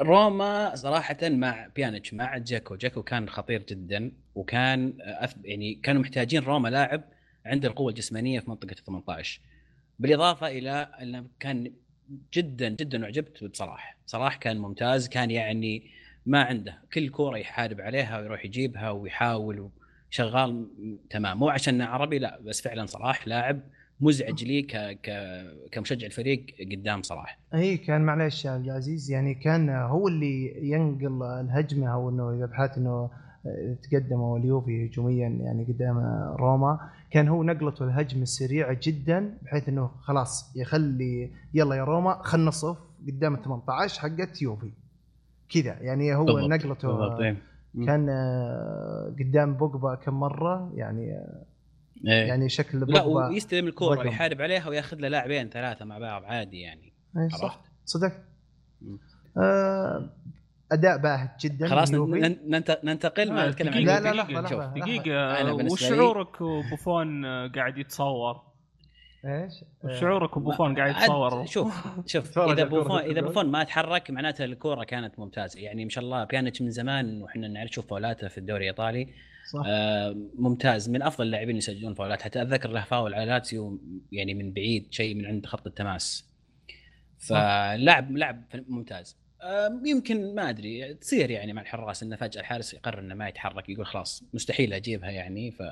روما 0.00 0.74
صراحة 0.74 1.16
مع 1.22 1.66
بيانيتش 1.76 2.14
مع 2.14 2.38
جاكو، 2.38 2.76
جاكو 2.76 3.02
كان 3.02 3.28
خطير 3.28 3.62
جدا 3.62 4.12
وكان 4.34 4.96
أث... 5.00 5.34
يعني 5.44 5.74
كانوا 5.74 6.02
محتاجين 6.02 6.42
روما 6.42 6.68
لاعب 6.68 7.04
عنده 7.46 7.68
القوة 7.68 7.88
الجسمانية 7.88 8.40
في 8.40 8.50
منطقة 8.50 8.72
ال 8.72 8.84
18 8.84 9.40
بالإضافة 9.98 10.48
إلى 10.48 10.70
أنه 11.02 11.26
كان 11.40 11.72
جدا 12.34 12.68
جدا 12.68 13.04
أعجبت 13.04 13.44
بصلاح، 13.44 13.98
صلاح 14.06 14.36
كان 14.36 14.58
ممتاز 14.58 15.08
كان 15.08 15.30
يعني 15.30 15.90
ما 16.26 16.42
عنده 16.42 16.82
كل 16.92 17.08
كورة 17.08 17.38
يحارب 17.38 17.80
عليها 17.80 18.18
ويروح 18.18 18.44
يجيبها 18.44 18.90
ويحاول 18.90 19.70
شغال 20.10 20.68
تمام. 21.10 21.38
مو 21.38 21.48
عشان 21.48 21.82
عربي 21.82 22.18
لا 22.18 22.40
بس 22.40 22.60
فعلا 22.60 22.86
صلاح 22.86 23.28
لاعب 23.28 23.60
مزعج 24.00 24.44
لي 24.44 24.62
ك... 24.62 24.76
ك... 25.02 25.10
كمشجع 25.72 26.06
الفريق 26.06 26.46
قدام 26.72 27.02
صلاح 27.02 27.38
أي 27.54 27.76
كان 27.76 28.00
معلش 28.00 28.44
يا 28.44 28.50
عبد 28.50 28.64
العزيز 28.64 29.10
يعني 29.10 29.34
كان 29.34 29.70
هو 29.70 30.08
اللي 30.08 30.68
ينقل 30.70 31.22
الهجمة 31.22 31.86
أو 31.88 32.08
إنه 32.10 32.30
إذا 32.30 32.46
بحث 32.46 32.78
إنه 32.78 33.10
تقدموا 33.82 34.38
اليوفي 34.38 34.86
هجوميا 34.86 35.28
يعني 35.28 35.64
قدام 35.64 35.98
روما 36.36 36.80
كان 37.10 37.28
هو 37.28 37.42
نقلته 37.42 37.84
الهجمة 37.84 38.22
السريعة 38.22 38.78
جدا 38.82 39.38
بحيث 39.42 39.68
إنه 39.68 39.90
خلاص 40.00 40.56
يخلي 40.56 41.30
يلا 41.54 41.74
يا 41.74 41.84
روما 41.84 42.22
خلنا 42.22 42.46
نصف 42.46 42.76
قدام 43.06 43.34
ال 43.34 43.42
18 43.42 44.00
حقت 44.00 44.42
يوفي 44.42 44.70
كذا 45.48 45.76
يعني 45.80 46.14
هو 46.14 46.24
بالضبط، 46.24 46.50
نقلته 46.50 46.88
بالضبط 46.88 47.20
إيه. 47.20 47.36
كان 47.86 48.10
قدام 49.18 49.54
بوجبا 49.54 49.94
كم 49.94 50.14
مرة 50.14 50.72
يعني 50.74 51.26
إيه. 52.06 52.26
يعني 52.28 52.48
شكل 52.48 52.80
لا 52.80 53.02
ويستلم 53.02 53.66
الكورة 53.66 53.94
رقم. 53.94 54.08
ويحارب 54.08 54.42
عليها 54.42 54.68
وياخذ 54.68 54.96
له 54.96 55.08
لاعبين 55.08 55.48
ثلاثة 55.48 55.84
مع 55.84 55.98
بعض 55.98 56.24
عادي 56.24 56.60
يعني 56.60 56.92
إيه، 57.16 57.28
صح 57.28 57.60
مم. 58.82 58.98
آه 59.38 60.10
أداء 60.72 60.96
باهت 60.98 61.40
جدا 61.40 61.68
خلاص 61.68 61.92
ننتقل 62.84 63.32
ما 63.32 63.44
آه، 63.46 63.48
نتكلم 63.48 63.74
عن 63.74 63.82
لا، 63.82 64.00
لا، 64.00 64.46
شوف 64.48 64.60
بالنسبة 64.60 65.06
لي- 65.62 65.72
وشعورك 65.72 66.40
وبوفون 66.40 67.24
آه، 67.24 67.48
قاعد 67.54 67.78
يتصور 67.78 68.42
إيش؟ 69.24 69.64
شعورك 70.00 70.36
وبوفون 70.36 70.76
قاعد 70.76 70.90
يتصور 70.96 71.46
شوف 71.46 71.86
شوف 72.12 72.38
إذا 72.38 72.64
بوفون 72.64 72.98
إذا. 73.00 73.20
بوفون 73.20 73.46
ما 73.50 73.64
تحرك 73.64 74.10
معناته 74.10 74.44
الكورة 74.44 74.84
كانت 74.84 75.18
ممتازة 75.18 75.60
يعني 75.60 75.84
ما 75.84 75.90
شاء 75.90 76.04
الله 76.04 76.24
بيانيتش 76.24 76.62
من 76.62 76.70
زمان 76.70 77.22
وإحنا 77.22 77.48
نعرف 77.48 77.70
نشوف 77.70 77.86
فاولاته 77.90 78.28
في 78.28 78.38
الدوري 78.38 78.60
الإيطالي 78.70 79.08
صح. 79.52 79.62
آه 79.66 80.16
ممتاز. 80.38 80.90
من 80.90 81.02
أفضل 81.02 81.26
اللاعبين 81.26 81.48
اللي 81.50 81.58
يسجلون 81.58 81.94
فاولات. 81.94 82.22
حتى 82.22 82.42
أتذكر 82.42 82.70
له 82.70 82.84
فاول 82.84 83.14
على 83.14 83.24
لاتسيو 83.24 83.80
يعني 84.12 84.34
من 84.34 84.52
بعيد 84.52 84.86
شيء 84.90 85.14
من 85.14 85.26
عند 85.26 85.46
خط 85.46 85.66
التماس. 85.66 86.30
فلاعب 87.18 88.16
لاعب 88.16 88.44
ممتاز. 88.68 89.16
آه 89.42 89.80
يمكن 89.86 90.34
ما 90.34 90.50
أدري 90.50 90.94
تصير 90.94 91.30
يعني 91.30 91.52
مع 91.52 91.62
الحراس 91.62 92.02
انه 92.02 92.16
فجأة 92.16 92.40
الحارس 92.40 92.74
يقرر 92.74 92.98
إنه 93.00 93.14
ما 93.14 93.28
يتحرك 93.28 93.68
يقول 93.68 93.86
خلاص 93.86 94.24
مستحيل 94.34 94.72
أجيبها 94.72 95.10
يعني 95.10 95.50
ف 95.50 95.62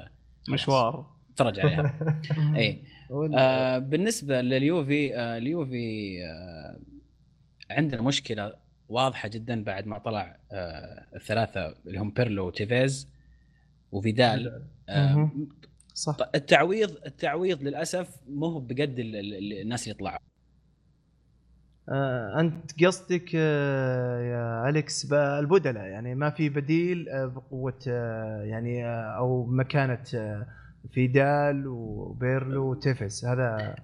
مشوار. 0.49 1.07
اتفرج 1.33 1.61
عليها. 1.61 2.14
اي 2.57 2.83
آه 3.37 3.79
بالنسبة 3.79 4.41
لليوفي 4.41 5.16
آه 5.16 5.39
اليوفي 5.39 6.18
آه 6.25 6.79
عندنا 7.70 8.03
مشكلة 8.03 8.55
واضحة 8.89 9.29
جدا 9.29 9.64
بعد 9.64 9.87
ما 9.87 9.99
طلع 9.99 10.37
آه 10.53 11.07
الثلاثة 11.14 11.75
اللي 11.87 11.99
هم 11.99 12.11
بيرلو 12.11 12.47
وتيفيز. 12.47 13.14
وفيدال 13.95 14.63
آه. 14.89 15.31
صح. 15.95 16.17
التعويض 16.35 16.91
التعويض 17.07 17.63
للأسف 17.63 18.09
مو 18.29 18.47
هو 18.47 18.61
بقد 18.61 18.99
ال- 18.99 19.17
ال- 19.17 19.35
ال- 19.35 19.61
الناس 19.61 19.83
اللي 19.85 19.95
طلعوا 19.99 20.19
آه 21.89 22.41
أنت 22.41 22.85
قصدك 22.85 23.31
آه 23.37 24.21
يا 24.21 24.69
أليكس 24.71 25.13
البدلاء 25.13 25.85
يعني 25.85 26.15
ما 26.15 26.31
في 26.31 26.49
بديل 26.49 27.09
آه 27.09 27.27
بقوة 27.27 27.79
آه 27.89 28.43
يعني 28.43 28.87
آه 28.87 29.17
أو 29.19 29.47
مكانة 29.47 30.05
آه 30.15 30.47
فيدال 30.93 31.67
وبيرلو 31.67 32.71
وتيفيس 32.71 33.25
هذا 33.25 33.77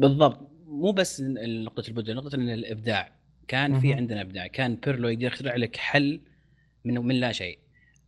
بالضبط. 0.00 0.50
مو 0.66 0.92
بس 0.92 1.20
نقطة 1.46 1.88
البدل 1.88 2.14
نقطة 2.16 2.34
إن 2.36 2.48
الإبداع. 2.48 3.08
كان 3.48 3.80
في. 3.80 3.94
عندنا 3.94 4.20
إبداع. 4.20 4.46
كان 4.46 4.74
بيرلو 4.76 5.08
يقدر 5.08 5.24
يخترع 5.26 5.56
لك 5.56 5.76
حل 5.76 6.20
من 6.84 6.94
من 7.06 7.14
لا 7.14 7.32
شيء. 7.32 7.58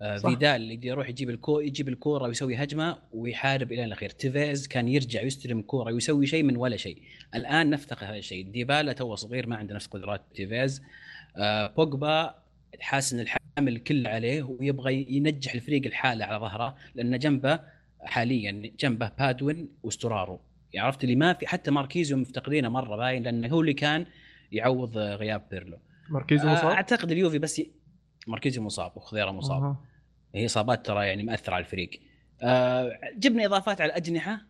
آه،. 0.03 0.17
فيدال 0.19 0.71
يقدر 0.71 0.87
يروح 0.87 1.09
يجيب 1.09 1.31
الكو 1.31 1.61
يجيب 1.61 1.89
الكورة 1.89 2.29
ويسوي 2.29 2.57
هجمة 2.57 2.99
ويحارب 3.13 3.73
إلى 3.73 3.85
الأخير. 3.85 4.11
تيفيز 4.11 4.69
كان 4.69 4.89
يرجع 4.89 5.23
ويستلم 5.23 5.63
كورة 5.63 5.93
ويسوي 5.93 6.27
شيء 6.27 6.43
من 6.43 6.57
ولا 6.57 6.77
شيء. 6.77 7.03
الآن 7.35 7.71
نفتقد 7.71 8.05
هذا 8.05 8.17
الشيء. 8.17 8.51
ديبالا 8.51 8.93
تو 8.93 9.15
صغير 9.15 9.47
ما 9.47 9.57
عنده 9.57 9.75
نفس 9.75 9.87
قدرات 9.87 10.23
تيفيز. 10.35 10.83
آه، 11.37 11.67
بوجبا 11.67 12.35
حاسس 12.81 13.13
ان 13.13 13.21
الحمل 13.21 13.79
كله 13.79 14.11
عليه. 14.11 14.43
ويبغى 14.43 15.07
ينجح 15.09 15.55
الفريق 15.55 15.87
الحالة 15.87 16.25
على 16.25 16.39
ظهره 16.39 16.77
لأن 16.95 17.19
جنبه 17.19 17.61
حاليا 18.01 18.73
جنبه 18.81 19.11
بادوين 19.19 19.69
وستورارو 19.83 20.41
عرفت 20.77 21.05
اللي 21.05 21.17
ما 21.17 21.33
في 21.33 21.47
حتى 21.47 21.71
ماركيزيو 21.71 22.17
مفتقدينه 22.17 22.69
مرة 22.69 22.97
باين 22.97 23.23
لأنه 23.23 23.49
هو 23.49 23.61
اللي 23.61 23.75
كان 23.75 24.07
يعوض 24.53 24.99
غياب 24.99 25.43
بيرلو. 25.51 25.79
مركزه 26.11 26.51
آه، 26.51 26.53
مصاب 26.53 26.71
أعتقد 26.71 27.11
اليوفي 27.11 27.39
بس 27.39 27.63
ي... 28.29 28.31
ماركيزيو 28.31 28.63
مصاب 28.63 28.93
وخضيره 28.97 29.31
مصاب. 29.31 29.77
هي 30.35 30.47
إصابات 30.47 30.87
ترى 30.87 31.07
يعني 31.07 31.23
مأثرة 31.23 31.55
على 31.55 31.65
الفريق 31.65 31.91
آه 32.43 32.93
جبنا 33.17 33.45
إضافات 33.47 33.81
على 33.81 33.91
الأجنحة 33.91 34.41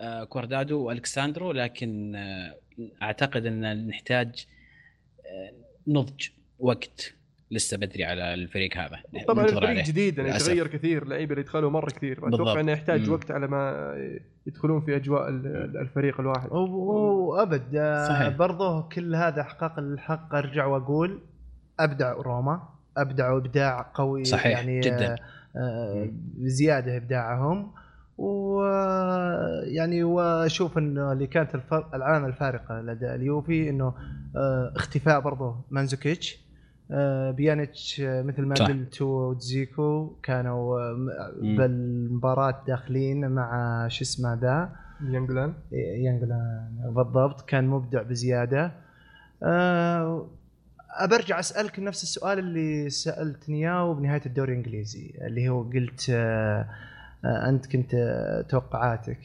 آه 0.00 0.24
كوادرادو 0.24 0.78
وألكساندرو 0.80 1.52
لكن 1.52 2.14
آه 2.16 2.56
أعتقد 3.02 3.46
أن 3.46 3.86
نحتاج 3.86 4.46
آه 5.26 5.52
نضج 5.88 6.28
وقت 6.58 7.12
لسه 7.50 7.76
بدري 7.76 8.04
على 8.04 8.34
الفريق 8.34 8.76
هذا 8.76 9.00
طبعا 9.28 9.44
الفريق. 9.44 9.84
جديد 9.84 10.18
يعني. 10.18 10.30
يتغير 10.30 10.66
كثير 10.66 11.02
اللعيبه 11.02 11.30
اللي 11.30 11.40
يدخلوا 11.42 11.70
مرة 11.70 11.90
كثير. 11.90 12.28
أتوقع 12.28 12.60
إنه 12.60 12.72
يحتاج 12.72 13.06
مم. 13.06 13.12
وقت 13.12 13.30
على 13.30 13.46
ما 13.46 13.94
يدخلون 14.46 14.80
في 14.80 14.96
أجواء 14.96 15.28
ال- 15.28 15.76
الفريق 15.80 16.20
الواحد 16.20 16.52
وابد 16.52 17.72
صحيح. 18.08 18.28
برضه 18.28 18.82
كل 18.88 19.14
هذا 19.14 19.40
إحقاق 19.40 19.78
الحق 19.78 20.34
أرجع 20.34 20.66
وأقول 20.66 21.22
أبدع 21.80 22.12
روما 22.12 22.68
أبدعوا 22.96 23.38
إبداع 23.38 23.90
قوي 23.94 24.24
صحيح، 24.24 24.58
يعني 24.58 24.80
جداً. 24.80 25.14
آه، 25.14 25.18
آه، 25.56 26.08
بزياده 26.34 26.96
إبداعهم. 26.96 27.70
ويعني 28.18 30.04
وأشوف 30.04 30.78
انه 30.78 31.12
اللي 31.12 31.26
كانت 31.26 31.50
العلامة 31.94 32.26
الفارقة 32.26 32.80
لدى 32.80 33.14
اليوفي 33.14 33.70
إنه 33.70 33.94
آه، 34.36 34.72
اختفاء 34.76 35.20
برضه 35.20 35.56
مانزوكيتش. 35.70 36.46
آه، 36.90 37.30
بيانيتش 37.30 38.00
مثل 38.04 38.42
ما. 38.42 38.54
قلت 38.54 39.02
ودزيكو 39.02 40.16
كانوا. 40.22 40.78
بالمباراة 41.42 42.62
داخلين 42.66 43.30
مع 43.30 43.88
شو 43.88 44.02
اسمه 44.02 44.34
ذا؟ 44.34 44.72
ناينجولان 45.10 45.54
ناينجولان 45.72 46.68
بالضبط. 46.96 47.40
كان 47.40 47.66
مبدع 47.66 48.02
بزيادة. 48.02 48.72
أه 51.00 51.06
برجع 51.06 51.38
أسألك 51.38 51.78
نفس 51.78 52.02
السؤال 52.02 52.38
اللي 52.38 52.90
سألتني 52.90 53.56
إياه 53.56 53.94
بنهاية 53.94 54.22
الدوري 54.26 54.52
الإنجليزي 54.52 55.14
اللي 55.20 55.48
هو 55.48 55.62
قلت 55.62 56.06
أه 56.10 56.68
أه 57.24 57.48
أنت 57.48 57.66
كنت 57.66 57.94
آه، 57.94 58.42
توقعاتك. 58.42 59.20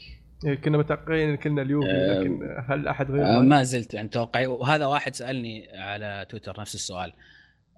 إيه، 0.46 0.56
كنا 0.56 0.78
متوقعين 0.78 1.36
كلنا 1.36 1.62
اليوفي 1.62 1.92
آه، 1.92 2.20
لكن 2.20 2.64
هل 2.70 2.88
أحد 2.88 3.12
آه 3.12 3.14
غير 3.14 3.42
ما 3.42 3.64
زلت 3.64 3.96
عن 3.96 4.10
توقعي. 4.10 4.48
وهذا 4.48 4.86
واحد 4.86 5.16
سألني 5.16 5.78
على 5.78 6.26
تويتر 6.30 6.62
نفس 6.62 6.76
السؤال. 6.76 7.14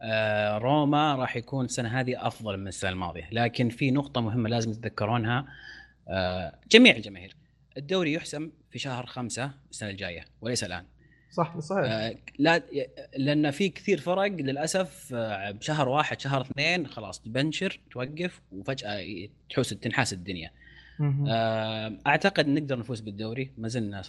آه 0.01 0.57
روما 0.57 1.15
راح 1.15 1.35
يكون 1.35 1.65
السنة 1.65 1.99
هذه 1.99 2.27
أفضل 2.27 2.57
من 2.57 2.67
السنة 2.67 2.89
الماضية 2.89 3.29
لكن 3.31 3.69
في 3.69 3.91
نقطة 3.91 4.21
مهمة 4.21 4.49
لازم 4.49 4.71
تتذكرونها. 4.73 5.45
آه 6.07 6.55
جميع 6.71 6.95
الجماهير. 6.95 7.35
الدوري 7.77 8.13
يحسم 8.13 8.51
في 8.71 8.79
شهر 8.79 9.05
خمسة 9.05 9.51
السنة 9.71 9.89
الجاية 9.89 10.25
وليس 10.41 10.63
الآن. 10.63 10.85
صح 11.33 11.59
صحيح 11.59 11.83
آه 11.91 12.15
لا 12.39 12.61
لأن 13.17 13.51
في 13.51 13.69
كثير 13.69 13.99
فرق 13.99 14.27
للأسف 14.27 15.13
آه 15.15 15.51
بشهر 15.51 15.89
واحد 15.89 16.19
شهر 16.21 16.41
اثنين 16.41 16.87
خلاص 16.87 17.21
تبنشر 17.21 17.79
توقف 17.91 18.41
وفجأة 18.51 19.03
تحوس 19.49 19.69
تنحاس 19.69 20.13
الدنيا. 20.13 20.51
آه، 21.27 21.97
أعتقد 22.07 22.47
نقدر 22.47 22.79
نفوز 22.79 22.99
بالدوري 22.99 23.51
ما 23.57 23.67
زلنا 23.67 24.01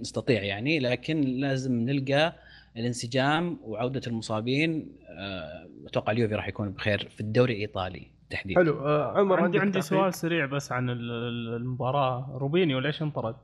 نستطيع 0.00 0.42
يعني 0.42 0.78
لكن 0.78 1.20
لازم 1.20 1.72
نلقى 1.72 2.36
الانسجام 2.76 3.58
وعودة 3.62 4.00
المصابين 4.06 4.92
آه، 5.08 5.68
أتوقع 5.86 6.12
اليوفي 6.12 6.34
راح 6.34 6.48
يكون 6.48 6.70
بخير 6.70 7.08
في 7.08 7.20
الدوري 7.20 7.54
الإيطالي 7.54 8.06
تحديدا 8.30 8.60
حلو 8.60 8.86
آه 8.86 9.18
عمر 9.18 9.40
عندي 9.40 9.58
عندي؟ 9.58 9.80
سؤال 9.80 10.14
سريع 10.14 10.46
بس 10.46 10.72
عن 10.72 10.90
ال- 10.90 11.10
ال- 11.10 11.56
المباراة 11.56 12.30
روبينيو 12.38 12.78
ليش 12.78 13.02
انطرد؟ 13.02 13.36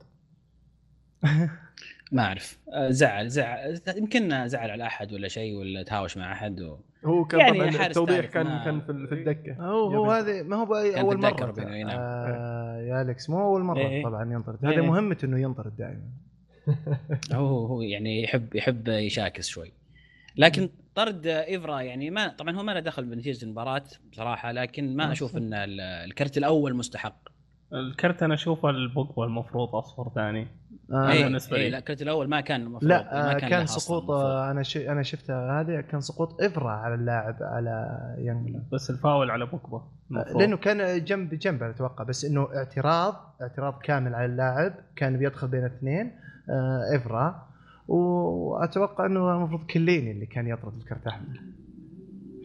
ما 2.11 2.21
أعرف. 2.23 2.59
آه، 2.73 2.89
زعل 2.89 3.29
زعل. 3.29 3.81
يمكن 3.97 4.47
زعل 4.47 4.69
على 4.71 4.85
أحد 4.87 5.13
ولا 5.13 5.27
شيء 5.27 5.55
ولا 5.55 5.83
تهاوش 5.83 6.17
مع 6.17 6.31
أحد 6.31 6.61
و... 6.61 6.77
هو 7.05 7.25
كان 7.25 7.39
يعني 7.39 7.71
طبعا 7.71 7.87
التوضيح 7.87 8.25
كان 8.25 8.45
ما- 8.45 8.65
كان 8.65 8.81
في 8.81 9.07
في 9.07 9.15
الدكة. 9.15 9.53
هو 9.59 9.87
هو. 9.95 10.11
هذه 10.11 10.43
ما 10.43 10.55
هو 10.55 10.75
أول 10.75 11.17
مرة. 11.17 11.53
نعم. 11.59 11.99
آه 11.99 12.81
يا 12.81 13.01
أليكس 13.01 13.29
مو 13.29 13.41
أول 13.41 13.61
مرة 13.61 13.79
إيه. 13.79 14.03
طبعا 14.03 14.33
ينطرد. 14.33 14.65
إيه. 14.65 14.73
هذا 14.73 14.81
مهمته 14.81 15.25
إنه 15.25 15.39
ينطرد 15.41 15.77
دائما. 15.77 16.01
هو 17.33 17.65
هو 17.65 17.81
يعني 17.81 18.23
يحب 18.23 18.55
يحب 18.55 18.87
يشاكس 18.87 19.47
شوي. 19.47 19.71
لكن 20.37 20.69
طرد 20.95 21.27
إيفرا 21.27 21.79
يعني 21.81 22.09
ما 22.09 22.27
طبعا 22.27 22.55
هو 22.55 22.63
ما 22.63 22.71
له 22.71 22.79
دخل 22.79 23.05
بنتيجة 23.05 23.45
المباراة 23.45 23.83
بصراحة 24.11 24.51
لكن 24.51 24.95
ما 24.95 25.11
أشوف 25.11 25.37
إن 25.37 25.53
ال- 25.53 25.81
الكرت 25.81 26.37
الأول 26.37 26.75
مستحق. 26.75 27.29
الكرت 27.73 28.23
أنا 28.23 28.33
أشوفه 28.33 28.69
البوجبا 28.69 29.25
المفروض 29.25 29.75
أصفر 29.75 30.11
ثاني 30.15 30.47
آه 30.93 31.11
اي 31.11 31.23
بالنسبة 31.23 31.57
لي. 31.57 31.63
اي 31.63 31.69
لا 31.69 31.77
الكرت 31.77 32.01
الأول 32.01 32.27
ما 32.29 32.41
كان 32.41 32.61
المفروض 32.61 32.83
لا 32.91 33.25
ما 33.27 33.33
كان, 33.39 33.49
كان 33.49 33.65
سقوط. 33.65 34.09
آه 34.11 34.51
أنا 34.51 34.63
شي 34.63 34.91
أنا 34.91 35.03
شفتها 35.03 35.61
هذه 35.61 35.81
كان 35.81 36.01
سقوط 36.01 36.41
افرا 36.41 36.69
على 36.71 36.95
اللاعب 36.95 37.35
على 37.41 37.97
ناينجولان 38.19 38.63
بس 38.71 38.89
الفاول 38.89 39.31
على 39.31 39.45
بوجبا 39.45 39.81
المفروض. 40.11 40.37
لأنه 40.41 40.57
كان 40.57 41.03
جنب 41.03 41.33
جنب 41.33 41.63
أتوقع 41.63 42.03
بس 42.03 42.25
إنه 42.25 42.47
اعتراض 42.55 43.35
اعتراض 43.41 43.79
كامل 43.83 44.15
على 44.15 44.25
اللاعب 44.25 44.73
كان 44.95 45.17
بيدخل 45.17 45.47
بين 45.47 45.59
الاثنين 45.65 46.11
آه 46.49 46.95
افرا 46.95 47.47
وأتوقع 47.87 49.05
إنه 49.05 49.35
المفروض 49.37 49.61
كيليني 49.65 50.11
اللي 50.11 50.25
كان 50.25 50.47
يطرد 50.47 50.73
الكرت 50.77 51.01
الاحمر 51.03 51.39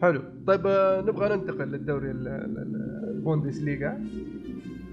حلو 0.01 0.23
طيب 0.47 0.67
آه، 0.67 1.01
نبغى 1.01 1.35
ننتقل 1.35 1.67
للدوري 1.71 2.11
ال- 2.11 2.27
ال- 2.27 3.21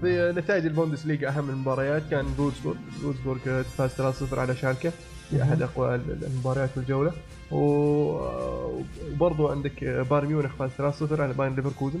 ال- 0.03 0.07
البوندسليغا 0.07 0.31
في 0.33 0.39
نتائج 0.39 0.65
البوندسليغا 0.65 1.29
أهم 1.29 1.49
المباريات 1.49 2.03
كان 2.11 2.25
فولسبورغ 2.25 2.77
فولسبورغ 3.03 3.61
فاز 3.63 3.89
3-0 4.33 4.39
على 4.39 4.55
شالكة 4.55 4.91
في 5.29 5.43
أحد 5.43 5.61
اقوى 5.61 5.95
ال- 5.95 6.23
المباريات 6.25 6.69
في 6.69 6.77
الجولة. 6.77 7.11
و- 7.51 8.81
وبرضو 9.13 9.47
عندك 9.47 9.83
بايرن 9.83 10.27
ميونخ 10.27 10.55
فاز 10.55 10.69
3-0 10.71 11.21
على 11.21 11.33
بايرن 11.33 11.55
ليفركوزن. 11.55 11.99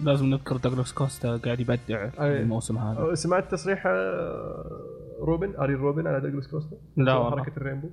لازم 0.00 0.26
نذكر 0.26 0.56
دوغلاس 0.56 0.92
كوستا 0.92 1.36
قاعد 1.36 1.60
يبدع. 1.60 2.08
الموسم 2.18 2.78
هذا. 2.78 3.14
سمعت 3.14 3.50
تصريح 3.52 3.82
آه، 3.86 4.80
روبن 5.20 5.56
آريين 5.56 5.74
روبن 5.74 6.06
على 6.06 6.20
دوغلاس 6.20 6.48
كوستا؟ 6.48 6.76
لا 6.96 7.14
والله. 7.14 7.42
حركة 7.44 7.56
ال 7.56 7.60
rainbow؟ 7.60 7.90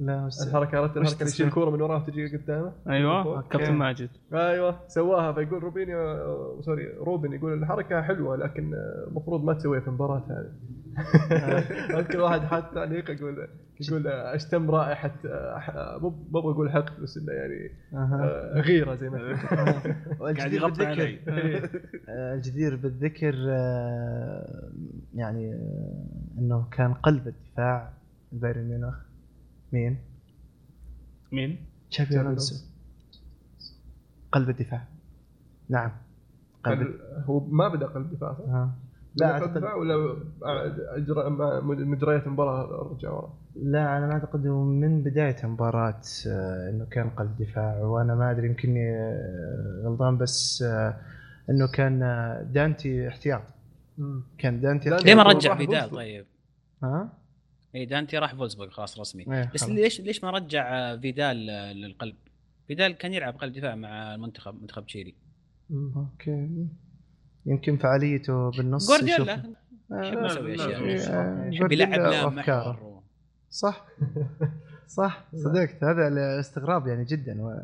لا 0.00 0.26
بس 0.26 0.46
الحركه 0.46 0.78
عرفت 0.78 0.96
الحركه 0.96 1.20
اللي 1.20 1.30
يشيل؟ 1.30 1.46
الكوره 1.46 1.70
من 1.70 1.82
وراه 1.82 1.96
وتجي 2.02 2.36
قدامه؟ 2.36 2.72
أيوه. 2.88 3.42
كابتن 3.42 3.72
ماجد. 3.72 4.10
أيوه 4.32 4.80
سواها 4.88 5.32
فيقول 5.32 5.62
روبينيو 5.62 5.98
sorry 6.60 6.88
روبن 6.88 7.32
يقول 7.32 7.52
الحركة 7.52 8.02
حلوة 8.02 8.36
لكن 8.36 8.74
المفروض 9.08 9.44
ما 9.44 9.52
تسويها 9.52 9.80
في 9.80 9.88
المباراة 9.88 10.22
هذه. 10.30 10.52
كل 12.12 12.18
واحد 12.18 12.40
حاط 12.40 12.74
تعليق 12.74 13.10
يقول 13.10 13.48
يقول 13.80 14.06
أشتم 14.06 14.70
رائحة 14.70 15.12
مو 15.98 16.08
مو 16.30 16.40
بقول 16.40 16.70
حقد 16.70 17.00
بس 17.00 17.18
إنه 17.18 17.32
يعني. 17.32 17.70
آه، 17.94 18.60
غيرة 18.60 18.94
زي 18.94 19.10
ما 19.10 19.36
قاعد 20.38 20.52
يغطي 20.52 20.86
علي. 20.86 21.18
الجدير 22.34 22.76
بالذكر 22.76 23.34
آه، 23.48 24.72
يعني 25.14 25.52
آه، 25.52 26.38
إنه 26.38 26.68
كان 26.70 26.94
قلب 26.94 27.28
الدفاع 27.28 27.92
بايرن 28.32 28.68
ميونخ. 28.68 29.05
مين؟ 29.72 29.96
مين؟ 31.32 31.58
تشافي 31.90 32.20
الونسو 32.20 32.64
قلب 34.32 34.48
الدفاع 34.50 34.84
نعم 35.68 35.90
قلب 36.64 36.78
قل- 36.80 37.00
هو 37.24 37.40
ما 37.40 37.68
بدأ 37.68 37.86
قلب 37.86 38.10
دفاع 38.14 38.32
صح؟ 38.32 38.40
ها. 38.48 38.74
لا 39.16 39.30
اعتقد 39.32 39.62
ولا 39.64 40.16
اجرى 40.96 41.30
مجريات 41.84 42.26
المباراة 42.26 42.92
رجع 42.92 43.10
ورا 43.10 43.32
لا 43.56 43.98
أنا 43.98 44.06
ما 44.06 44.12
أعتقد 44.12 44.40
إنه 44.46 44.64
من 44.64 45.02
بداية 45.02 45.36
المباراة 45.44 46.00
آه، 46.26 46.70
إنه 46.70 46.84
كان 46.90 47.10
قلب 47.10 47.36
دفاع 47.38 47.78
وأنا 47.78 48.14
ما 48.14 48.30
أدري 48.30 48.46
يمكنني 48.46 48.90
آه، 48.96 49.82
غلطان 49.84 50.18
بس 50.18 50.62
آه، 50.62 50.96
إنه 51.50 51.66
كان 51.74 51.98
دانتي 52.52 53.08
احتياط 53.08 53.42
كان 54.38 54.60
دانتي 54.60 54.90
ليه 54.90 55.14
ما 55.14 55.22
رجع 55.22 55.56
فيدال 55.56 55.74
فولسبورغ. 55.80 55.96
طيب؟ 56.02 56.26
ها؟ 56.82 57.08
اي 57.74 57.84
دانتي 57.86 58.18
راح 58.18 58.34
فولسبورغ 58.34 58.70
خلاص 58.70 59.00
رسمي. 59.00 59.22
إيه، 59.32 59.50
بس. 59.54 59.68
ليش 59.68 60.00
ليش 60.00 60.24
ما 60.24 60.30
رجع 60.30 60.74
آه، 60.92 60.96
فيدال 60.96 61.50
آه، 61.50 61.72
للقلب؟ 61.72 62.14
فيدال 62.68 62.92
كان 62.92 63.14
يلعب 63.14 63.36
قلب 63.36 63.52
دفاع 63.52 63.74
مع 63.74 64.14
المنتخب 64.14 64.60
منتخب 64.60 64.86
تشيلي. 64.86 65.14
أوكي. 65.96 66.66
يمكن 67.46 67.76
فعاليته 67.76 68.50
بالنص 68.50 68.88
جوارديولا. 68.88 69.32
يشوف- 69.32 69.46
يحب 69.90 70.18
آه، 70.18 70.26
يسوي 70.26 70.54
أشياء. 70.54 70.80
آه، 71.10 71.50
يلعب. 71.72 72.32
محور 72.32 73.02
صح. 73.50 73.86
صح. 74.98 75.24
صدقت. 75.34 75.84
هذا 75.84 76.08
الاستغراب 76.08 76.86
يعني 76.86 77.04
جدا. 77.04 77.42
و... 77.42 77.60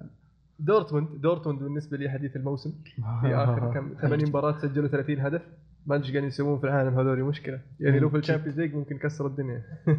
دورتموند 0.59 1.21
دورتموند 1.21 1.59
بالنسبة 1.63 1.97
لي 1.97 2.11
حديث 2.11 2.37
الموسم. 2.37 2.73
في 3.21 3.35
آخر 3.35 3.75
كم 3.75 3.95
80 4.03 4.29
مباراة 4.29 4.59
سجلوا 4.59 4.89
30 4.89 5.21
هدف. 5.21 5.43
ما 5.87 5.95
أدري 5.97 6.07
إيش 6.07 6.13
قاعدين 6.13 6.29
يسوون 6.29 6.59
في 6.59 6.65
العالم 6.65 6.99
هذول 6.99 7.23
مشكلة. 7.25 7.61
يعني 7.81 7.99
لو 7.99 8.09
في 8.11 8.17
ال 8.17 8.21
Champions 8.21 8.61
League 8.61 8.75
ممكن 8.75 8.99
كسر 8.99 9.27
الدنيا. 9.27 9.63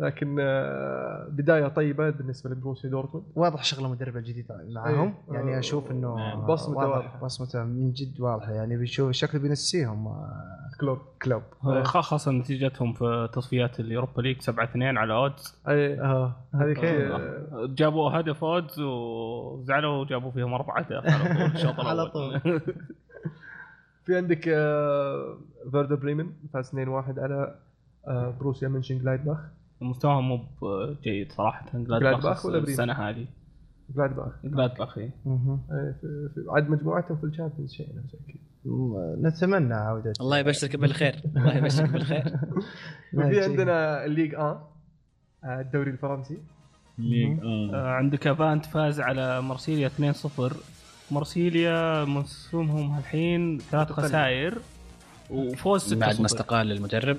لكن 0.00 0.36
آه، 0.40 1.28
بداية 1.30 1.68
طيبة 1.68 2.10
بالنسبة 2.10 2.50
لبروسيا 2.50 2.90
دورتموند. 2.90 3.26
واضح 3.36 3.64
شغل 3.64 3.84
المدرب 3.84 4.16
الجديد 4.16 4.46
معهم. 4.74 5.14
إيه. 5.28 5.34
يعني 5.34 5.58
أشوف 5.58 5.90
إنه 5.90 6.14
نعم. 6.16 6.46
بصمته 6.46 6.78
واضح- 6.78 6.96
واضحة. 6.96 7.20
بصمته 7.24 7.64
من 7.64 7.92
جد 7.92 8.20
واضحة. 8.20 8.52
يعني 8.52 8.76
بيشوف 8.76 9.10
شكله 9.10 9.40
بينسيهم 9.40 10.06
آه، 10.06 10.30
كلوب. 10.80 10.98
كلوب. 11.22 11.42
خاصة 11.82 12.32
نتيجتهم 12.32 12.92
في 12.92 13.28
تصفيات 13.32 13.80
ال 13.80 13.86
Europa 13.86 14.22
League 14.22 14.40
7 14.40 14.64
2 14.64 14.96
على 14.98 15.14
اود 15.14 16.00
آه. 16.00 16.36
هذيك 16.54 16.84
آه، 16.84 17.66
جابوا 17.68 18.10
هدف 18.20 18.44
اود 18.44 18.80
وزعلوا 18.80 20.00
وجابوا 20.02 20.30
فيهم 20.30 20.54
أربعة 20.54 20.78
اهداف 20.80 21.04
على 21.06 21.34
طول 21.34 21.46
الشوط 21.54 21.80
على 21.90 22.06
طول. 22.06 22.40
في 24.08 24.16
عندك 24.16 24.48
آه، 24.48 25.38
فيردر 25.70 25.94
بريمن 25.94 26.26
فاز 26.54 26.68
2-1 26.68 26.74
على 27.18 27.54
آه، 28.08 28.34
بروسيا 28.40 28.68
مونشن 28.68 28.98
جلادباخ 28.98 29.38
مستواهم 29.80 30.28
مو 30.28 30.44
جيد 31.02 31.32
صراحة. 31.32 31.66
جلادباخ 31.74 32.46
ولا 32.46 32.58
بريمن؟ 32.58 32.68
السنة 32.72 32.92
هذه. 32.92 33.26
جلايدباخ. 33.94 34.32
جلادباخ 34.44 34.98
إيه. 34.98 35.10
مهم. 35.24 35.60
إيه، 35.72 35.92
في- 36.00 36.28
في- 36.34 36.44
عاد 36.48 36.70
مجموعتهم 36.70 37.16
في 37.16 37.24
ال 37.24 37.29
Champions 37.29 37.72
شيء 37.72 37.88
نتمنى 39.22 39.74
عودة. 39.74 40.12
الله 40.20 40.38
يبشرك 40.38 40.76
بالخير. 40.76 41.14
الله 41.36 41.56
يبشرك 41.56 41.90
بالخير. 41.90 42.24
وفي 43.14 43.40
عندنا 43.40 44.04
ال 44.04 44.09
Ligue 44.09 44.34
1 44.34 44.56
آه، 45.44 45.60
الدوري 45.60 45.90
الفرنسي. 45.90 46.38
آه، 47.74 47.86
عندك 47.88 48.26
غانغان 48.26 48.66
فاز 48.66 49.00
على 49.00 49.40
مرسيليا 49.42 49.88
2-0 49.88 50.52
مرسيليا 51.10 52.04
موسمهم 52.04 52.98
الحين 52.98 53.58
ثلاث. 53.58 53.92
خسائر. 53.92 54.58
وفوز 55.30 55.94
6-0 55.94 55.96
بعد 55.96 56.20
ما 56.20 56.26
استقال 56.26 56.72
المدرب. 56.72 57.18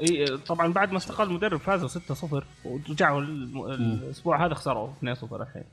إي 0.00 0.36
طبعا 0.36 0.72
بعد 0.72 0.90
ما 0.90 0.96
استقال 0.96 1.28
المدرب 1.28 1.60
فازوا 1.60 1.88
6-0 1.88 2.44
ورجعوا 2.64 3.20
الأسبوع 3.20 4.46
هذا 4.46 4.54
خسروا 4.54 4.88
2-0 5.04 5.32
الحين. 5.32 5.64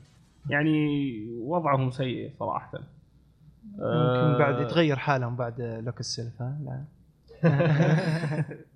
يعني 0.50 1.26
وضعهم 1.40 1.90
سيء 1.90 2.30
صراحة. 2.38 2.70
يمكن 3.74 4.38
بعد 4.38 4.54
آه، 4.54 4.62
يتغير 4.62 4.96
حالهم 4.96 5.36
بعد 5.36 5.60
لوكا 5.60 6.00
سيلفا 6.00 6.58
لا. 6.64 6.84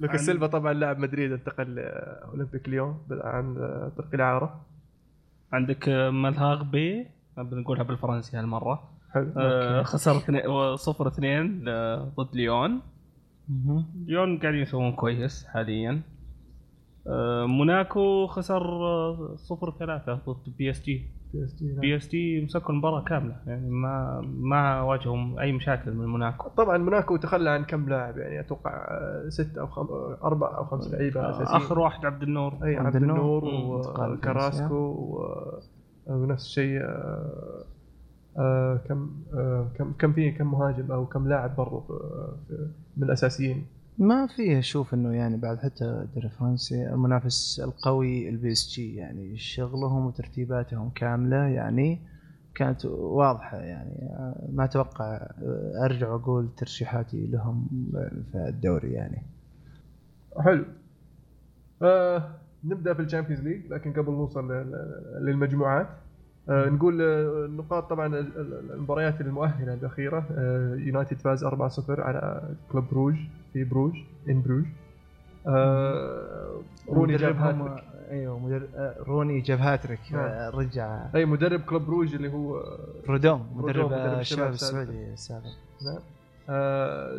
لوكا 0.00 0.16
سيلفا 0.16 0.46
طبعا 0.46 0.72
لاعب 0.72 0.98
مدريد 0.98 1.32
انتقل 1.32 1.78
اولمبيك 1.78 2.68
ليون 2.68 2.98
عن 3.10 3.54
طريق 3.96 4.14
الإعارة. 4.14 4.60
عندك 5.52 5.88
ملهاغ 6.12 6.62
بي. 6.62 7.06
بنقولها 7.42 7.82
بالفرنسي 7.82 8.36
هالمرة. 8.36 8.82
حلو. 9.14 9.32
آه، 9.36 9.82
خسر 9.82 10.12
0 10.76 11.08
2 11.08 11.64
ضد 12.16 12.34
ليون. 12.36 12.80
ليون 14.06 14.38
قاعدين 14.38 14.60
يسوون 14.60 14.92
كويس 14.92 15.46
حاليا. 15.46 16.02
آه، 17.06 17.46
موناكو 17.46 18.26
خسر 18.26 18.62
0 19.36 19.70
3 19.78 20.14
ضد 20.28 20.56
بي 20.58 20.70
اس 20.70 20.82
جي 20.82 21.02
بي 21.80 21.96
اس 21.96 22.08
جي 22.08 22.40
مسكوا 22.44 22.70
المباراة 22.74 23.04
كاملة 23.04 23.36
يعني 23.46 23.70
ما 23.70 24.20
ما 24.24 24.80
واجههم 24.82 25.38
أي 25.38 25.52
مشاكل 25.52 25.92
من 25.94 26.06
موناكو. 26.06 26.48
طبعا 26.48 26.78
موناكو 26.78 27.16
تخلى 27.16 27.50
عن 27.50 27.64
كم 27.64 27.88
لاعب 27.88 28.18
يعني 28.18 28.40
أتوقع 28.40 28.70
آه، 28.70 29.28
ست 29.28 29.58
أو 29.58 29.66
خم... 29.66 29.82
آه، 29.82 30.18
أربع 30.24 30.56
أو 30.58 30.64
خمس 30.64 30.92
لعيبة 30.92 31.30
أساسيين. 31.30 31.56
آخر 31.56 31.78
واحد 31.78 32.06
عبد 32.06 32.22
النور. 32.22 32.52
أي 32.64 32.76
عبد 32.76 32.86
عبد 32.86 32.96
النور. 32.96 33.48
النور 33.48 34.12
وكراسكو 34.12 34.74
و- 34.74 35.58
ونفس 36.08 36.44
الشيء 36.44 36.80
آه، 36.82 37.64
آه 38.38 38.80
كم 38.88 39.10
آه 39.34 39.70
كم 39.78 39.92
كم 39.92 40.12
في 40.12 40.30
كم 40.30 40.50
مهاجم 40.50 40.92
أو 40.92 41.06
كم 41.06 41.28
لاعب 41.28 41.56
برضو 41.56 41.84
من 42.96 43.02
الأساسيين؟ 43.02 43.66
ما 43.98 44.26
في 44.26 44.58
أشوف 44.58 44.94
إنه 44.94 45.14
يعني 45.14 45.36
بعد 45.36 45.58
حتى 45.58 45.84
الدوري 45.84 46.26
الفرنسي 46.26 46.88
المنافس 46.88 47.60
القوي 47.64 48.28
ال 48.28 48.52
PSG 48.52 48.94
يعني 48.96 49.38
شغلهم 49.38 50.06
وترتيباتهم 50.06 50.90
كاملة 50.90 51.36
يعني 51.36 51.98
كانت 52.54 52.84
واضحة 52.86 53.56
يعني 53.56 54.10
ما 54.52 54.64
أتوقع 54.64 55.28
أرجع 55.84 56.08
وأقول 56.12 56.48
ترشيحاتي 56.56 57.26
لهم 57.26 57.68
في 58.32 58.38
الدوري 58.48 58.92
يعني. 58.92 59.22
حلو. 60.40 60.64
آه 61.82 62.37
نبدأ 62.64 62.94
في 62.94 63.02
ال 63.02 63.06
Champions 63.06 63.40
League 63.42 63.60
لكن 63.72 63.92
قبل 63.92 64.12
نوصل 64.12 64.52
للمجموعات. 65.20 65.88
آه 66.48 66.68
نقول 66.68 67.02
آه، 67.02 67.46
النقاط 67.46 67.90
طبعا 67.90 68.06
ال- 68.06 68.40
ال- 68.40 68.70
المباريات 68.74 69.20
المؤهلة 69.20 69.74
الأخيرة. 69.74 70.24
آه 70.36 70.74
يونايتد 70.74 71.16
فاز 71.18 71.44
4-0 71.44 72.00
على 72.00 72.42
كلوب 72.72 72.84
بروج 72.90 73.14
في 73.52 73.64
بروج 73.64 73.92
in 74.28 74.42
بروج. 74.42 74.64
آه 75.46 76.60
روني 76.88 77.16
جاب 77.16 77.36
هاتريك. 77.36 77.84
أيوه 78.10 78.38
مدرب 78.38 78.68
روني 79.06 79.40
جاب 79.40 79.58
هاتريك 79.58 80.00
نعم. 80.12 80.50
رجع. 80.54 81.06
أي 81.14 81.24
مدرب 81.24 81.60
كلوب 81.60 81.82
بروج 81.82 82.14
اللي 82.14 82.32
هو 82.32 82.62
برودوم 83.08 83.46
مدرب 83.56 83.86
مدرب 83.92 84.18
الشباب. 84.18 84.50
السعودي 84.50 85.12
السابق. 85.12 85.44
نعم. 85.84 85.98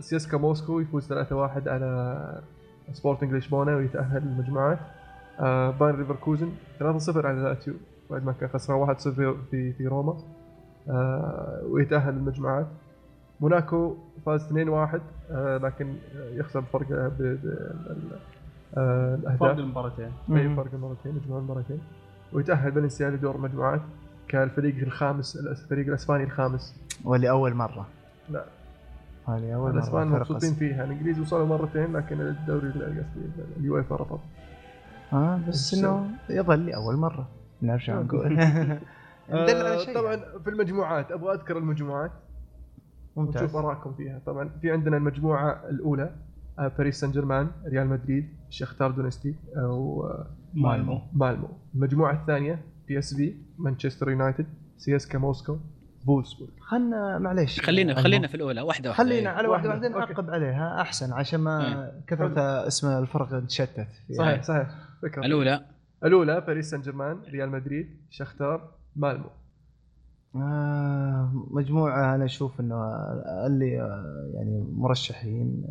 سسكا 0.01 0.37
موسكو 0.37 0.79
يفوز 0.79 1.07
3-1 1.13 1.67
على 1.67 2.41
سبورتنج 2.93 3.33
لشبونه 3.33 3.75
ويتاهل 3.75 4.21
للمجموعات 4.21 4.79
باير 5.79 5.99
ليفركوزن 5.99 6.49
3-0 6.79 7.25
على 7.25 7.39
لاتيو 7.41 7.73
بعد 8.09 8.25
ما 8.25 8.31
كان 8.31 8.49
خسران 8.49 8.95
1-0 8.95 8.99
في 9.51 9.73
في 9.73 9.87
روما 9.87 10.17
آه 10.89 11.61
ويتأهل 11.69 12.13
للمجموعات 12.13 12.67
موناكو 13.39 13.95
فاز 14.25 14.47
2-1 14.53 14.53
آه 15.31 15.57
لكن 15.57 15.95
يخسر 16.31 16.59
بفرق 16.59 16.87
ب- 16.89 17.17
ب- 17.21 17.45
ال- 17.89 18.19
آه، 18.77 19.15
فرق 19.15 19.27
الاهداف 19.29 19.59
المباراتين. 19.59 20.05
إي 20.31 20.55
فرق 20.55 20.73
المرتين 20.73 21.15
مجموع 21.15 21.39
المرتين 21.39 21.79
ويتأهل 22.33 22.71
فالنسيا 22.71 23.09
لدور 23.09 23.35
المجموعات 23.35 23.81
كالفريق 24.27 24.75
الخامس 24.77 25.35
الفريق 25.37 25.87
الإسباني 25.87 26.23
الخامس. 26.23 26.75
ولأول 27.05 27.53
مرة. 27.53 27.87
لا. 28.29 28.43
هذه 29.27 29.53
أول 29.55 29.69
مرة. 29.69 29.71
الإسبان 29.71 30.07
مبسوطين 30.07 30.53
فيها. 30.53 30.83
الإنجليز 30.83 31.19
وصلوا 31.19 31.45
مرتين 31.45 31.93
لكن 31.93 32.21
الدوري 32.21 32.69
قصدي 32.69 33.03
اليويفا 33.59 33.93
رفض. 33.93 34.19
آه 35.13 35.39
بس 35.47 35.73
بس- 35.73 35.73
إنه 35.79 36.09
يظل 36.29 36.69
اول 36.73 36.95
مرة. 36.97 37.27
نرجع 37.61 37.99
آه. 37.99 38.03
نقول. 38.03 38.33
ندل 39.29 39.55
على 39.55 39.73
آه 39.75 39.77
شيء 39.77 39.95
طبعا 39.95 40.13
يعني. 40.15 40.39
في 40.43 40.49
المجموعات 40.49 41.11
أبغى 41.11 41.33
أذكر 41.33 41.57
المجموعات. 41.57 42.11
ممتاز. 43.15 43.41
ونشوف 43.43 43.55
آرائكم 43.55 43.93
فيها. 43.93 44.21
طبعا 44.25 44.49
في 44.61 44.71
عندنا 44.71 44.97
المجموعة 44.97 45.69
الأولى 45.69 46.15
باريس 46.77 46.99
سان 46.99 47.11
جيرمان 47.11 47.47
ريال 47.67 47.87
مدريد 47.87 48.29
شختار 48.49 48.91
دونيتسك 48.91 49.35
أو 49.57 50.03
آه، 50.07 50.27
مالمو. 50.53 51.01
مالمو. 51.13 51.47
المجموعة 51.75 52.13
الثانية 52.21 52.59
PSV 52.87 53.35
مانشستر 53.57 54.09
يونايتد 54.09 54.45
CSKA 54.77 55.17
موسكو 55.19 55.57
فولسبورغ 56.05 56.51
خلنا 56.61 57.17
معليش. 57.19 57.61
خلينا. 57.61 58.01
خلينا 58.01 58.27
في 58.27 58.35
الأولى 58.35 58.61
واحدة 58.61 58.89
واحدة. 58.89 59.03
خلينا 59.03 59.29
على 59.29 59.47
واحدة 59.47 59.69
واحدة. 59.69 59.87
واحدة 59.87 60.01
okay. 60.01 60.13
نعقب 60.13 60.29
عليها. 60.29 60.81
أحسن 60.81 61.13
عشان 61.13 61.39
ما 61.39 61.91
كثرة 62.07 62.67
اسم 62.67 62.87
الفرق 62.87 63.45
تشتت. 63.45 63.87
صحيح 64.17 64.43
صحيح. 64.43 64.67
فكره 65.01 65.25
الأولى. 65.25 65.65
الأولى 66.03 66.41
باريس 66.41 66.69
سان 66.69 66.81
جيرمان 66.81 67.17
ريال 67.29 67.49
مدريد 67.49 67.89
شختار 68.09 68.71
مالمو. 68.95 69.29
آه 70.35 71.31
مجموعة 71.51 72.15
أنا 72.15 72.25
أشوف 72.25 72.59
إنه 72.59 72.75
اللي 73.47 73.81
آه، 73.81 74.31
يعني 74.33 74.65
مرشحين 74.75 75.63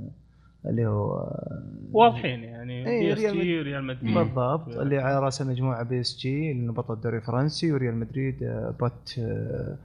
آه، 0.65 0.69
اللي 0.69 0.87
هو 0.87 1.15
آه، 1.19 1.63
واضحين 1.93 2.45
يعني. 2.45 2.89
إيه، 2.89 3.01
PS 3.01 3.19
ريال 3.19 3.41
G 3.43 3.63
ريال 3.63 3.85
مدريد. 3.85 4.15
بالضبط. 4.15 4.69
اللي 4.69 4.99
على 4.99 5.19
رأس 5.21 5.43
المجموعة 5.43 5.83
PSG 5.83 6.53
اللي 6.53 6.73
بطل 6.73 6.95
الدوري 6.95 7.17
الفرنسي 7.17 7.73
وريال 7.73 7.95
مدريد 7.97 8.37
pot 8.81 9.15
آه، 9.19 9.77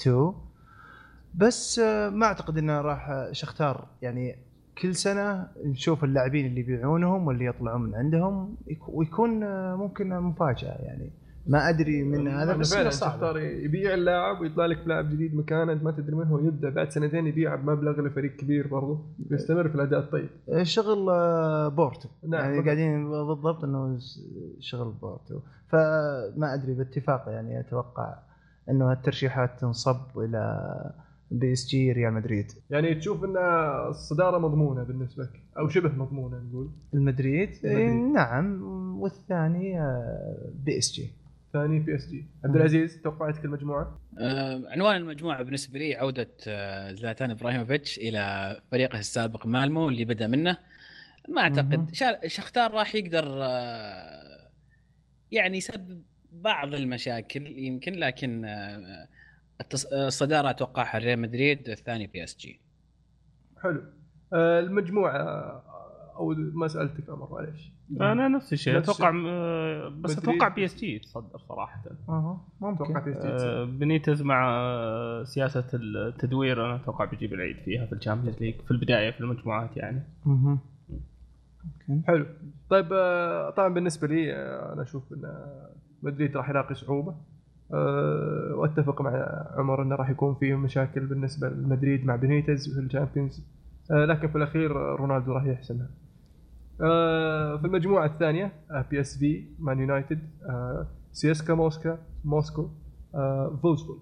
2 0.00 0.32
بس 1.34 1.78
ما 2.12 2.26
أعتقد 2.26 2.58
إنه 2.58 2.80
راح 2.80 3.28
شختار. 3.32 3.86
يعني 4.02 4.36
كل 4.80 4.94
سنة 4.94 5.46
نشوف 5.64 6.04
اللاعبين 6.04 6.46
اللي 6.46 6.60
يبيعونهم 6.60 7.26
واللي 7.26 7.44
يطلعون 7.46 7.82
من 7.82 7.94
عندهم 7.94 8.56
يك- 8.66 8.88
ويكون 8.88 9.42
آه، 9.42 9.76
ممكن 9.76 10.08
مفاجأة 10.20 10.68
يعني. 10.78 11.10
ما 11.46 11.68
أدري 11.68 12.02
من 12.02 12.28
هذا 12.28 12.56
بس 12.56 12.74
فعلا 12.74 12.90
شختار 12.90 13.38
يبيع 13.38 13.94
اللاعب 13.94 14.40
ويطلع 14.40 14.66
لك 14.66 14.84
بلاعب 14.84 15.10
جديد 15.10 15.34
مكانه 15.36 15.72
أنت 15.72 15.82
ما 15.82 15.90
تدري 15.90 16.16
من 16.16 16.26
هو 16.26 16.38
يبدأ 16.38 16.70
بعد 16.70 16.90
سنتين 16.90 17.26
يبيع 17.26 17.54
بمبلغ 17.54 18.00
لفريق 18.00 18.36
كبير 18.36 18.66
برضه 18.66 18.98
بيستمر 19.18 19.68
في 19.68 19.74
الأداء 19.74 20.00
الطيب. 20.00 20.28
شغل 20.62 21.08
آه، 21.10 21.68
بورتو. 21.68 22.08
نعم، 22.28 22.40
يعني. 22.54 22.64
قاعدين 22.64 23.10
بالضبط 23.10 23.64
إنه 23.64 23.98
شغل 24.60 24.92
بورتو. 24.92 25.40
فما 25.68 26.54
أدري 26.54 26.74
باتفاق 26.74 27.24
يعني 27.28 27.60
أتوقع 27.60 28.14
إنه 28.70 28.92
الترشيحات 28.92 29.60
تنصب 29.60 29.96
إلى 30.18 30.70
PSG 31.30 31.92
ريال 31.92 32.12
مدريد. 32.12 32.52
يعني 32.70 32.94
تشوف 32.94 33.24
إن 33.24 33.36
الصدارة 33.88 34.38
مضمونة 34.38 34.82
بالنسبة 34.82 35.22
لك 35.24 35.42
أو 35.58 35.68
شبه 35.68 35.88
مضمونة 35.92 36.36
نقول. 36.36 36.70
المدريد؟ 36.94 37.48
المدريد. 37.64 37.64
إيه، 37.64 37.92
نعم. 38.12 38.62
والثاني 39.00 39.72
بي 40.64 40.78
إس 40.78 40.92
جي. 40.92 41.10
ثاني 41.52 41.78
بي 41.78 41.94
إس 41.94 42.08
جي. 42.08 42.24
عبد 42.44 42.56
العزيز 42.56 43.00
توقعاتك 43.02 43.44
المجموعة؟ 43.44 43.98
آه، 44.18 44.62
عنوان 44.68 44.96
المجموعة 44.96 45.42
بالنسبة 45.42 45.78
لي 45.78 45.94
عودة 45.94 46.28
آه، 46.48 46.92
زلاتان 46.92 47.30
إبراهيموفيتش 47.30 47.98
إلى 47.98 48.56
فريقه 48.70 48.98
السابق 48.98 49.46
مالمو 49.46 49.88
اللي 49.88 50.04
بدأ 50.04 50.26
منه. 50.26 50.56
ما. 51.28 51.40
أعتقد 51.42 51.94
شا- 51.94 52.28
شختار 52.28 52.70
راح 52.74 52.94
يقدر 52.94 53.24
آه، 53.42 54.50
يعني 55.32 55.56
يسبب 55.56 56.02
بعض 56.32 56.74
المشاكل 56.74 57.46
يمكن 57.46 57.92
لكن 57.92 58.44
آه، 58.44 58.48
آه، 58.76 59.08
الصدارة 59.92 60.50
اتوقعها 60.50 60.98
ريال 60.98 61.18
مدريد 61.18 61.68
الثاني 61.68 62.06
PSG. 62.06 62.60
حلو. 63.62 63.82
آه، 64.32 64.60
المجموعة 64.60 65.16
آه، 65.16 65.62
أو 66.16 66.34
ما 66.34 66.68
سألتك 66.68 67.10
عمر 67.10 67.28
معليش. 67.32 67.72
أنا 68.00 68.28
نفس 68.28 68.52
الشيء. 68.52 68.78
أتوقع 68.78 69.12
آه، 69.26 69.88
بس. 69.88 70.18
أتوقع 70.18 70.48
PSG 70.48 70.94
يتصدر 70.96 71.38
صراحة. 71.38 71.82
أها 72.08 72.40
أتوقع 72.62 72.88
ممكن 72.88 73.00
PSG 73.00 73.28
آه، 73.28 73.64
بنيتز 73.64 74.22
مع 74.22 74.48
آه، 74.50 75.24
سياسة 75.24 75.64
التدوير 75.74 76.66
أنا 76.66 76.76
أتوقع 76.76 77.04
بيجيب 77.04 77.34
العيد 77.34 77.56
فيها 77.56 77.86
في 77.86 77.92
ال 77.92 77.97
Champions 77.97 78.38
League 78.40 78.60
في 78.60 78.70
البداية 78.70 79.10
في 79.10 79.20
المجموعات 79.20 79.76
يعني. 79.76 80.02
ممكن. 80.24 82.02
حلو. 82.06 82.26
طيب 82.70 82.92
آه، 82.92 83.50
طبعا 83.50 83.68
بالنسبة 83.74 84.08
لي 84.08 84.32
آه، 84.34 84.72
أنا 84.72 84.82
أشوف 84.82 85.12
إن 85.12 85.46
مدريد 86.02 86.36
راح 86.36 86.50
يلاقي 86.50 86.74
صعوبة. 86.74 87.16
آه، 87.72 88.54
وأتفق 88.54 89.02
مع 89.02 89.10
عمر 89.56 89.82
إنه 89.82 89.94
راح 89.94 90.10
يكون 90.10 90.34
في 90.34 90.54
مشاكل 90.54 91.06
بالنسبة 91.06 91.48
لمدريد 91.48 92.06
مع 92.06 92.16
بنيتز 92.16 92.74
في 92.74 92.80
ال 92.80 92.86
Champions. 92.86 93.44
آه، 93.90 94.04
لكن 94.04 94.28
في 94.28 94.38
الأخير 94.38 94.72
رونالدو 94.72 95.32
راح 95.32 95.44
يحسمها. 95.44 95.90
آه، 96.80 97.56
في 97.56 97.66
المجموعة 97.66 98.06
الثانية 98.06 98.52
PSV 98.90 99.44
مان 99.58 99.78
يونايتد 99.78 100.18
سسكا 101.12 101.54
موسكا 101.54 101.98
موسكو 102.24 102.68
فولسبورغ. 103.62 104.00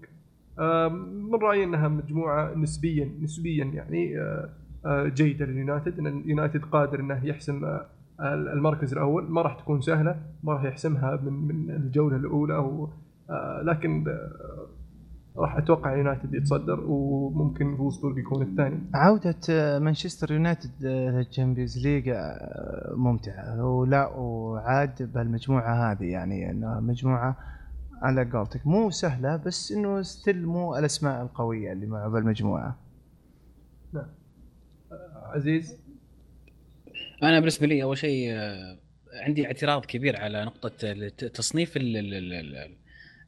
من 0.99 1.39
رأيي 1.41 1.63
إنها 1.63 1.87
مجموعة 1.87 2.53
نسبيا 2.55 3.11
نسبيا 3.21 3.65
يعني 3.65 4.15
جيدة 4.87 5.45
لليونايتد. 5.45 5.99
إن 5.99 6.07
اليونايتد 6.07 6.65
قادر 6.65 6.99
إنه 6.99 7.25
يحسم 7.25 7.79
المركز 8.19 8.93
الأول. 8.93 9.31
ما 9.31 9.41
راح 9.41 9.53
تكون 9.59 9.81
سهلة 9.81 10.21
ما 10.43 10.53
راح 10.53 10.63
يحسمها 10.63 11.15
من 11.15 11.33
من 11.33 11.71
الجولة 11.71 12.17
الأولى 12.17 12.55
أو 12.55 12.89
لكن 13.63 14.07
آه، 14.07 14.67
راح 15.37 15.57
أتوقع 15.57 15.95
يونايتد 15.95 16.33
يتصدر 16.33 16.79
وممكن 16.87 17.77
فولسبورغ 17.77 18.17
يكون 18.17 18.41
الثاني. 18.41 18.79
عودة 18.93 19.35
آه، 19.49 19.79
مانشستر 19.79 20.31
يونايتد 20.31 20.85
آه، 20.85 21.09
لل 21.09 21.23
Champions 21.23 21.87
League 21.87 22.09
آه، 22.09 22.93
ممتعة. 22.95 23.65
ولا 23.65 24.07
وعاد 24.07 25.13
بهالمجموعة 25.13 25.91
هذه 25.91 26.05
يعني 26.05 26.51
انها 26.51 26.79
مجموعة 26.79 27.37
على 28.01 28.29
قولتك. 28.31 28.67
مو 28.67 28.89
سهلة 28.89 29.35
بس 29.35 29.71
إنه 29.71 30.01
still 30.01 30.45
مو 30.45 30.75
الأسماء 30.77 31.21
القوية 31.21 31.71
اللي 31.71 31.85
معه 31.85 32.09
بالمجموعة 32.09 32.77
عزيز؟ 35.23 35.77
أنا 37.23 37.39
بالنسبة 37.39 37.67
لي 37.67 37.83
أول 37.83 37.97
شيء 37.97 38.31
آه، 38.31 38.77
عندي 39.25 39.45
اعتراض 39.45 39.85
كبير 39.85 40.17
على 40.17 40.45
نقطة 40.45 40.93
تصنيف 41.27 41.77
ال 41.77 41.97
ال 41.97 42.13
ال 42.13 42.33
ال 42.33 42.75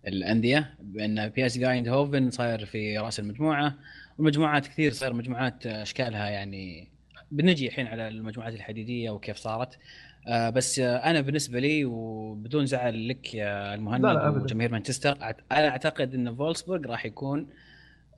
الأندية 0.07 0.73
بأن 0.79 1.29
بي 1.29 1.45
اس 1.45 1.59
هوفن 1.63 2.29
صاير 2.29 2.65
في 2.65 2.97
رأس 2.97 3.19
المجموعة 3.19 3.75
والمجموعات 4.17 4.67
كثير 4.67 4.91
صاير 4.91 5.13
مجموعات 5.13 5.65
أشكالها 5.65 6.29
يعني 6.29 6.87
بنجي 7.31 7.67
الحين 7.67 7.87
على 7.87 8.07
المجموعات 8.07 8.53
الحديدية 8.53 9.09
وكيف 9.09 9.37
صارت 9.37 9.79
آه 10.27 10.49
بس 10.49 10.79
آه 10.79 10.95
أنا 10.97 11.21
بالنسبة 11.21 11.59
لي 11.59 11.85
وبدون 11.85 12.65
زعل 12.65 13.07
لك 13.07 13.33
يا 13.35 13.73
المهند. 13.73 14.05
وجماهير 14.43 14.71
مانشستر 14.71 15.17
أنا 15.51 15.67
أعتقد 15.69 16.13
إن 16.13 16.35
فولسبورغ 16.35 16.91
راح 16.91 17.05
يكون 17.05 17.47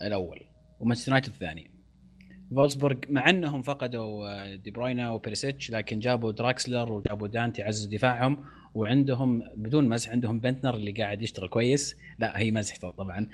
الأول 0.01 0.41
ومانشستر 0.79 1.09
يونايتد 1.11 1.29
الثاني 1.29 1.71
فولسبورغ 2.55 2.97
مع 3.09 3.29
إنهم 3.29 3.61
فقدوا 3.61 4.27
آه، 4.27 4.55
دي 4.55 4.71
بروين 4.71 5.11
وبيريسيتش 5.11 5.71
لكن 5.71 5.99
جابوا 5.99 6.31
دراكسلر 6.31 6.91
وجابوا 6.91 7.27
دانتي 7.27 7.63
عززوا 7.63 7.91
دفاعهم 7.91 8.45
وعندهم 8.73 9.43
بدون 9.55 9.89
مزح 9.89 10.11
عندهم 10.11 10.39
بندتنر 10.39 10.73
اللي 10.75 10.91
قاعد 10.91 11.21
يشتغل 11.21 11.47
كويس. 11.47 11.95
لا 12.19 12.39
هي 12.39 12.51
مزح 12.51 12.79
طبعا. 12.79 13.27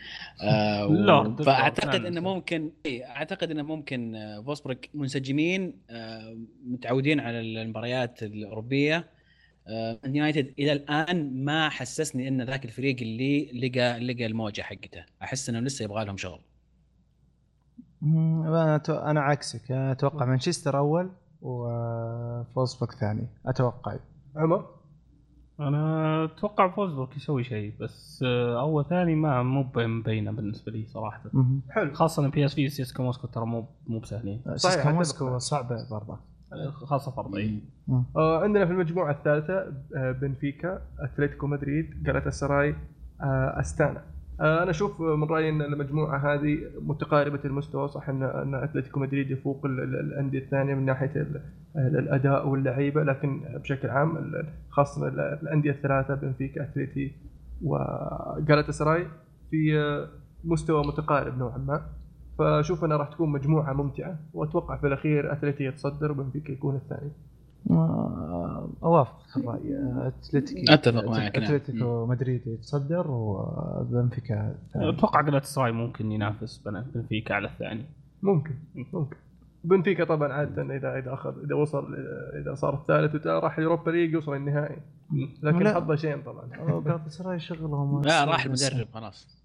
آه 0.44 0.86
و- 0.88 0.94
لا، 0.94 1.36
فأعتقد. 1.36 2.06
إنه 2.06 2.22
ممكن 2.22 2.72
إيه 2.86 3.06
أعتقد 3.06 3.52
إنه 3.52 3.64
ممكن 3.64 4.16
آه، 4.16 4.42
فولسبورغ 4.42 4.76
منسجمين 4.94 5.74
آه، 5.90 6.38
متعودين 6.66 7.20
على 7.20 7.40
المباريات 7.40 8.24
الأوروبية. 8.24 9.10
آه، 9.68 10.00
يونايتد 10.06 10.54
إلى 10.60 10.72
الآن 10.74 11.44
ما 11.46 11.70
حسسني 11.70 12.28
إن 12.28 12.42
ذاك 12.42 12.66
الفريق 12.66 12.96
اللي 13.02 13.52
لقى 13.70 14.00
لقى 14.00 14.26
الموجة 14.26 14.62
حقته. 14.62 15.06
أحس 15.24 15.50
إنه 15.50 15.60
لسه 15.60 15.84
يبغى 15.86 16.06
لهم 16.06 16.18
شغل. 16.18 16.40
أنا 18.04 18.82
أنا 18.90 19.22
عكسك. 19.22 19.72
أتوقع 19.72 20.26
مانشستر 20.26 20.78
أول 20.78 21.12
وفولسبورغ 21.42 22.92
ثاني. 22.92 23.28
أتوقع. 23.46 23.98
عمر؟ 24.36 24.79
أنا 25.60 26.24
أتوقع 26.26 26.68
فولسبورغ 26.76 27.10
يسوي 27.16 27.44
شيء 27.44 27.74
بس 27.82 28.24
آه، 28.28 28.60
أول 28.62 28.86
ثاني 28.86 29.16
ما 29.16 29.44
مو 29.44 29.66
مبينة 29.78 30.32
بالنسبة 30.32 30.72
لي 30.72 30.86
صراحة. 30.86 31.22
مم. 31.34 31.62
حلو. 31.70 31.94
خاصة 31.94 32.26
إن 32.26 32.30
PSV 32.30 32.70
سسكا 32.70 33.04
موسكو 33.04 33.28
ترى 33.28 33.46
مو 33.46 33.66
مو 33.88 34.00
بسهلين. 34.00 34.42
سسكا 34.56 34.80
أتفق 34.80 34.92
موسكو. 34.92 35.38
صعبة 35.38 35.76
برضه. 35.92 36.18
خاصة 36.72 37.12
فرضي. 37.12 37.64
آه 38.18 38.44
عندنا 38.44 38.66
في 38.66 38.72
المجموعة 38.72 39.12
الثالثة 39.12 39.54
آه 39.98 40.12
بنفيكا 40.12 40.82
أتلتيكو 41.00 41.48
مدريد 41.48 42.04
جالاتا 42.04 42.30
سراي 42.30 42.76
آه 43.22 43.60
أستانا. 43.60 44.04
آه 44.42 44.64
أنا 44.64 44.72
أشوف 44.72 45.02
من 45.02 45.24
رأيي 45.24 45.50
إن 45.50 45.62
المجموعة 45.62 46.34
هذه 46.34 46.58
متقاربة 46.82 47.40
المستوى 47.46 47.88
صح 47.88 48.10
إن 48.10 48.24
إن 48.24 48.56
أتلتيكو 48.56 49.00
مدريد 49.00 49.32
يفوق 49.32 49.66
ال- 49.66 49.80
ال- 49.80 50.00
الأندية 50.00 50.40
الثانية 50.40 50.76
من 50.76 50.86
ناحية 50.86 51.28
الأداء 51.76 52.48
واللعيبة 52.48 53.04
لكن 53.04 53.42
بشكل 53.64 53.90
عام 53.90 54.18
خاصة 54.70 55.08
ال- 55.08 55.20
الأندية 55.20 55.72
الثلاثة 55.72 56.16
بنفيكا 56.16 56.64
اتلتي 56.64 57.12
وجالاتا 57.62 58.72
سراي 58.72 59.08
في 59.52 59.74
مستوى 60.44 60.88
متقارب 60.88 61.38
نوعا 61.38 61.58
ما. 61.58 61.86
فأشوف 62.38 62.84
أنها 62.86 62.98
راح 62.98 63.10
تكون 63.10 63.30
مجموعة 63.30 63.74
ممتعة 63.74 64.20
وأتوقع 64.34 64.78
في 64.78 64.88
الأخير 64.88 65.32
اتلتي 65.34 65.64
يتصدر 65.64 66.12
وبنفيكا 66.12 66.52
يكون 66.52 66.76
الثاني. 66.76 67.12
اوافق 68.84 69.38
الرأي. 69.38 69.78
اتلتيكي 70.08 70.74
أتفق 70.74 71.04
معك، 71.04 71.36
نعم. 71.38 71.44
اتلتيكو 71.44 72.06
مدريد 72.06 72.48
يتصدر 72.48 73.06
وبنفيكا. 73.12 74.56
أتوقع 74.76 75.22
قلت 75.22 75.44
سراي 75.44 75.72
ممكن 75.72 76.12
ينافس 76.12 76.58
بن- 76.58 76.86
بنفيكا 76.96 77.34
على 77.36 77.48
الثاني. 77.48 77.86
ممكن 78.24 78.54
ممكن. 78.94 79.18
بنفيكا 79.64 80.04
طبعا 80.04 80.34
عادة 80.34 80.62
إذا 80.76 80.98
إذا 81.00 81.14
أخذ 81.14 81.44
إذا 81.46 81.56
وصل 81.56 81.96
إذا 82.42 82.54
صار 82.56 82.74
الثالث 82.74 83.16
وتا- 83.16 83.28
راح 83.40 83.60
يوروبا 83.60 83.92
ليج 83.92 84.14
يوصل 84.14 84.36
النهائي 84.36 84.78
لكن 85.44 85.60
لا. 85.64 85.74
حظه 85.76 85.96
شين 85.96 86.22
طبعا 86.24 86.50
أوه، 86.60 86.84
جالاتا 86.84 87.10
سراي 87.10 87.40
شغلهم 87.40 88.02
لا 88.02 88.26
راح 88.26 88.46
المدرب 88.46 88.88
خلاص 88.94 89.44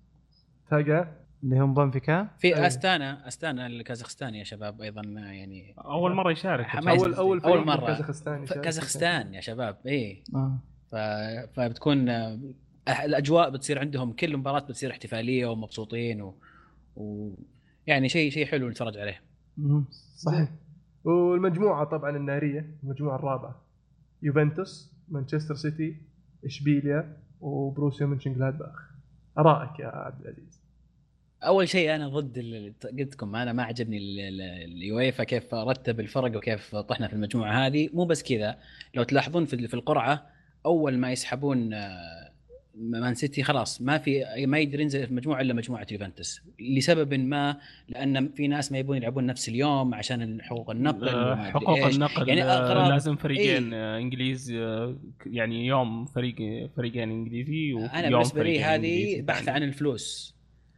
تلقى 0.71 1.09
اللي 1.45 1.59
هم 1.61 1.75
بنفيكا 1.75 2.29
في. 2.39 2.67
أستانا 2.67 3.29
أستانا 3.29 3.67
الكازاخستان 3.67 4.35
يا 4.35 4.45
شباب 4.45 4.81
أيضا 4.81 5.03
يعني 5.03 5.75
أول 5.79 6.15
مرة 6.15 6.33
يشارك. 6.33 6.67
أول 6.77 7.15
أول 7.15 7.67
مرة. 7.67 7.81
من 7.81 7.87
كازاخستان. 7.87 8.45
كازاخستان 8.47 9.35
يا 9.35 9.41
شباب 9.41 9.77
إيه 9.87 10.23
آه. 10.35 10.59
ف... 10.91 10.97
فبتكون 11.57 12.09
الأجواء 13.05 13.51
بتصير 13.51 13.79
عندهم 13.79 14.13
كل 14.13 14.37
مباراة 14.37 14.59
بتصير 14.61 14.91
احتفالية 14.91 15.47
ومبسوطين 15.47 16.23
و, 16.23 16.35
و... 16.97 17.31
يعني 17.87 18.09
شيء 18.09 18.31
شيء 18.31 18.47
حلو 18.47 18.69
نتفرج 18.69 18.99
عليه. 18.99 19.21
صحيح. 20.17 20.49
والمجموعة 21.05 21.85
طبعا 21.85 22.17
الناريه 22.17 22.71
المجموعة 22.85 23.17
الرابعة. 23.17 23.61
يوفنتوس 24.23 24.93
مانشستر 25.09 25.55
سيتي 25.55 25.97
إشبيليا 26.45 27.17
وبروسيا 27.41 28.07
منشنجلادباخ 28.07 28.91
أرائك 29.39 29.81
يا 29.81 29.87
عبد 29.87 30.21
العزيز؟ 30.21 30.61
أول 31.43 31.69
شيء 31.69 31.95
أنا 31.95 32.09
ضد 32.09 32.39
ال- 32.39 32.75
قلت 32.99 33.15
لكم 33.15 33.37
أنا 33.37 33.53
ما 33.53 33.63
عجبني 33.63 33.99
ال- 33.99 34.21
ال- 34.21 34.41
اليويفا 34.73 35.25
كيف 35.25 35.55
رتب 35.55 36.01
الفرق 36.01 36.37
وكيف 36.37 36.77
طحنا 36.77 37.07
في 37.09 37.13
المجموعة 37.15 37.67
هذه. 37.67 37.89
مو 37.93 38.05
بس 38.05 38.23
كذا. 38.23 38.59
لو 38.95 39.03
تلاحظون 39.03 39.45
في 39.45 39.69
في 39.69 39.75
القرعة 39.75 40.27
أول 40.67 40.99
ما 40.99 41.13
يسحبون 41.13 41.75
آه، 41.75 42.31
مان 42.77 43.15
سيتي 43.15 43.43
خلاص 43.43 43.81
ما 43.83 43.99
في 43.99 44.25
ما 44.47 44.59
يقدر 44.59 44.81
ينزل 44.81 45.07
في 45.07 45.15
مجموعة 45.15 45.41
إلا 45.41 45.55
مجموعة 45.55 45.87
يوفنتوس 45.91 46.41
لسبب 46.61 47.15
ما 47.15 47.57
لأن 47.89 48.29
في 48.29 48.49
ناس 48.49 48.73
ما 48.73 48.79
يبون 48.79 48.97
يلعبون 48.97 49.27
نفس 49.27 49.49
اليوم 49.49 49.95
عشان 49.95 50.43
حقوق 50.43 50.71
النقل 50.71 51.09
آه، 51.09 51.51
حقوق. 51.51 51.87
النقل 51.87 52.29
يعني 52.29 52.43
أغراض- 52.43 52.91
لازم 52.91 53.17
فريقين 53.17 53.75
إيه. 53.75 53.81
آه، 53.81 53.99
إنجليز 53.99 54.53
آه، 54.53 54.97
يعني 55.27 55.67
يوم 55.67 56.05
فريق 56.05 56.37
فريقين 56.77 57.11
إنجليزي 57.11 57.75
ويوم 57.75 57.85
أنا 57.91 58.09
بالنسبة 58.11 58.43
لي 58.43 58.65
هذه 58.65 59.21
بحث. 59.23 59.49
عن 59.49 59.63
الفلوس 59.63 60.35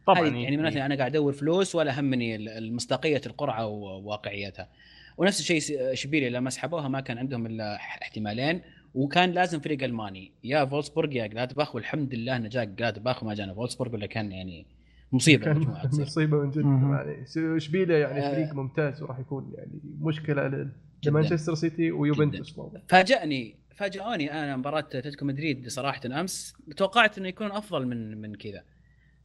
طبعا 0.07 0.35
إيه. 0.35 0.43
يعني 0.43 0.57
معناته 0.57 0.85
أنا 0.85 0.95
قاعد 0.95 1.15
أدور 1.15 1.33
فلوس 1.33 1.75
ولا 1.75 1.99
همني 1.99 2.35
المصداقية 2.35 3.21
القرعة 3.25 3.65
وواقعيتها 3.67 4.69
ونفس 5.17 5.39
الشيء 5.39 5.91
اشبيليا 5.93 6.29
لما 6.29 6.49
سحبوها 6.49 6.87
ما 6.87 6.99
كان 7.01 7.17
عندهم 7.17 7.45
إلا 7.45 7.75
احتمالين 7.75 8.61
وكان 8.93 9.31
لازم 9.31 9.59
فريق 9.59 9.83
ألماني. 9.83 10.31
يا 10.43 10.65
فولسبورغ 10.65 11.13
يا 11.13 11.27
جلادباخ 11.27 11.75
والحمد 11.75 12.15
لله 12.15 12.35
إنه 12.35 12.47
جاء 12.47 12.65
جلادباخ 12.65 13.23
وما 13.23 13.33
جانا. 13.33 13.53
فولسبورغ 13.53 13.93
ولا 13.93 14.05
كان 14.05 14.31
يعني 14.31 14.65
مصيبة 15.11 15.45
كان 15.45 15.57
مصيبة 15.93 16.37
من 16.37 16.51
جد. 16.51 16.65
يعني 16.65 17.57
اشبيليا 17.57 17.97
يعني 17.97 18.19
آه. 18.19 18.31
فريق 18.33 18.53
ممتاز 18.53 19.03
وراح 19.03 19.19
يكون 19.19 19.53
يعني 19.57 19.79
مشكلة. 20.01 20.69
لمانشستر 21.05 21.55
سيتي 21.55 21.91
ويوفنتوس 21.91 22.59
فاجأني 22.87 23.55
فاجأوني 23.75 24.33
أنا 24.33 24.57
مباراة 24.57 24.79
أتلتيكو 24.79 25.25
مدريد 25.25 25.67
صراحة 25.67 26.01
أمس. 26.05 26.53
توقعت 26.77 27.17
إنه 27.17 27.27
يكون 27.27 27.51
أفضل 27.51 27.87
من 27.87 28.21
من 28.21 28.35
كذا. 28.35 28.63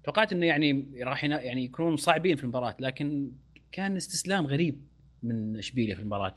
توقعت 0.04 0.32
إنه 0.32 0.46
يعني 0.46 0.86
راح 1.02 1.24
يعني 1.24 1.64
يكونون 1.64 1.96
صعبين 1.96 2.36
في 2.36 2.42
المباراة 2.44 2.76
لكن 2.80 3.32
كان 3.72 3.96
استسلام 3.96 4.46
غريب 4.46 4.80
من 5.22 5.56
اشبيليا 5.56 5.94
في 5.94 6.00
المباراة. 6.00 6.34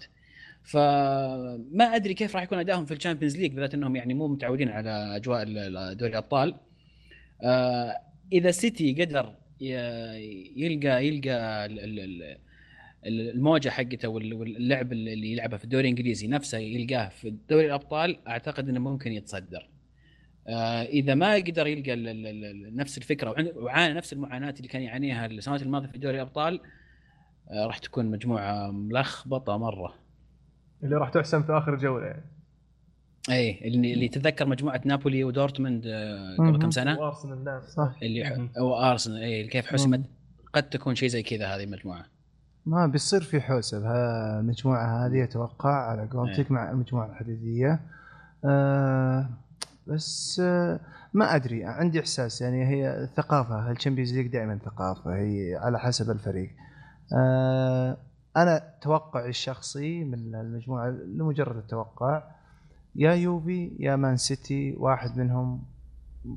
فما 0.65 1.95
أدري 1.95 2.13
كيف 2.13 2.35
راح 2.35 2.43
يكون 2.43 2.59
أدائهم 2.59 2.85
في 2.85 2.93
ال 2.93 2.97
Champions 2.97 3.37
League 3.37 3.51
بالذات 3.51 3.73
إنهم 3.73 3.95
يعني 3.95 4.13
مو 4.13 4.27
متعودين 4.27 4.69
على 4.69 5.15
أجواء 5.15 5.43
دوري 5.93 6.11
الأبطال 6.11 6.55
آه، 7.43 7.95
إذا 8.33 8.51
City 8.51 8.93
قدر 9.03 9.35
يلقى 9.61 11.07
يلقى 11.07 11.65
ال- 11.65 11.79
ال- 11.79 11.99
ال- 11.99 12.37
الموجة 13.05 13.69
حقته 13.69 14.09
وال- 14.09 14.33
واللعب 14.33 14.91
اللي 14.93 15.31
يلعبه 15.31 15.57
في 15.57 15.63
الدوري 15.63 15.83
الإنجليزي 15.83 16.27
نفسه 16.27 16.57
يلقاه 16.57 17.09
في 17.09 17.35
دوري 17.49 17.65
الأبطال 17.65 18.27
أعتقد 18.27 18.69
إنه 18.69 18.79
ممكن 18.79 19.11
يتصدر. 19.11 19.69
آه، 20.47 20.81
إذا 20.83 21.15
ما 21.15 21.35
قدر 21.35 21.67
يلقى 21.67 21.95
نفس 22.75 22.97
الفكرة 22.97 23.35
وعانى 23.55 23.93
نفس 23.93 24.13
المعاناة 24.13 24.53
اللي 24.57 24.67
كان 24.67 24.81
يعانيها 24.81 25.25
السنوات 25.25 25.61
الماضية 25.61 25.87
في 25.87 25.97
دوري 25.97 26.15
الأبطال 26.15 26.59
آه، 27.51 27.65
راح 27.65 27.77
تكون 27.77 28.05
مجموعة 28.05 28.71
ملخبطة 28.71 29.57
مرة. 29.57 30.04
اللي 30.83 30.95
راح 30.95 31.09
تحسم 31.09 31.43
في 31.43 31.51
آخر 31.51 31.75
جولة 31.75 32.05
يعني. 32.05 32.23
اي 33.29 33.67
اللي, 33.67 33.93
اللي 33.93 34.07
تتذكر 34.07 34.45
مجموعة 34.45 34.81
نابولي 34.85 35.23
ودورتموند 35.23 35.83
آه، 35.87 36.35
قبل. 36.37 36.61
كم 36.61 36.71
سنة؟ 36.71 36.99
وأرسنال 36.99 37.43
نعم. 37.43 37.61
صح. 37.61 37.95
اللي 38.03 38.23
مهم. 38.23 38.49
أو 38.57 38.75
أرسنال 38.75 39.21
اي 39.21 39.47
كيف 39.47 39.67
حسمت؟ 39.67 40.01
قد 40.53 40.69
تكون 40.69 40.95
شيء 40.95 41.09
زي 41.09 41.23
كذا 41.23 41.47
هذه 41.47 41.63
المجموعة. 41.63 42.05
ما 42.65 42.87
بيصير 42.87 43.21
في 43.21 43.41
حوسه 43.41 43.79
بهالمجموعه 43.79 45.07
هذه 45.07 45.23
أتوقع 45.23 45.89
على 45.89 46.07
قولتك 46.11 46.39
إيه. 46.39 46.45
مع 46.49 46.71
المجموعة 46.71 47.05
الحديدية. 47.11 47.79
آه 48.45 49.29
بس 49.87 50.41
آه 50.43 50.79
ما 51.13 51.35
أدري 51.35 51.65
عندي 51.65 51.99
إحساس 51.99 52.41
يعني 52.41 52.67
هي 52.67 53.09
ثقافة. 53.15 53.71
ال 53.71 53.75
Champions 53.75 54.13
League 54.13 54.27
دائما 54.27 54.59
ثقافة 54.65 55.15
هي 55.15 55.55
على 55.55 55.79
حسب 55.79 56.11
الفريق. 56.11 56.49
آه 57.17 57.97
أنا 58.37 58.61
توقعي 58.81 59.29
الشخصي 59.29 60.03
من 60.03 60.35
المجموعة 60.35 60.89
لمجرد 60.89 61.57
التوقع 61.57 62.23
يا 62.95 63.13
يوفي 63.13 63.71
يا 63.79 63.95
مان 63.95 64.17
سيتي 64.17 64.75
واحد 64.77 65.17
منهم 65.17 65.63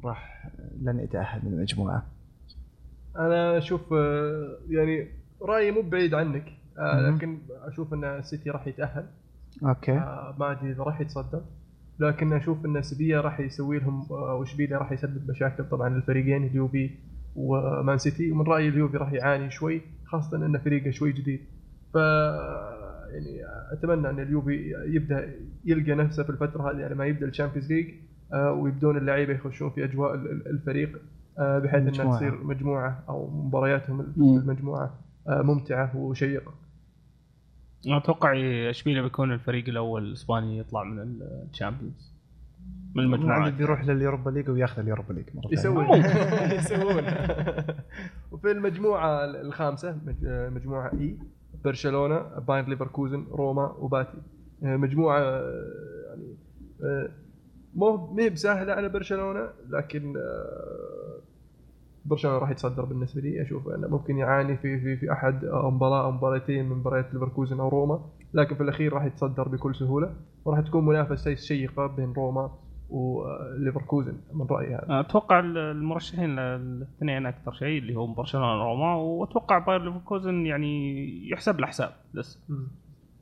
راح 0.04 0.50
لن 0.82 1.00
يتأهل 1.00 1.44
من 1.44 1.52
المجموعة. 1.52 2.06
أنا 3.16 3.58
أشوف 3.58 3.92
آه، 3.92 4.58
يعني 4.68 5.08
رأيي 5.42 5.70
مو 5.70 5.82
بعيد 5.82 6.14
عنك 6.14 6.52
آه،. 6.78 7.10
لكن 7.10 7.38
أشوف 7.50 7.94
أن 7.94 8.04
السيتي 8.04 8.50
راح 8.50 8.66
يتأهل. 8.66 9.06
Okay. 9.64 9.92
آه، 9.92 10.36
ما 10.38 10.52
أدري 10.52 10.72
إذا 10.72 10.82
راح 10.82 11.00
يتصدر 11.00 11.42
لكن 11.98 12.32
أشوف 12.32 12.64
أن 12.64 12.82
سيفيا 12.82 13.20
راح 13.20 13.40
يسوي 13.40 13.78
لهم 13.78 14.10
واشبيليا 14.10 14.78
راح 14.78 14.92
يسبب 14.92 15.30
مشاكل 15.30 15.64
طبعا 15.64 15.88
للفريقين 15.88 16.46
اليوفي 16.46 16.90
ومان 17.36 17.98
سيتي. 17.98 18.32
ومن 18.32 18.46
رأيي 18.46 18.68
اليوفي 18.68 18.96
راح 18.96 19.12
يعاني 19.12 19.50
شوي 19.50 19.82
خاصة 20.04 20.36
انه 20.36 20.58
فريقه 20.58 20.90
شوي 20.90 21.12
جديد. 21.12 21.57
يعني 23.12 23.40
أتمنى 23.72 24.10
أن 24.10 24.20
اليوفي 24.20 24.74
يبدأ 24.86 25.34
يلقى 25.64 25.94
نفسه 25.94 26.22
في 26.22 26.30
الفترة 26.30 26.70
هذه 26.70 26.84
على 26.84 26.94
ما 26.94 27.06
يبدأ 27.06 27.26
ال 27.26 27.31
Champions 27.31 27.72
League 27.72 27.94
آه، 28.32 28.52
ويبدون 28.52 28.96
اللعيبة 28.98 29.32
يخشون 29.34 29.70
في 29.70 29.84
أجواء 29.84 30.14
ال- 30.14 30.30
ال- 30.30 30.48
الفريق 30.48 31.00
آه، 31.38 31.58
بحيث 31.58 32.00
إنها. 32.00 32.16
تصير 32.16 32.44
مجموعة 32.44 33.04
أو 33.08 33.30
مبارياتهم. 33.30 34.00
المجموعة 34.18 34.94
آه، 35.28 35.42
ممتعة 35.42 35.96
وشيقة. 35.96 36.52
أتوقع 37.86 38.32
إشبيليا 38.70 39.02
بيكون 39.02 39.32
الفريق 39.32 39.68
الأول 39.68 40.04
الإسباني 40.04 40.58
يطلع 40.58 40.84
من 40.84 41.18
ال 41.50 41.57
Champions 41.57 42.14
من 42.94 43.02
المجموعات 43.02 43.38
المجموعه 43.38 43.58
بيروح 43.58 43.84
لل 43.84 43.96
Europa 43.96 44.30
League 44.30 44.50
وياخذ 44.50 44.82
ال 44.82 44.86
Europa 44.86 45.12
League 45.12 45.24
مرة. 45.34 45.52
يسوون 45.52 45.86
يسوون 46.58 47.04
وفي 48.32 48.50
المجموعة 48.50 49.24
الخامسة 49.24 49.96
مج- 50.06 50.52
مجموعة 50.52 50.92
E 51.00 51.18
برشلونة 51.64 52.18
بايرن 52.18 52.68
ليفركوزن 52.70 53.26
روما 53.30 53.66
وباتي. 53.78 54.18
مجموعة 54.62 55.20
يعني 55.20 56.36
آه، 56.84 57.08
مو 57.74 58.14
مي 58.14 58.30
بسهلة 58.30 58.72
على 58.72 58.88
برشلونة 58.88 59.50
لكن 59.68 60.16
آه، 60.16 61.20
برشلونة 62.04 62.38
راح 62.38 62.50
يتصدر 62.50 62.84
بالنسبة 62.84 63.20
لي. 63.20 63.42
أشوف 63.42 63.68
إنه 63.68 63.88
ممكن 63.88 64.18
يعاني 64.18 64.56
في 64.56 64.80
في 64.80 64.96
في 64.96 65.12
أحد 65.12 65.44
مباراة 65.44 66.04
أو 66.04 66.10
مباراتين 66.10 66.68
من 66.68 66.76
مباريات 66.76 67.14
ليفركوزن 67.14 67.60
أو 67.60 67.68
روما 67.68 68.10
لكن 68.34 68.54
في 68.54 68.62
الأخير 68.62 68.92
راح 68.92 69.04
يتصدر 69.04 69.48
بكل 69.48 69.74
سهولة. 69.74 70.14
وراح 70.44 70.60
تكون 70.60 70.86
منافسة 70.86 71.34
شيقة 71.34 71.86
بين 71.86 72.12
روما 72.12 72.58
وليفركوزن 72.90 74.16
من 74.32 74.46
رأيي 74.50 74.74
هذا. 74.74 75.00
أتوقع 75.00 75.40
المرشحين 75.40 76.38
الاثنين 76.38 77.26
أكثر 77.26 77.52
شيء 77.52 77.78
اللي 77.78 77.96
هو 77.96 78.06
برشلونة 78.06 78.60
وروما 78.60 78.94
وأتوقع 78.94 79.58
باير 79.58 79.84
ليفركوزن 79.84 80.46
يعني 80.46 81.04
يحسب 81.30 81.60
له 81.60 81.66
حساب 81.66 81.90
لسه 82.14 82.40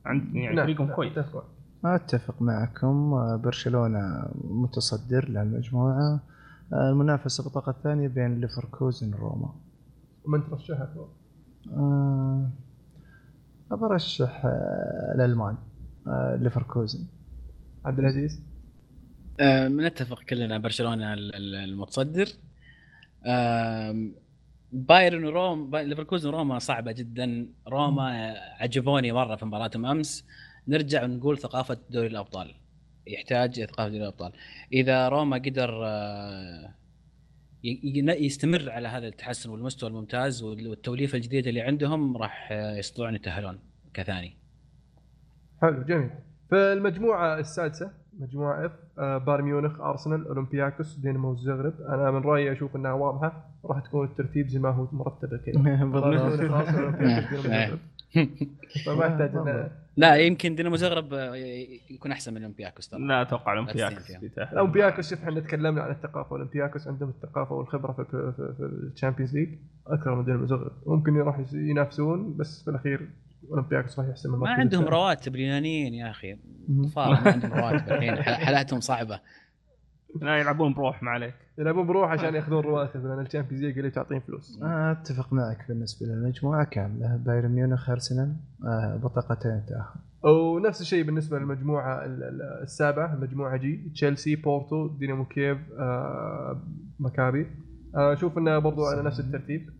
عند 0.05 0.35
يعني 0.35 0.55
نعم، 0.55 0.65
فريقهم 0.65 0.87
نعم، 0.87 0.95
كويس. 0.95 1.17
أتفق. 1.17 1.45
أتفق 1.85 2.41
معكم. 2.41 3.13
آه، 3.13 3.35
برشلونة 3.43 4.29
متصدر 4.43 5.29
للمجموعه 5.29 6.19
آه، 6.73 6.89
المنافسة 6.89 7.43
بالطاقة 7.43 7.69
الثانية 7.69 8.07
بين 8.07 8.41
ليفركوزن 8.41 9.13
وروما. 9.13 9.53
ومن 10.25 10.43
ترشحها 10.49 11.07
آه، 11.73 12.51
برشح 13.71 14.45
آه، 14.45 15.11
الألمان 15.15 15.57
ليفركوزن. 16.39 17.07
عبد 17.85 17.99
العزيز؟ 17.99 18.56
نتفق 19.41 20.23
كلنا 20.23 20.57
برشلونة 20.57 21.13
ال- 21.13 21.35
ال- 21.35 21.55
المتصدر. 21.55 22.27
بايرن 24.71 25.23
وروم 25.25 25.75
ليفركوزن 25.75 26.29
وروما 26.29 26.59
صعبة 26.59 26.91
جدا. 26.91 27.47
روما 27.67 28.35
عجبوني 28.59 29.11
مرة 29.11 29.35
في 29.35 29.45
مباراتهم 29.45 29.85
أمس. 29.85 30.25
نرجع 30.67 31.03
ونقول 31.03 31.37
ثقافة 31.37 31.77
دوري 31.89 32.07
الأبطال. 32.07 32.55
يحتاج 33.07 33.63
ثقافة 33.65 33.89
دوري 33.89 34.01
الأبطال. 34.03 34.31
إذا 34.73 35.09
روما 35.09 35.37
قدر 35.37 35.81
آه، 35.85 36.73
يستمر 37.63 38.69
على 38.69 38.87
هذا 38.87 39.07
التحسن 39.07 39.49
والمستوى 39.49 39.89
الممتاز 39.89 40.43
وال- 40.43 40.67
والتوليفة 40.67 41.15
الجديدة 41.15 41.49
اللي 41.49 41.61
عندهم 41.61 42.17
راح 42.17 42.49
آه، 42.51 42.77
يستطيعون 42.77 43.15
يتأهلون 43.15 43.59
كثاني. 43.93 44.37
حلو 45.61 45.83
جميل. 45.83 46.09
في 46.49 46.55
المجموعه 46.55 47.39
السادسة 47.39 47.91
مجموعة 48.19 48.65
اف 48.65 48.71
آه، 48.99 49.17
بايرن 49.17 49.43
ميونخ 49.43 49.81
أرسنال 49.81 50.27
أولمبياكوس 50.27 50.95
دينامو 50.95 51.31
الزغرب 51.31 51.81
أنا 51.81 52.11
من 52.11 52.21
رأيي 52.21 52.51
أشوف 52.51 52.75
إنها 52.75 52.93
واضحة 52.93 53.45
راح 53.65 53.79
تكون 53.79 54.07
الترتيب 54.07 54.47
زي 54.47 54.59
ما 54.59 54.69
هو 54.69 54.87
مرتب 54.91 55.39
كذا. 55.45 55.59
أولمبياكوس 55.81 56.39
الزغرب 57.45 57.79
فما 58.85 59.05
يحتاج 59.05 59.31
لا 59.97 60.15
يمكن 60.15 60.55
دينامو 60.55 60.75
زغرب 60.75 61.13
آه، 61.13 61.35
يكون 61.89 62.11
أحسن 62.11 62.33
من 62.33 62.41
أولمبياكوس 62.41 62.89
ترى. 62.89 62.99
لا 62.99 63.21
أتوقع 63.21 63.53
أولمبياكوس 63.53 63.97
تستهين 63.97 64.19
بيتأهل. 64.19 64.53
الاولمبياكوس 64.53 65.09
شوف 65.09 65.23
إحنا 65.23 65.39
تكلمنا 65.39 65.81
عن 65.81 65.91
الثقافة. 65.91 66.35
الاولمبياكوس 66.35 66.87
عندهم 66.87 67.09
الثقافة 67.09 67.55
والخبرة 67.55 67.91
في, 67.91 68.03
في, 68.03 68.53
في, 68.57 68.63
ال 68.93 68.97
Champions 68.97 69.37
League 69.37 69.49
أكثر 69.87 70.15
من 70.15 70.25
دينامو 70.25 70.43
الزغرب 70.43 70.71
ممكن 70.85 71.17
راح 71.17 71.39
ينافسون 71.53 72.37
بس 72.37 72.63
في 72.63 72.69
الأخير 72.69 73.09
اولمبياكوس 73.49 73.99
راح 73.99 74.07
يحسم 74.07 74.39
ما 74.39 74.49
عندهم. 74.49 74.83
رواتب 74.85 75.35
اليونانيين 75.35 75.93
يا 75.93 76.09
أخي. 76.09 76.37
ما 76.67 76.89
عندهم 76.97 77.53
رواتب 77.53 77.91
الحين 77.91 78.15
حالاتهم 78.45 78.79
صعبة. 78.79 79.19
لا 80.21 80.37
يلعبون 80.37 80.73
بروح 80.73 81.03
ما 81.03 81.11
عليك. 81.11 81.33
يلعبون 81.57 81.87
بروح 81.87 82.11
عشان 82.11 82.35
ياخذون 82.35 82.63
رواتب 82.63 83.05
لأن 83.05 83.19
ال 83.25 83.29
Champions 83.29 83.63
League 83.63 83.77
اللي 83.77 83.91
تعطيهم 83.91 84.19
فلوس. 84.19 84.59
آه، 84.63 84.91
أتفق 84.91 85.33
معك 85.33 85.65
بالنسبة 85.69 86.05
للمجموعة 86.07 86.65
كاملة. 86.65 87.15
بايرن 87.25 87.51
ميونخ 87.51 87.89
أرسنال 87.89 88.35
آه، 88.65 88.99
بطاقتين 89.03 89.63
تاهل. 89.67 90.31
ونفس 90.33 90.81
الشيء 90.81 91.03
بالنسبة 91.03 91.39
للمجموعة 91.39 92.05
ال- 92.05 92.23
ال- 92.23 92.61
السابعة 92.63 93.15
مجموعه 93.15 93.57
G 93.57 93.91
تشيلسي 93.93 94.35
بورتو 94.35 94.87
دينامو 94.87 95.25
كييف 95.25 95.57
آه، 95.79 96.61
مكابي. 96.99 97.47
آه، 97.95 98.13
أشوف 98.13 98.37
انه 98.37 98.59
برضو 98.59 98.85
على 98.85 99.03
نفس 99.03 99.19
الترتيب. 99.19 99.69
آه، 99.69 99.76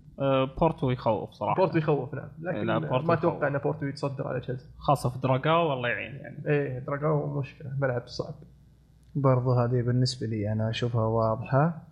بورتو 0.59 0.89
يخوف 0.91 1.31
صراحة. 1.31 1.55
بورتو 1.55 1.77
يخوف 1.77 2.13
نعم. 2.13 2.29
لكن 2.41 2.67
لا، 2.67 2.77
بورتو 2.77 3.07
ما. 3.07 3.13
أتوقع 3.13 3.47
إن 3.47 3.57
بورتو 3.57 3.85
يتصدر 3.85 4.27
على 4.27 4.39
تشيلسي. 4.39 4.65
خاصة 4.77 5.09
في 5.09 5.19
دراجاو 5.19 5.69
والله 5.69 5.89
يعين 5.89 6.15
يعني. 6.15 6.47
إيه 6.47 6.79
دراجاو 6.79 7.39
مشكلة 7.39 7.71
ملعب 7.81 8.07
صعب. 8.07 8.33
برضو 9.15 9.51
هذه 9.51 9.81
بالنسبة 9.81 10.27
لي 10.27 10.51
أنا 10.51 10.69
أشوفها 10.69 11.05
واضحة. 11.05 11.83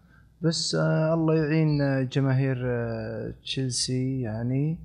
بس 0.42 0.76
آه 0.76 1.14
الله 1.14 1.36
يعين 1.36 1.82
آه، 1.82 2.02
جماهير 2.02 2.62
آه 2.66 3.34
تشيلسي 3.44 4.22
يعني 4.22 4.80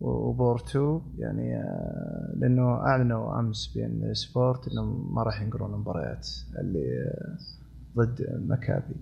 وبورتو 0.00 1.00
يعني 1.18 1.56
آه 1.56 2.32
لأنه 2.36 2.74
أعلنوا 2.74 3.40
أمس 3.40 3.72
بين 3.76 4.14
سبورت 4.14 4.68
إنهم 4.68 5.14
ما 5.14 5.22
راح 5.22 5.42
ينقلون 5.42 5.74
المباريات 5.74 6.28
اللي 6.58 6.78
آه 6.78 7.36
ضد 7.96 8.26
مكابي. 8.48 8.96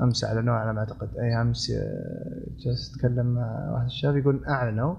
أمس 0.00 0.24
أعلنوا 0.24 0.54
على 0.54 0.72
ما 0.72 0.78
أعتقد 0.78 1.16
أي 1.18 1.40
أمس 1.42 1.70
آه، 1.70 2.46
جالس 2.58 2.94
أتكلم 2.96 3.26
مع 3.26 3.70
واحد 3.72 3.84
الشباب 3.84 4.16
يقول 4.16 4.44
أعلنوا 4.48 4.94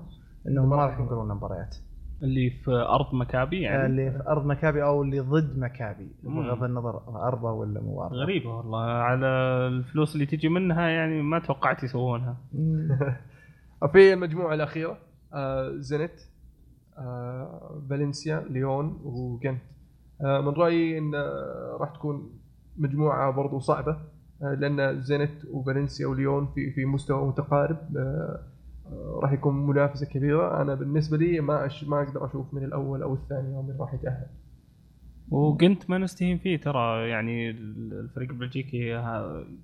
إنهم 0.47 0.69
ما 0.69 0.75
راح 0.75 0.99
ينقلون 0.99 1.31
المباريات. 1.31 1.75
اللي 2.23 2.49
في 2.49 2.71
أرض 2.71 3.15
مكابي 3.15 3.61
يعني؟ 3.61 3.85
اللي 3.85 4.11
في 4.11 4.23
أرض 4.27 4.45
مكابي 4.45 4.83
أو 4.83 5.03
اللي 5.03 5.19
ضد 5.19 5.57
مكابي. 5.57 6.11
بغض 6.23 6.63
النظر 6.63 7.01
أرضه 7.27 7.51
ولا 7.51 7.81
مو 7.81 8.03
أرضه. 8.03 8.15
غريبة 8.15 8.57
والله 8.57 8.83
على 8.83 9.27
الفلوس 9.67 10.13
اللي 10.15 10.25
تجي 10.25 10.49
منها 10.49 10.87
يعني 10.87 11.21
ما 11.21 11.39
توقعت 11.39 11.83
يسوونها. 11.83 12.37
في 13.91 14.09
المجموعة 14.13 14.53
الأخيرة 14.53 14.97
آه، 15.33 15.71
زينت 15.77 16.11
آه، 16.97 17.81
فالنسيا 17.89 18.45
ليون 18.49 18.99
وجنت 19.03 19.61
آه، 20.25 20.41
من 20.41 20.47
رأيي 20.53 20.97
إن 20.97 21.15
آه، 21.15 21.77
راح 21.79 21.89
تكون 21.89 22.39
مجموعة 22.77 23.31
برضو 23.31 23.59
صعبة. 23.59 23.97
لأن 24.41 25.01
زينت 25.01 25.45
وفالنسيا 25.51 26.07
وليون 26.07 26.47
في 26.55 26.71
في 26.71 26.85
مستوى 26.85 27.27
متقارب 27.27 27.97
آه، 27.97 28.39
آه، 28.85 29.19
راح 29.23 29.31
يكون 29.31 29.67
منافسة 29.67 30.05
كبيرة. 30.05 30.61
أنا 30.61 30.75
بالنسبة 30.75 31.17
لي 31.17 31.39
ما 31.39 31.65
أش 31.65 31.83
ما 31.83 32.01
أقدر 32.03 32.25
أشوف 32.25 32.53
من 32.53 32.63
الأول 32.63 33.01
أو 33.01 33.13
الثاني 33.13 33.55
أو 33.55 33.61
من 33.61 33.77
راح 33.79 33.93
يتأهل. 33.93 34.27
وقنت 35.31 35.89
ما 35.89 35.97
نستهين 35.97 36.38
فيه 36.38 36.57
ترى 36.57 37.09
يعني 37.09 37.49
الفريق 37.49 38.29
البلجيكي 38.31 38.93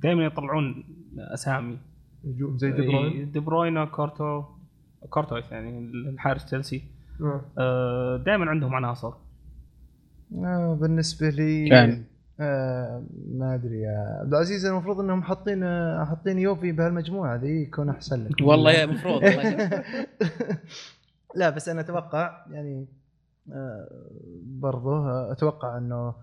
دائما 0.04 0.26
يطلعون 0.26 0.84
أسامي. 1.18 1.78
نجوم 2.26 2.58
زي 2.58 2.72
دي 2.72 2.88
بروين. 2.88 3.32
دي 3.32 3.40
بروين 3.40 3.86
كورتو 3.86 4.44
كورتويس 5.10 5.52
يعني 5.52 5.80
الحارس 5.80 6.46
تشيلسي. 6.46 6.84
آه. 7.58 8.24
دائما 8.26 8.46
عندهم 8.50 8.76
عناصر. 8.76 9.14
آه 10.36 10.78
بالنسبة 10.82 11.30
لي 11.30 11.70
كان. 11.70 12.04
آه 12.44 13.04
ما 13.32 13.56
أدري 13.56 13.82
يا 13.82 14.18
عبد 14.22 14.34
العزيز 14.34 14.66
المفروض 14.66 15.00
إنهم 15.00 15.24
حاطين 15.24 15.64
آه، 15.64 16.06
حاطين 16.06 16.40
يوفي 16.40 16.72
بهالمجموعة 16.72 17.36
ذي 17.36 17.62
يكون 17.64 17.90
أحسن 17.90 18.24
لك. 18.24 18.42
والله 18.42 18.72
يا 18.72 18.86
مفروض 18.86 19.24
والله. 19.24 19.84
لا 21.36 21.50
بس 21.50 21.70
أنا 21.70 21.82
أتوقع 21.82 22.46
يعني 22.52 22.88
آه 23.54 23.88
برضو 24.46 24.94
آه، 24.94 25.32
أتوقع 25.32 25.78
إنه 25.78 25.96
آه 25.98 26.16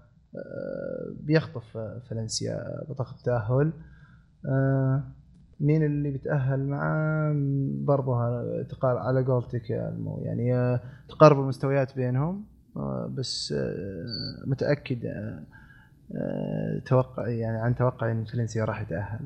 بيخطف 1.20 1.78
فالنسيا 2.10 2.84
بطاقة 2.88 3.14
التاهل 3.18 3.72
مين 5.60 5.82
اللي 5.84 6.10
بيتأهل 6.10 6.66
معاه 6.66 7.32
تقار 8.68 8.96
على 8.98 9.24
قولتك 9.24 9.70
يا 9.70 9.88
المو 9.88 10.22
يعني 10.22 10.78
تقارب 11.08 11.40
المستويات 11.40 11.96
بينهم. 11.96 12.44
بس 13.08 13.54
متأكد 14.46 15.04
توقع 16.86 17.28
يعني 17.28 17.58
عن 17.58 17.74
توقعي 17.74 18.12
إن 18.12 18.24
فالنسيا 18.24 18.64
راح 18.64 18.80
يتأهل. 18.80 19.20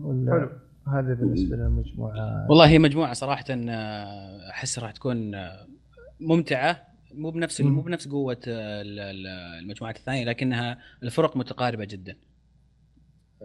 ولا 0.00 0.32
حلو. 0.32 0.50
هذا 0.96 1.14
بالنسبة 1.14 1.56
للمجموعة؟ 1.56 2.46
والله 2.50 2.68
هي 2.68 2.78
مجموعة 2.78 3.12
صراحة 3.12 3.44
آه، 3.50 4.50
أحس 4.50 4.78
راح 4.78 4.90
تكون 4.90 5.34
آه، 5.34 5.66
ممتعة. 6.20 6.82
مو 7.14 7.30
بنفس. 7.30 7.60
مو 7.60 7.80
بنفس 7.82 8.08
قوة 8.08 8.36
آه، 8.48 8.82
ال- 8.82 8.98
ال- 9.00 9.26
المجموعات 9.62 9.96
الثانية 9.96 10.24
لكنها 10.24 10.78
الفرق 11.02 11.36
متقاربة 11.36 11.84
جدا. 11.84 12.16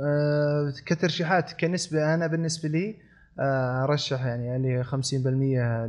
آه، 0.02 0.74
كترشيحات 0.86 1.54
كنسبة 1.54 2.14
أنا 2.14 2.28
بالنسبة 2.28 2.70
لي 2.70 2.95
آه، 3.39 3.84
أرشح 3.84 4.26
يعني 4.26 4.56
اللي 4.56 4.68
هي 4.68 4.84
50% 4.84 5.86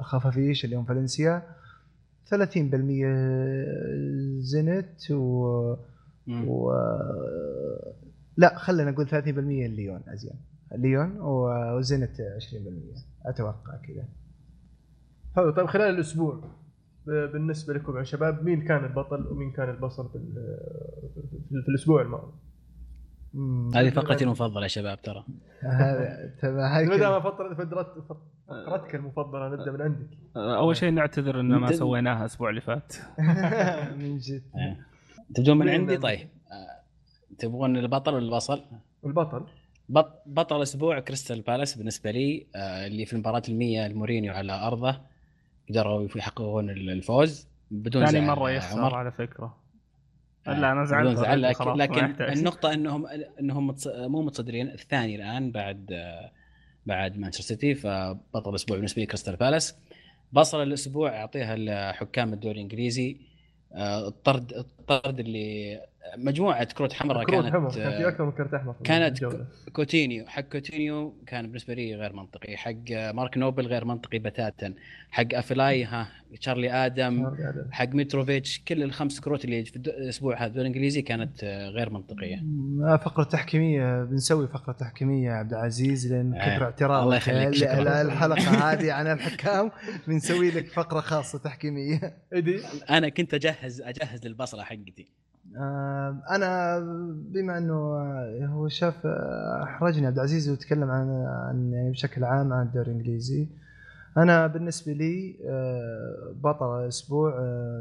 لخفافيش 0.00 0.64
اللي 0.64 0.76
هم 0.76 0.84
فالنسيا. 0.84 1.42
30% 2.30 2.34
زنت 4.38 5.10
و, 5.10 5.74
مم. 6.26 6.48
و... 6.48 6.72
لا 8.36 8.58
خلينا 8.58 8.90
نقول 8.90 9.08
30% 9.08 9.14
ليون 9.16 10.00
ازين 10.08 10.34
ليون 10.76 11.20
و- 11.20 11.76
وزنت 11.78 12.10
20% 12.16 12.18
أتوقع 13.26 13.76
كذا 13.76 14.04
حلو 15.36 15.50
طيب 15.50 15.66
خلال 15.66 15.94
الأسبوع 15.94 16.44
بالنسبة 17.06 17.74
لكم 17.74 17.98
يا 17.98 18.02
شباب 18.02 18.44
مين 18.44 18.64
كان 18.64 18.84
البطل 18.84 19.26
ومين 19.26 19.52
كان 19.52 19.70
في 19.70 20.18
في 21.62 21.68
الأسبوع 21.68 22.02
الماضي؟ 22.02 22.32
هذه 23.74 23.90
فقرتي 23.90 24.24
المفضلة 24.24 24.62
يا 24.62 24.68
شباب 24.68 25.02
ترى. 25.02 25.24
ما. 25.62 26.96
دام 26.96 27.20
فترة 27.20 27.54
فقرت 27.54 28.04
فقرتك 28.48 28.94
المفضلة 28.94 29.48
نبدأ 29.48 29.72
من 29.72 29.82
عندك. 29.82 30.06
آه، 30.36 30.56
أول 30.58 30.76
شيء 30.76 30.90
نعتذر 30.90 31.40
إن 31.40 31.48
ما 31.54 31.72
سويناها 31.72 32.20
الأسبوع 32.20 32.50
اللي 32.50 32.60
فات. 32.60 32.94
من 34.00 34.18
جد. 34.18 34.42
تبدون 35.34 35.58
من 35.58 35.66
مين 35.66 35.74
عندي؟ 35.74 35.96
طيب. 35.96 36.28
آه، 36.52 36.82
تبغون 37.38 37.76
البطل 37.76 38.14
ولا 38.14 38.24
البصل؟ 38.24 38.62
البطل. 39.06 39.46
بط- 39.88 40.22
بطل 40.26 40.62
أسبوع 40.62 41.00
كريستال 41.00 41.40
بالاس 41.40 41.74
بالنسبة 41.78 42.10
لي 42.10 42.46
آه، 42.56 42.86
اللي 42.86 43.06
في 43.06 43.12
المباراة 43.12 43.42
المية 43.48 43.86
المورينيو 43.86 44.32
على 44.32 44.52
أرضه. 44.66 45.00
قدروا 45.70 46.08
يحققون 46.16 46.70
الفوز 46.70 47.48
بدون 47.70 48.06
ثاني 48.06 48.26
مرة 48.26 48.50
يخسر 48.50 48.94
على 48.94 49.12
فكرة. 49.12 49.44
آه، 49.44 49.63
لا 50.46 50.72
أنا 50.72 50.84
زعلت 50.84 51.10
بدون 51.10 51.24
زعل 51.24 51.54
already، 51.54 51.66
لكن, 51.76 52.06
لكن. 52.06 52.24
النقطة 52.24 52.72
انهم 52.72 53.06
إنهم 53.40 53.76
مو 53.86 54.22
متصدرين 54.22 54.68
الثاني 54.68 55.16
الآن 55.16 55.50
بعد 55.50 55.92
آه، 55.92 56.30
بعد 56.86 57.18
مانشستر 57.18 57.42
سيتي 57.42 57.74
فبطل 57.74 58.50
الأسبوع 58.50 58.76
بالنسبة 58.76 59.00
لي 59.00 59.06
كريستال 59.06 59.36
بالاس 59.36 59.76
بصل 60.32 60.62
الأسبوع 60.62 61.20
أعطيها 61.20 61.56
لحكام 61.56 62.32
الدوري 62.32 62.54
الإنجليزي 62.54 63.16
آه، 63.72 64.08
الطرد 64.08 64.52
الطرد 64.90 65.18
اللي 65.20 65.80
مجموعة 66.16 66.64
كروت 66.64 66.92
حمراء 66.92 67.24
كروت 67.24 67.42
كانت 67.44 67.54
حمر 67.56 67.70
كان 67.74 67.90
في 67.90 68.08
أكثر 68.08 68.24
من 68.24 68.32
كرت 68.32 68.54
أحمر 68.54 68.74
كانت. 68.84 69.18
كوتينيو 69.72 70.26
حق 70.26 70.40
كوتينيو 70.40 71.14
كان 71.26 71.46
بالنسبة 71.46 71.74
لي 71.74 71.94
غير 71.94 72.12
منطقي 72.12 72.56
حق 72.56 72.72
مارك 72.90 73.38
نوبل 73.38 73.66
غير 73.66 73.84
منطقي 73.84 74.18
بتاتا 74.18 74.74
حق 75.10 75.26
أفلاي 75.34 75.84
ها 75.84 76.08
تشارلي 76.40 76.70
آدم. 76.86 77.34
حق 77.70 77.88
متروفيتش 77.88 78.62
كل 78.68 78.82
الخمس 78.82 79.20
كروت 79.20 79.44
اللي 79.44 79.64
في 79.64 79.76
الأسبوع 79.76 80.36
هذا 80.38 80.46
الدوري 80.46 80.60
الانجليزي 80.68 81.02
كانت 81.02 81.44
غير 81.74 81.90
منطقية 81.90 82.36
مم، 82.36 82.96
فقرة 82.96 83.24
تحكيمية 83.24 84.04
بنسوي 84.04 84.48
فقرة 84.48 84.72
تحكيمية 84.72 85.28
يا 85.28 85.32
عبد 85.32 85.52
العزيز 85.52 86.12
لأن 86.12 86.34
آه، 86.34 86.54
كثر 86.56 86.64
اعتراضك 86.64 87.04
الله 87.04 87.16
يخليك، 87.16 87.48
ال- 87.48 87.56
شكراً. 87.56 87.78
ال- 87.82 87.88
الحلقة 87.88 88.72
هذه 88.72 88.92
عن 88.92 89.06
الحكام 89.06 89.70
بنسوي 90.08 90.50
لك 90.50 90.66
فقرة 90.68 91.00
خاصة 91.00 91.38
تحكيمية 91.38 92.16
إيدي 92.34 92.60
أنا 92.90 93.08
كنت 93.08 93.34
أجهز 93.34 93.80
أجهز 93.80 94.26
للبصلة 94.26 94.62
حقتي. 94.76 95.06
أنا 96.30 96.78
بما 97.32 97.58
إنه 97.58 97.74
آه، 97.74 98.46
هو 98.46 98.68
شاف 98.68 99.06
آه، 99.06 99.62
أحرجني 99.62 100.06
عبد 100.06 100.16
العزيز 100.16 100.50
وتكلم 100.50 100.90
عن 100.90 101.10
عن 101.26 101.72
يعني 101.72 101.90
بشكل 101.90 102.24
عام 102.24 102.52
عن 102.52 102.66
الدوري 102.66 102.90
الإنجليزي. 102.90 103.46
أنا 104.16 104.46
بالنسبة 104.46 104.92
لي 104.92 105.36
آه، 105.46 106.32
بطل 106.42 106.82
الأسبوع 106.82 107.34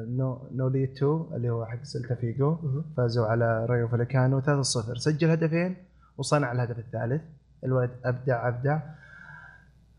نو 0.07 0.37
نوليتو 0.55 1.25
اللي 1.35 1.49
هو 1.49 1.65
حق 1.65 1.83
سلتا 1.83 2.15
فيجو. 2.15 2.57
فازوا 2.97 3.25
على 3.25 3.65
رايو 3.65 3.87
فاليكانو 3.87 4.41
3-0 4.41 4.97
سجل 4.97 5.29
هدفين 5.29 5.75
وصنع 6.17 6.51
الهدف 6.51 6.79
الثالث. 6.79 7.21
الولد 7.63 7.89
أبدع 8.05 8.47
أبدع. 8.47 8.79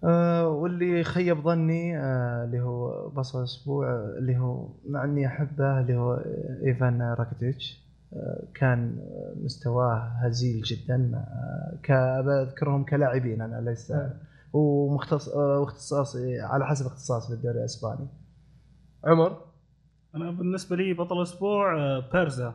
آه 0.04 0.48
واللي 0.48 1.04
خيب 1.04 1.40
ظني 1.42 1.98
آه 1.98 2.44
اللي 2.44 2.60
هو 2.60 3.08
بصل 3.08 3.38
الأسبوع 3.38 3.86
آه، 3.90 4.14
اللي 4.18 4.36
هو 4.38 4.68
مع 4.88 5.04
إني 5.04 5.26
أحبه 5.26 5.80
اللي 5.80 5.96
هو 5.96 6.12
آه، 6.14 6.66
إيفان 6.66 7.02
راكيتيتش. 7.02 7.84
آه 8.12 8.44
كان 8.54 8.98
آه، 8.98 9.34
مستواه 9.44 9.94
هزيل 9.96 10.62
جدا 10.62 10.96
مع 10.96 11.24
ك 11.82 11.92
بذكرهم 12.26 12.84
كلاعبين 12.84 13.40
أنا 13.42 13.70
ليس 13.70 13.90
آه. 13.90 14.14
ومختص 14.52 15.28
آه، 15.28 15.58
واختصاصي 15.60 16.40
على 16.40 16.66
حسب 16.66 16.86
اختصاصي 16.86 17.28
في 17.28 17.34
الدوري 17.34 17.58
الإسباني. 17.58 18.08
عمر؟ 19.04 19.36
أنا 20.14 20.30
بالنسبة 20.30 20.76
لي 20.76 20.94
بطل 20.94 21.16
الأسبوع 21.18 21.78
آه، 21.78 22.04
بيرزا 22.12 22.54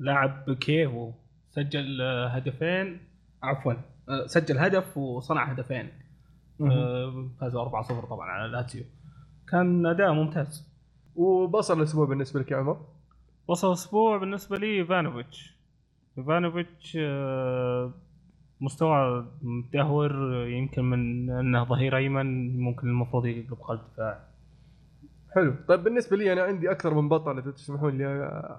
لاعب 0.00 0.52
كيفو 0.60 1.12
سجل 1.50 2.00
آه، 2.02 2.26
هدفين. 2.28 2.98
عفوا 3.42 3.72
آه، 4.08 4.26
سجل 4.26 4.58
هدف 4.58 4.96
وصنع 4.98 5.44
هدفين. 5.52 5.86
آه، 5.86 6.05
فازوا 7.40 7.82
4-0 7.82 8.06
طبعا 8.06 8.30
على 8.30 8.52
لاتسيو. 8.52 8.84
كان 9.48 9.86
أداء 9.86 10.12
ممتاز. 10.12 10.76
وبصل 11.16 11.78
الأسبوع 11.78 12.06
بالنسبة 12.06 12.40
لك 12.40 12.50
يا 12.50 12.56
عمر؟ 12.56 12.80
بصل 13.48 13.68
الأسبوع 13.68 14.16
بالنسبة 14.16 14.58
لي 14.58 14.78
ايفانوفيتش 14.80 15.56
ايفانوفيتش 16.18 16.98
آه، 17.00 17.92
مستوى 18.60 19.26
متدهور 19.42 20.34
آه، 20.34 20.46
يمكن 20.46 20.84
من 20.84 21.30
أنه 21.30 21.64
ظهير 21.64 21.96
أيمن 21.96 22.58
ممكن 22.60 22.88
المفروض 22.88 23.26
يقلب 23.26 23.54
قلب 23.54 23.80
دفاع. 23.92 24.20
حلو. 25.34 25.54
طيب 25.68 25.84
بالنسبة 25.84 26.16
لي 26.16 26.32
أنا 26.32 26.42
عندي 26.42 26.70
أكثر 26.70 26.94
من 26.94 27.08
بطل 27.08 27.38
إذا 27.38 27.50
تسمحون 27.50 27.98
لي 27.98 28.04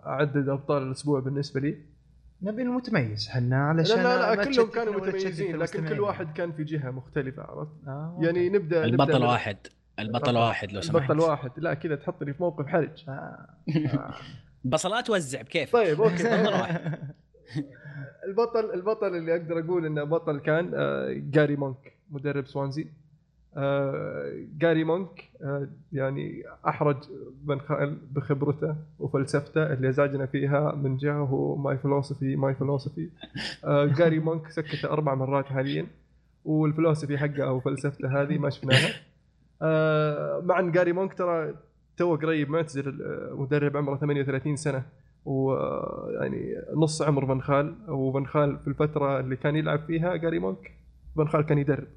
أعدد 0.06 0.50
أبطال 0.50 0.84
الأسبوع 0.84 1.20
بالنسبة 1.20 1.60
لي. 1.60 1.78
نبي 2.42 2.62
المتميز. 2.62 3.30
حنا 3.30 3.50
لا 3.50 3.56
علشان 3.56 4.04
لا, 4.04 4.20
لا 4.20 4.36
ما 4.36 4.44
كلهم 4.44 4.70
كانوا 4.70 4.94
متميزين 4.94 5.56
لكن 5.56 5.88
كل. 5.90 6.00
واحد 6.00 6.34
كان 6.34 6.52
في 6.52 6.64
جهة 6.64 6.92
مختلفة 6.92 7.44
عرفت؟ 7.44 7.72
آه، 7.88 8.20
يعني 8.22 8.50
نبدا 8.50 8.86
البطل 8.86 9.14
نبدأ 9.14 9.26
واحد. 9.26 9.58
البطل 10.00 10.38
واحد 10.38 10.72
لو 10.72 10.82
سمحت. 10.82 11.12
البطل 11.12 11.30
واحد. 11.30 11.52
لا 11.58 11.74
كذا 11.74 11.96
تحطني 11.96 12.34
في 12.34 12.44
موقف 12.44 12.66
حرج. 12.68 13.04
آه. 13.10 13.48
بصلات 14.66 15.08
توزع 15.08 15.42
بكيف 15.42 15.74
طيب 15.74 16.02
okay 16.02 16.24
طيب. 16.24 16.94
البطل 18.28 18.74
البطل 18.74 19.16
اللي 19.16 19.36
أقدر 19.36 19.60
أقول 19.60 19.86
إنه 19.86 20.04
بطل 20.04 20.40
كان 20.40 20.72
آه، 20.76 21.14
جاري 21.14 21.56
مونك 21.56 21.94
مدرب 22.12 22.48
سوانزي. 22.48 22.82
آه، 22.82 22.88
جاري 24.58 24.84
مونك 24.84 25.30
آه، 25.42 25.68
يعني 25.94 26.44
أحرج 26.68 26.98
بن 27.44 27.60
خال 27.60 27.98
بخبرته 28.12 28.76
وفلسفته 29.00 29.74
اللي 29.74 29.90
ازعجنا 29.90 30.26
فيها 30.26 30.76
من 30.76 30.98
جهة 30.98 31.20
هو 31.20 31.56
my 31.56 31.78
philosophy 31.78 32.36
my 32.36 32.54
philosophy 32.54 33.10
جاري 33.66 34.20
مونك 34.20 34.50
سكته 34.50 34.90
أربع 34.90 35.16
مرات 35.16 35.46
حاليا 35.46 35.88
وال 36.46 36.58
philosophy 36.58 37.18
حقه 37.18 37.44
أو 37.48 37.60
فلسفته 37.60 38.22
هذه 38.22 38.38
ما 38.38 38.50
شفناها. 38.50 38.90
آه، 39.62 40.42
مع 40.46 40.60
إن 40.60 40.72
جاري 40.72 40.92
مونك 40.94 41.14
ترى 41.14 41.54
تو 41.98 42.16
قريب 42.16 42.50
معتزل 42.50 43.02
آه، 43.04 43.36
مدرب 43.36 43.78
عمره 43.78 43.98
38 43.98 44.56
سنة 44.56 44.84
ويعني 45.26 46.56
نص 46.76 47.02
عمر 47.02 47.26
بن 47.26 47.42
خال 47.42 47.76
وبن 47.88 48.26
خال 48.26 48.60
في 48.60 48.68
الفترة 48.68 49.20
اللي 49.20 49.36
كان 49.36 49.56
يلعب 49.56 49.80
فيها 49.88 50.16
جاري 50.16 50.40
مونك 50.40 50.72
بن 51.16 51.28
خال 51.28 51.42
كان 51.42 51.58
يدرب. 51.58 51.88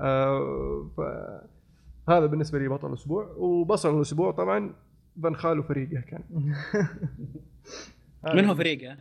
آه، 0.00 0.90
ف- 0.96 2.10
هذا 2.10 2.26
بالنسبة 2.26 2.58
لي 2.58 2.68
بطل 2.68 2.88
الأسبوع 2.88 3.24
وبصل 3.36 3.96
الأسبوع 3.96 4.30
طبعا 4.30 4.74
بن 5.16 5.34
خال 5.34 5.58
وفريقه 5.58 6.00
كان 6.00 6.22
من 8.34 8.44
هو 8.44 8.54
فريقه؟ 8.54 8.96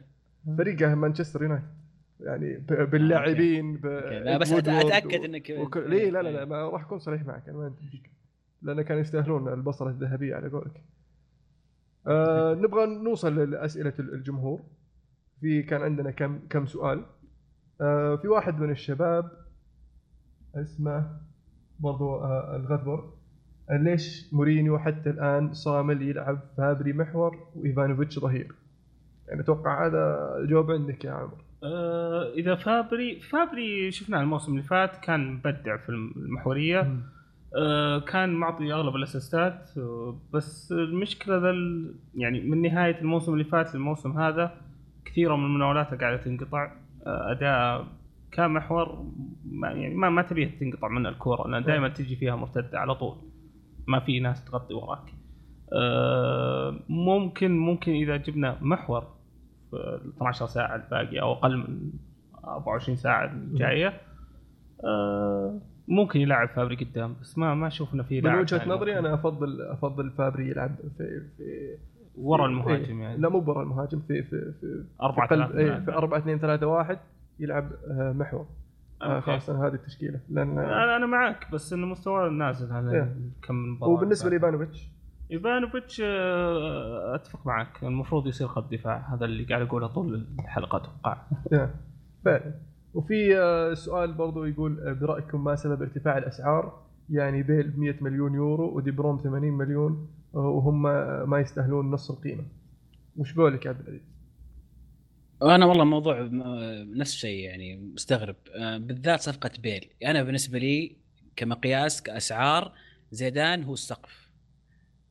فريقه 0.58 0.96
مانشستر 0.96 1.44
يونايتد 1.44 1.68
يعني 2.20 2.58
ب- 2.58 2.89
باللاعبين 2.89 3.78
ب. 3.78 3.86
لا 4.26 4.38
بس 4.38 4.52
اتاكد 4.54 5.20
و- 5.20 5.26
إنك 5.26 5.54
وك... 5.58 5.78
ليه 5.78 6.10
لا 6.10 6.22
لا 6.22 6.30
لا 6.30 6.46
ما 6.46 6.70
راح 6.70 6.82
أكون 6.84 7.00
صريح 7.00 7.26
معك 7.26 7.50
أنا 7.50 7.58
ما 7.58 7.64
عندي 7.64 8.04
لأن 8.62 8.82
كانوا 8.82 9.02
يستاهلون 9.02 9.48
البصره 9.54 9.89
الذهبية 9.89 10.36
على 10.36 10.50
قولك. 10.50 10.82
آه 12.08 12.54
نبغى 12.54 12.86
نوصل 12.86 13.52
لأسئلة 13.52 13.94
الجمهور. 14.00 14.62
في 15.41 15.64
كان 15.64 15.82
عندنا 15.82 16.12
كم 16.12 16.39
كم 16.50 16.66
سؤال. 16.66 17.06
آه 17.82 18.16
في 18.16 18.28
واحد 18.28 18.60
من 18.60 18.70
الشباب 18.72 19.32
اسمه 20.56 21.20
برضو 21.80 22.16
آه 22.16 22.56
الغذبر 22.56 23.10
آه، 23.70 23.78
ليش 23.78 24.34
مورينيو 24.34 24.80
حتى 24.80 25.10
الآن 25.10 25.54
صامل 25.54 26.01
يلعب 26.01 26.39
فابري 26.58 26.93
محور 26.93 27.38
وإيفانوفيتش 27.56 28.20
ظهير؟ 28.20 28.56
يعني 29.28 29.41
أتوقع 29.41 29.88
هذا 29.88 30.36
الجواب 30.38 30.72
عندك 30.72 31.06
يا 31.06 31.12
عمر. 31.12 31.38
آه، 31.64 32.34
إذا 32.34 32.56
فابري 32.56 33.20
فابري 33.20 33.91
شفناه 33.91 34.22
الموسم 34.22 34.51
اللي 34.51 34.64
فات 34.64 34.97
كان 34.97 35.34
مبدع 35.34 35.78
في 35.78 35.89
المحورية. 35.89 36.97
آه، 37.56 37.99
كان 37.99 38.34
معطي 38.34 38.74
أغلب 38.74 38.95
الأسيستات. 38.95 39.70
آه، 39.78 40.18
بس 40.34 40.72
المشكلة 40.72 41.38
ذا 41.38 41.54
يعني 42.16 42.41
من 42.41 42.62
نهاية 42.62 43.01
الموسم 43.01 43.34
اللي 43.34 43.43
فات 43.43 43.76
للموسم 43.76 44.20
هذا 44.20 44.51
كثيرة 45.06 45.36
من 45.36 45.54
مناولاته 45.54 45.97
قاعدة 45.97 46.18
تنقطع. 46.18 46.72
أداء 47.06 47.88
كمحور 48.34 49.06
ما 49.46 49.72
يعني 49.72 49.96
ما, 49.96 50.10
ما 50.10 50.22
تبيه 50.22 50.60
تنقطع 50.60 50.88
منه 50.88 51.10
الكورة 51.10 51.48
لأن 51.48 51.64
دائما 51.64 51.90
تجي 51.90 52.16
فيها 52.16 52.36
مرتدة 52.36 52.80
على 52.80 52.96
طول. 52.96 53.18
ما 53.88 54.00
في 54.00 54.20
ناس 54.20 54.46
تغطي 54.46 54.74
وراك. 54.74 55.14
آه، 55.74 56.80
ممكن 56.90 57.58
ممكن 57.58 57.92
إذا 57.92 58.18
جبنا 58.18 58.58
محور 58.62 59.02
في 59.72 59.78
ال 59.78 60.10
12 60.16 60.46
ساعة 60.46 60.76
الباقيه 60.76 61.22
أو 61.22 61.34
أقل 61.34 61.58
من 61.58 61.92
24 62.44 62.96
ساعة 62.96 63.26
الجاية 63.26 64.02
آه 64.84 65.60
ممكن 65.88 66.22
يلعب 66.22 66.48
فابري 66.48 66.76
قدام 66.76 67.16
بس 67.22 67.38
ما 67.38 67.54
ما 67.56 67.68
أشوف 67.68 67.94
انه 67.94 68.04
في 68.04 68.22
من 68.22 68.28
لاعب 68.28 68.40
وجهة 68.40 68.58
ثاني 68.58 68.72
نظري. 68.72 69.00
أنا 69.00 69.14
افضل 69.14 69.62
أفضل 69.62 70.12
فابري 70.12 70.50
يلعب 70.50 70.76
في 70.98 71.22
في 71.38 71.78
ورا 72.16 72.46
المهاجم 72.46 72.98
إيه، 72.98 73.04
يعني. 73.04 73.18
لا 73.22 73.30
مو 73.30 73.40
برا 73.40 73.64
المهاجم 73.64 74.00
في 74.00 74.24
في 74.24 74.54
إيه 75.54 75.66
لاعب. 75.66 75.86
في 75.86 75.92
4 75.92 76.18
2 76.20 76.40
3 76.40 76.68
1 76.68 77.00
يلعب 77.40 77.72
آه، 77.88 78.14
محور. 78.14 78.48
آه،. 79.02 79.20
خاصه 79.20 79.68
هذه 79.68 79.74
التشكيلة. 79.74 80.20
لأن 80.30 80.60
أنا 80.60 80.96
أنا 80.96 81.06
معك 81.06 81.52
بس 81.52 81.74
انه 81.74 81.88
مستواه 81.88 82.30
نازل 82.30 82.68
إيه. 82.68 82.74
على 82.74 83.16
كم 83.42 83.56
مباراة. 83.56 83.92
وبالنسبة 83.92 84.30
لإيفانوفيتش؟ 84.30 84.92
إيفانوفيتش 85.32 86.02
آه، 86.06 87.16
أتفق 87.16 87.48
معك. 87.48 87.84
المفروض 87.84 88.28
يصير 88.28 88.48
خط 88.48 88.72
دفاع. 88.72 89.14
هذا 89.14 89.26
اللي 89.26 89.44
قاعد 89.44 89.62
أقوله 89.62 89.88
طول 89.88 90.28
الحلقة 90.40 90.78
أتوقع. 90.78 91.18
نعم 91.52 91.70
فعلا. 92.26 92.54
وفي 92.94 93.36
سؤال 93.76 94.14
برضو 94.14 94.44
يقول 94.44 94.96
برأيكم 94.96 95.44
ما 95.44 95.56
سبب 95.56 95.82
ارتفاع 95.82 96.18
الأسعار؟ 96.18 96.84
يعني 97.10 97.44
بيل 97.44 97.70
ب 97.70 97.80
100 97.80 97.96
مليون 98.02 98.34
يورو 98.34 98.78
ودي 98.78 98.92
بروم 98.92 99.18
80 99.18 99.54
مليون 99.54 100.08
وهم 100.34 100.82
ما 101.30 101.40
يستاهلون 101.40 101.92
نص 101.92 102.12
القيمة. 102.12 102.44
وش 103.18 103.36
قولك 103.36 103.66
يا 103.66 103.70
عبد 103.70 103.82
العزيز؟ 103.82 104.12
وأنا 105.42 105.66
والله 105.66 105.84
موضوع 105.84 106.22
م- 106.22 106.94
نفس 106.98 107.14
الشيء 107.14 107.40
يعني 107.40 107.76
مستغرب. 107.76 108.36
آه، 108.56 108.78
بالذات 108.78 109.22
صفقة 109.22 109.50
بيل. 109.60 109.90
أنا 110.06 110.24
بالنسبة 110.24 110.60
لي 110.60 110.96
كمقياس 111.36 112.02
كأسعار 112.04 112.72
زيدان 113.12 113.64
هو 113.64 113.74
السقف. 113.74 114.24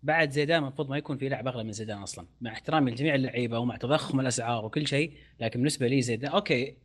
بعد 0.03 0.31
زيدان 0.31 0.63
المفروض 0.63 0.91
ما 0.91 0.97
يكون 0.99 1.17
في 1.17 1.29
لاعب 1.29 1.49
أغلى 1.49 1.65
من 1.65 1.73
زيدان 1.73 1.99
أصلا. 1.99 2.27
مع 2.41 2.53
احترامي 2.53 2.91
لجميع 2.91 3.15
اللعيبة 3.15 3.59
ومع 3.59 3.77
تضخم 3.77 4.21
الأسعار 4.21 4.65
وكل 4.65 4.87
شيء 4.87 5.13
لكن 5.41 5.59
بالنسبة 5.61 5.87
لي 5.89 6.03
زيدان 6.03 6.31
okay 6.31 6.77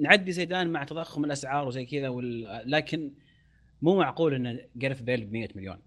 نعدي 0.00 0.32
زيدان 0.32 0.70
مع 0.70 0.84
تضخم 0.84 1.24
الأسعار 1.24 1.66
وزي 1.66 1.84
كذا 1.86 2.08
وال... 2.08 2.62
لكن 2.66 3.10
مو 3.82 3.96
معقول 3.98 4.34
إن 4.34 4.58
جارث 4.76 5.00
بيل 5.00 5.24
ب 5.24 5.32
100 5.32 5.48
مليون. 5.54 5.78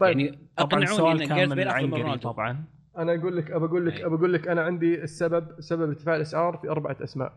طيب 0.00 0.18
يعني 0.20 0.38
أقنعوني 0.58 1.24
إن 1.24 1.28
جارث 1.28 1.48
من 1.48 1.54
بيل 1.56 1.68
افضل 1.68 1.86
من 1.86 1.94
رونالدو. 1.94 2.30
طبعا. 2.32 2.64
أنا 2.98 3.14
أقول 3.14 3.36
لك 3.36 3.50
أبى 3.50 3.64
أقول 3.64 3.86
لك 3.86 3.92
أي. 3.92 4.06
أبى 4.06 4.14
أقول 4.14 4.32
لك 4.32 4.48
أنا 4.48 4.62
عندي 4.62 5.02
السبب 5.02 5.60
سبب 5.60 5.88
ارتفاع 5.88 6.16
الأسعار 6.16 6.56
في 6.56 6.68
أربعة 6.68 6.96
أسماء. 7.00 7.32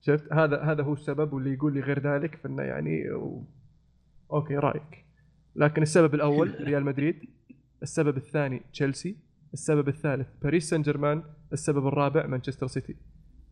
شفت؟ 0.00 0.32
هذا 0.32 0.62
هذا 0.62 0.82
هو 0.82 0.92
السبب 0.92 1.32
واللي 1.32 1.52
يقول 1.52 1.74
لي 1.74 1.80
غير 1.80 1.98
ذلك 1.98 2.36
فإنه 2.36 2.62
يعني 2.62 3.10
و... 3.10 3.44
okay 4.32 4.56
رأيك. 4.56 5.04
لكن 5.56 5.82
السبب 5.82 6.14
الأول 6.14 6.54
ريال 6.68 6.84
مدريد 6.84 7.16
السبب 7.82 8.16
الثاني 8.16 8.62
تشيلسي 8.72 9.16
السبب 9.52 9.88
الثالث 9.88 10.28
باريس 10.42 10.70
سان 10.70 10.82
جيرمان 10.82 11.22
السبب 11.52 11.86
الرابع 11.86 12.26
مانشستر 12.26 12.66
سيتي. 12.66 12.96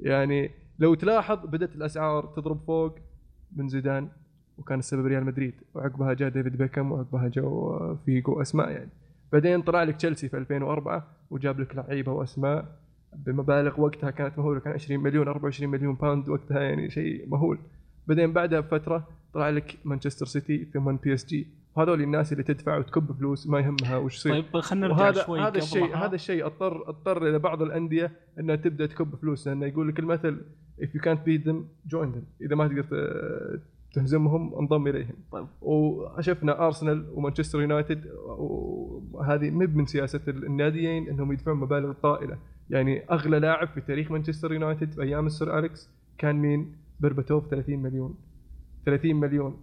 يعني 0.01 0.51
لو 0.79 0.95
تلاحظ 0.95 1.47
بدأت 1.47 1.75
الأسعار 1.75 2.27
تضرب 2.27 2.61
فوق 2.67 2.99
من 3.57 3.69
زيدان 3.69 4.09
وكان 4.59 4.79
السبب 4.79 5.07
ريال 5.07 5.25
مدريد 5.25 5.55
وعقبها 5.75 6.13
جاء 6.13 6.29
ديفيد 6.29 6.57
بيكهام 6.57 6.93
وعقبها 6.93 7.29
جو 7.29 7.97
فيجو 8.05 8.43
أسماء 8.43 8.71
يعني. 8.71 8.91
بعدين 9.33 9.63
طلع 9.63 9.83
لك 9.83 9.97
تشيلسي 9.97 10.29
في 10.29 10.37
2004 10.37 11.07
وجاب 11.31 11.61
لك 11.61 11.77
لعيبة 11.77 12.13
وأسماء 12.13 12.81
بمبالغ 13.17 13.81
وقتها 13.81 14.11
كانت 14.11 14.39
مهولة 14.39 14.61
كان 14.61 14.73
20 14.73 15.03
مليون 15.03 15.29
24 15.29 15.71
مليون 15.71 15.95
pound 15.95 16.29
وقتها 16.29 16.61
يعني 16.61 16.91
شيء 16.91 17.29
مهول 17.29 17.59
بعدين 18.07 18.33
بعدها 18.33 18.61
بفترة 18.61 19.09
طلع 19.35 19.51
لك 19.51 19.79
مانشستر 19.85 20.27
سيتي 20.27 20.65
ثم 20.65 20.97
PSG 20.97 21.47
وهذول 21.77 22.03
الناس 22.03 22.33
اللي 22.33 22.43
تدفع 22.43 22.79
وتكب 22.79 23.13
فلوس 23.13 23.47
ما 23.47 23.61
يهمها 23.61 23.97
وش 23.97 24.17
يصير 24.17 24.33
طيب 24.33 24.61
خلينا 24.61 24.89
نرجع 24.89 25.13
شوي 25.27 25.41
هذا 25.41 25.59
الشيء. 25.59 25.97
هذا 25.97 26.15
الشيء 26.15 26.47
اضطر 26.47 26.89
أضطر 26.89 27.29
إلى 27.29 27.39
بعض 27.39 27.63
الأندية 27.63 28.13
إنها 28.41 28.57
تبدأ 28.57 28.87
تكب 28.87 29.17
فلوس 29.17 29.49
لأنه 29.49 29.67
يقول 29.67 29.89
لك 29.89 29.99
المثل 29.99 30.41
if 30.81 30.89
you 30.89 31.01
can't 31.01 31.21
beat 31.27 31.45
them 31.49 31.57
join 31.95 32.09
them 32.15 32.43
إذا 32.43 32.55
ما 32.55 32.69
تقدر 32.69 32.87
تهزمهم 33.93 34.55
انضم 34.55 34.87
إليهم 34.87 35.15
طيب. 35.33 35.47
وشفنا 35.61 36.67
ارسنال 36.67 37.07
ومانشستر 37.15 37.61
يونايتد 37.61 38.07
وهذه 39.21 39.51
مب 39.51 39.77
من 39.77 39.87
سياسة 39.87 40.21
الناديين 40.29 41.09
إنهم 41.09 41.33
يدفعون 41.33 41.57
مبالغ 41.61 41.93
طائلة 41.93 42.39
يعني 42.71 43.03
أغلى 43.11 43.39
لاعب 43.39 43.69
في 43.69 43.81
تاريخ 43.81 44.11
مانشستر 44.11 44.53
يونايتد 44.53 44.93
في 44.93 45.03
أيام 45.03 45.27
السر 45.27 45.59
أليكس 45.59 45.91
كان 46.19 46.37
مين؟ 46.37 46.77
برباتوف 47.01 47.47
30 47.49 47.79
مليون 47.79 48.15
30 48.87 49.17
مليون 49.17 49.57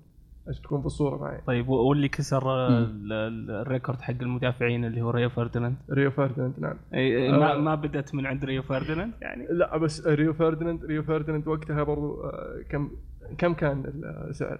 عشان 0.47 0.61
تكون 0.63 0.79
في 0.79 0.85
الصورة 0.85 1.17
معي 1.21 1.41
طيب 1.47 1.69
واللي 1.69 2.07
كسر 2.07 2.67
ال- 2.67 3.13
ال- 3.13 3.51
ال 3.51 3.58
record 3.58 4.01
حق 4.01 4.13
المدافعين 4.21 4.85
اللي 4.85 5.01
هو 5.01 5.09
ريو 5.09 5.29
فرديناند 5.29 5.75
ريو 5.91 6.11
فرديناند 6.11 6.53
نعم 6.59 6.73
أي- 6.73 7.31
ما, 7.39 7.53
آه. 7.53 7.57
ما 7.57 7.75
بدأت 7.75 8.15
من 8.15 8.25
عند 8.25 8.45
ريو 8.45 8.61
فرديناند 8.63 9.13
يعني 9.21 9.47
لا 9.51 9.77
بس 9.77 10.07
ريو 10.07 10.33
فرديناند 10.33 10.85
ريو 10.85 11.03
فرديناند 11.03 11.47
وقتها 11.47 11.83
برضو 11.83 12.23
آه، 12.23 12.61
كم 12.69 12.89
كم 13.37 13.53
كان 13.53 13.83
السعر؟ 14.29 14.59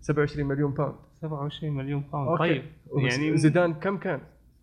27 0.00 0.48
مليون 0.48 0.72
pound 0.74 0.94
27 1.14 1.74
مليون 1.76 2.04
pound. 2.12 2.38
طيب 2.38 2.62
يعني 2.96 3.08
يعني 3.26 3.36
زيدان 3.36 3.74
كم 3.74 3.96
كان؟ 3.96 4.20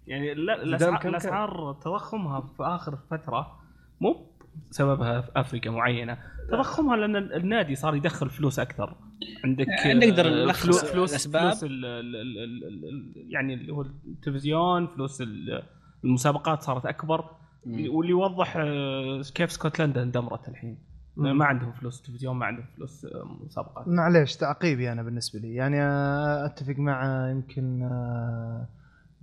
يعني 0.08 0.32
الاسعار 0.32 1.74
تضخمها 1.82 2.41
في 2.41 2.64
آخر 2.64 2.95
فترة 3.12 3.60
مو 4.02 4.28
سببها 4.70 5.22
في 5.22 5.32
أفريقيا 5.36 5.72
معينة 5.72 6.18
تضخمها 6.52 6.97
لأن 6.97 7.16
النادي 7.16 7.76
صار 7.76 7.95
يدخل 7.95 8.30
فلوس 8.30 8.60
أكثر 8.60 8.95
عندك 9.43 9.68
يعني 9.68 9.93
نقدر 10.08 10.26
آه، 10.28 10.30
نلخص 10.30 10.86
فلوس 10.86 11.10
الأسباب. 11.12 11.41
فلوس 11.43 11.64
ال 11.64 11.86
ال 11.86 12.16
ال 12.16 12.38
ال 12.38 12.64
ال 12.64 12.86
ال 12.89 13.14
يعني 13.34 13.54
اللي 13.54 13.74
هو 13.74 13.82
التلفزيون 13.82 14.88
فلوس 14.88 15.22
ال- 15.22 15.64
المسابقات 16.04 16.62
صارت 16.62 16.86
أكبر. 16.86 17.26
واللي 17.68 18.10
يوضح 18.12 18.58
آه، 18.58 19.22
كيف 19.36 19.49
اسكتلندا 19.49 20.04
اندمرت 20.04 20.49
الحين. 20.49 20.78
ما 21.16 21.45
عندهم 21.45 21.72
فلوس 21.72 22.02
تلفزيون 22.02 22.36
ما 22.36 22.45
عندهم 22.45 22.66
فلوس 22.78 23.06
آه، 23.06 23.38
مسابقات 23.45 23.88
معليش 23.88 24.36
تعقيبي 24.36 24.91
أنا 24.91 25.04
بالنسبة 25.04 25.39
لي 25.39 25.56
يعني 25.56 25.82
آه، 25.82 26.45
أتفق 26.45 26.76
مع 26.78 27.28
يمكن 27.32 27.84
آه، 27.84 28.68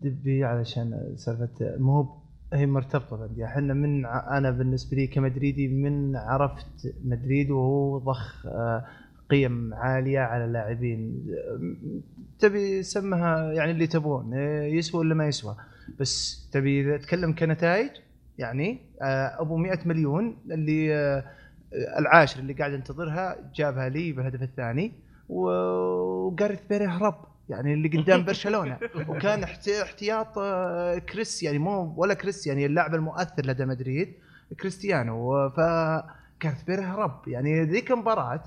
دبي 0.03 0.45
علشان 0.45 1.13
سالفة 1.17 1.49
مو 1.61 2.09
هي 2.53 2.67
مرتبطة 2.67 3.17
بالانديه 3.17 3.45
إحنا 3.45 3.75
من 3.75 4.07
أنا 4.07 4.51
بالنسبة 4.51 4.97
لي 4.97 5.07
كمدريدي 5.07 5.69
من 5.69 6.17
عرفت 6.17 6.95
مدريد 7.05 7.51
وهو 7.51 7.99
ضخ 7.99 8.47
آه، 8.47 8.85
قيم 9.31 9.75
عالية 9.75 10.19
على 10.21 10.45
اللاعبين. 10.45 11.27
آه، 11.31 11.61
تبي 12.39 12.83
سمها 12.83 13.53
يعني 13.53 13.71
اللي 13.71 13.87
تبون 13.87 14.31
آه، 14.35 14.63
يسوى 14.63 15.01
ولا 15.01 15.15
ما 15.15 15.27
يسوى. 15.29 15.57
بس 16.01 16.49
تبي 16.53 16.81
إذا 16.81 16.97
تتكلم 16.97 17.33
كنتائج 17.35 17.91
يعني 18.39 18.79
أبو 19.39 19.57
100 19.57 19.79
مليون 19.87 20.37
اللي 20.51 20.93
العاشر 21.99 22.41
اللي 22.41 22.53
قاعد 22.53 22.73
انتظرها 22.73 23.37
جابها 23.55 23.89
لي 23.89 24.13
بالهدف 24.13 24.43
الثاني 24.43 24.93
و- 25.29 26.27
وجاريث 26.27 26.61
بيري 26.71 26.87
هرب 26.87 27.15
يعني 27.49 27.75
اللي 27.75 27.89
قدام 27.89 28.25
برشلونة. 28.25 28.79
وكان 29.09 29.43
احت- 29.43 29.69
احتياط 29.69 30.39
آه، 30.39 30.99
كريس 30.99 31.43
يعني 31.43 31.59
مو 31.59 31.95
ولا 31.97 32.15
كريس 32.15 32.47
يعني 32.47 32.67
اللاعب 32.67 32.95
المؤثر 32.95 33.47
لدى 33.47 33.65
مدريد 33.65 34.15
كريستيانو. 34.61 35.49
ف 35.51 35.61
جاريث 36.43 36.63
بيل 36.67 36.83
هرب 36.83 37.29
يعني 37.29 37.63
ذيك 37.65 37.91
المباراه 37.91 38.41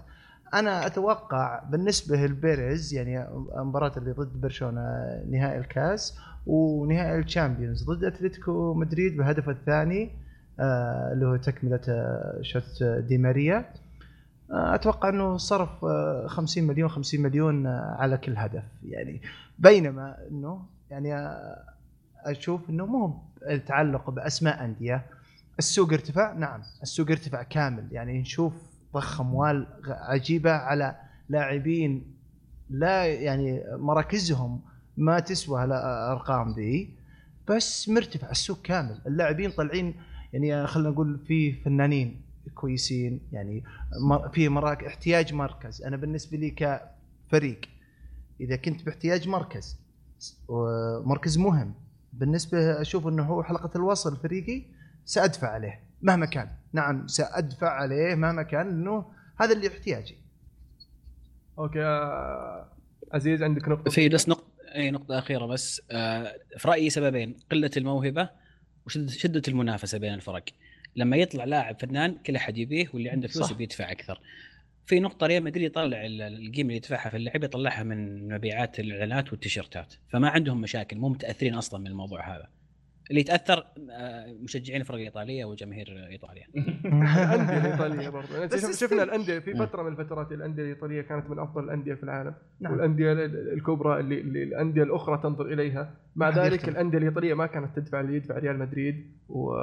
أنا 0.54 0.86
أتوقع 0.86 1.64
بالنسبة 1.70 2.26
لبيريز 2.26 2.93
يعني 2.93 3.28
المباراه 3.58 3.91
اللي 3.97 4.12
ضد 4.12 4.41
برشلونة 4.41 4.82
نهائي 5.32 5.58
الكاس 5.60 6.18
ونهائي 6.47 7.20
ال 7.20 7.26
Champions 7.26 7.84
ضد 7.84 8.04
أتلتيكو 8.04 8.74
مدريد 8.74 9.18
بهدفه 9.18 9.52
الثاني 9.52 10.12
آه، 10.60 11.10
اللي 11.14 11.26
هو 11.26 11.36
تكملة 11.36 11.80
آه، 11.89 12.39
shoot 12.42 12.84
دي 12.84 13.18
ماريا. 13.18 13.66
أتوقع 14.52 15.10
أنه 15.10 15.38
صرف 15.38 15.86
آه، 15.86 16.28
50 16.28 16.64
مليون 16.64 16.89
50 16.89 17.22
مليون 17.22 17.66
آه، 17.68 17.95
على 17.99 18.18
كل 18.18 18.38
هدف. 18.38 18.64
يعني 18.84 19.22
بينما 19.60 20.17
إنه 20.32 20.66
يعني 20.89 21.16
آه، 21.16 21.63
أشوف 22.26 22.70
إنه 22.70 22.86
مو 22.86 23.21
التعلق 23.50 24.09
بأسماء 24.09 24.66
أندية. 24.66 25.05
السوق 25.59 25.93
ارتفع 25.93 26.34
نعم 26.34 26.62
السوق 26.84 27.09
ارتفع 27.12 27.43
كامل. 27.43 27.88
يعني 27.92 28.21
نشوف 28.21 28.54
ضخ 28.93 29.21
أموال 29.21 29.67
عجيبة 29.88 30.51
على 30.51 30.96
لاعبين 31.30 32.16
لا 32.70 33.05
يعني 33.05 33.63
مراكزهم 33.71 34.62
ما 34.97 35.20
تسوى 35.20 35.63
الارقام 35.63 36.54
ذي. 36.54 36.89
بس 37.50 37.89
مرتفع 37.89 38.30
السوق 38.32 38.62
كامل. 38.62 39.01
اللاعبين 39.08 39.51
طالعين 39.51 39.93
يعني 40.34 40.67
خلينا 40.67 40.89
نقول 40.89 41.20
في 41.28 41.54
فنانين. 41.54 42.30
كويسين. 42.55 43.20
يعني 43.32 43.63
في 44.34 44.50
مراكز 44.50 44.86
احتياج 44.88 45.34
مركز. 45.34 45.82
أنا 45.82 45.97
بالنسبة 45.97 46.38
لي 46.38 46.50
كفريق 46.50 47.62
إذا 48.42 48.55
كنت 48.55 48.86
باحتياج 48.86 49.28
مركز 49.28 49.80
مركز 51.05 51.38
مهم 51.38 51.74
بالنسبة 52.13 52.82
أشوف 52.82 53.08
إنه 53.08 53.24
هو 53.24 53.43
حلقة 53.43 53.70
الوصل 53.76 54.18
فريقي 54.18 54.63
سأدفع 55.05 55.47
عليه 55.47 55.80
مهما 56.01 56.26
كان. 56.26 56.50
نعم 56.74 57.08
سأدفع 57.08 57.70
عليه 57.70 58.16
مهما 58.16 58.43
كان 58.43 58.68
إنه 58.68 59.05
هذا 59.38 59.54
اللي 59.54 59.68
احتياجي 59.68 60.18
أوكي 61.59 61.84
آه، 61.84 62.70
عزيز 63.12 63.43
عندك 63.43 63.68
نقطة؟ 63.68 63.92
في 63.92 64.09
بس 64.09 64.30
نقطة 64.30 64.51
إي 64.76 64.92
نقطة 64.92 65.20
أخيرة 65.20 65.46
بس. 65.46 65.82
آه 65.92 66.36
في 66.58 66.68
رأيي 66.68 66.89
سببين 66.89 67.38
قلة 67.51 67.72
الموهبة 67.78 68.30
وشدة 68.86 69.08
شدة 69.12 69.42
المنافسة 69.47 69.97
بين 69.97 70.13
الفرق. 70.13 70.43
لما 70.96 71.18
يطلع 71.18 71.43
لاعب 71.43 71.80
فنان 71.80 72.16
كل 72.26 72.36
أحد 72.36 72.58
يبيه 72.58 72.88
واللي 72.93 73.09
عنده 73.09 73.28
فلوس. 73.28 73.51
بيدفع 73.54 73.92
أكثر. 73.92 74.20
في 74.86 75.00
نقطة 75.00 75.28
ريال 75.28 75.43
مدريد 75.43 75.63
يطلع 75.66 76.05
ال- 76.05 76.22
القيمه 76.22 76.62
اللي 76.62 76.76
يدفعها 76.76 77.09
في 77.09 77.18
اللعب 77.18 77.43
يطلعها 77.43 77.84
من 77.84 78.28
مبيعات 78.34 78.80
الإعلانات 78.80 79.32
والتيشيرتات. 79.32 79.93
فما 80.09 80.30
عندهم 80.30 80.62
مشاكل 80.62 80.97
مو 80.97 81.09
متأثرين 81.09 81.54
أصلا 81.54 81.80
من 81.80 81.88
الموضوع 81.88 82.36
هذا. 82.36 82.47
اللي 83.12 83.21
يتأثر 83.21 83.66
آه، 83.92 84.33
مشجعين 84.43 84.82
الفرق 84.82 84.97
الإيطالية 84.97 85.46
وجماهير 85.46 86.08
إيطاليا 86.12 86.43
الأندية 86.86 87.58
الإيطالية 87.58 88.09
برضه 88.09 88.38
يعني. 88.38 88.50
شفنا 88.74 89.04
الأندية 89.04 89.39
في 89.39 89.54
مم. 89.54 89.66
فترة 89.66 89.83
من 89.83 89.92
الفترات 89.92 90.32
الأندية 90.32 90.63
الإيطالية 90.63 91.01
كانت 91.01 91.29
من 91.29 91.39
أفضل 91.39 91.63
الأندية 91.63 91.93
في 91.93 92.04
العالم 92.04 92.33
نعم. 92.59 92.71
والأندية 92.74 93.12
ال- 93.12 93.20
ال- 93.20 93.54
الكبرى 93.54 94.00
اللي, 94.00 94.21
اللي 94.21 94.43
الأندية 94.43 94.83
الأخرى 94.83 95.20
تنظر 95.24 95.46
إليها 95.46 95.93
مع 96.16 96.29
هذا 96.29 96.43
ذلك. 96.43 96.70
الأندية 96.70 96.97
الإيطالية 96.97 97.33
ما 97.33 97.46
كانت 97.46 97.75
تدفع 97.79 98.00
اللي 98.00 98.16
يدفع 98.16 98.38
ريال 98.38 98.59
مدريد 98.59 99.12
و 99.29 99.54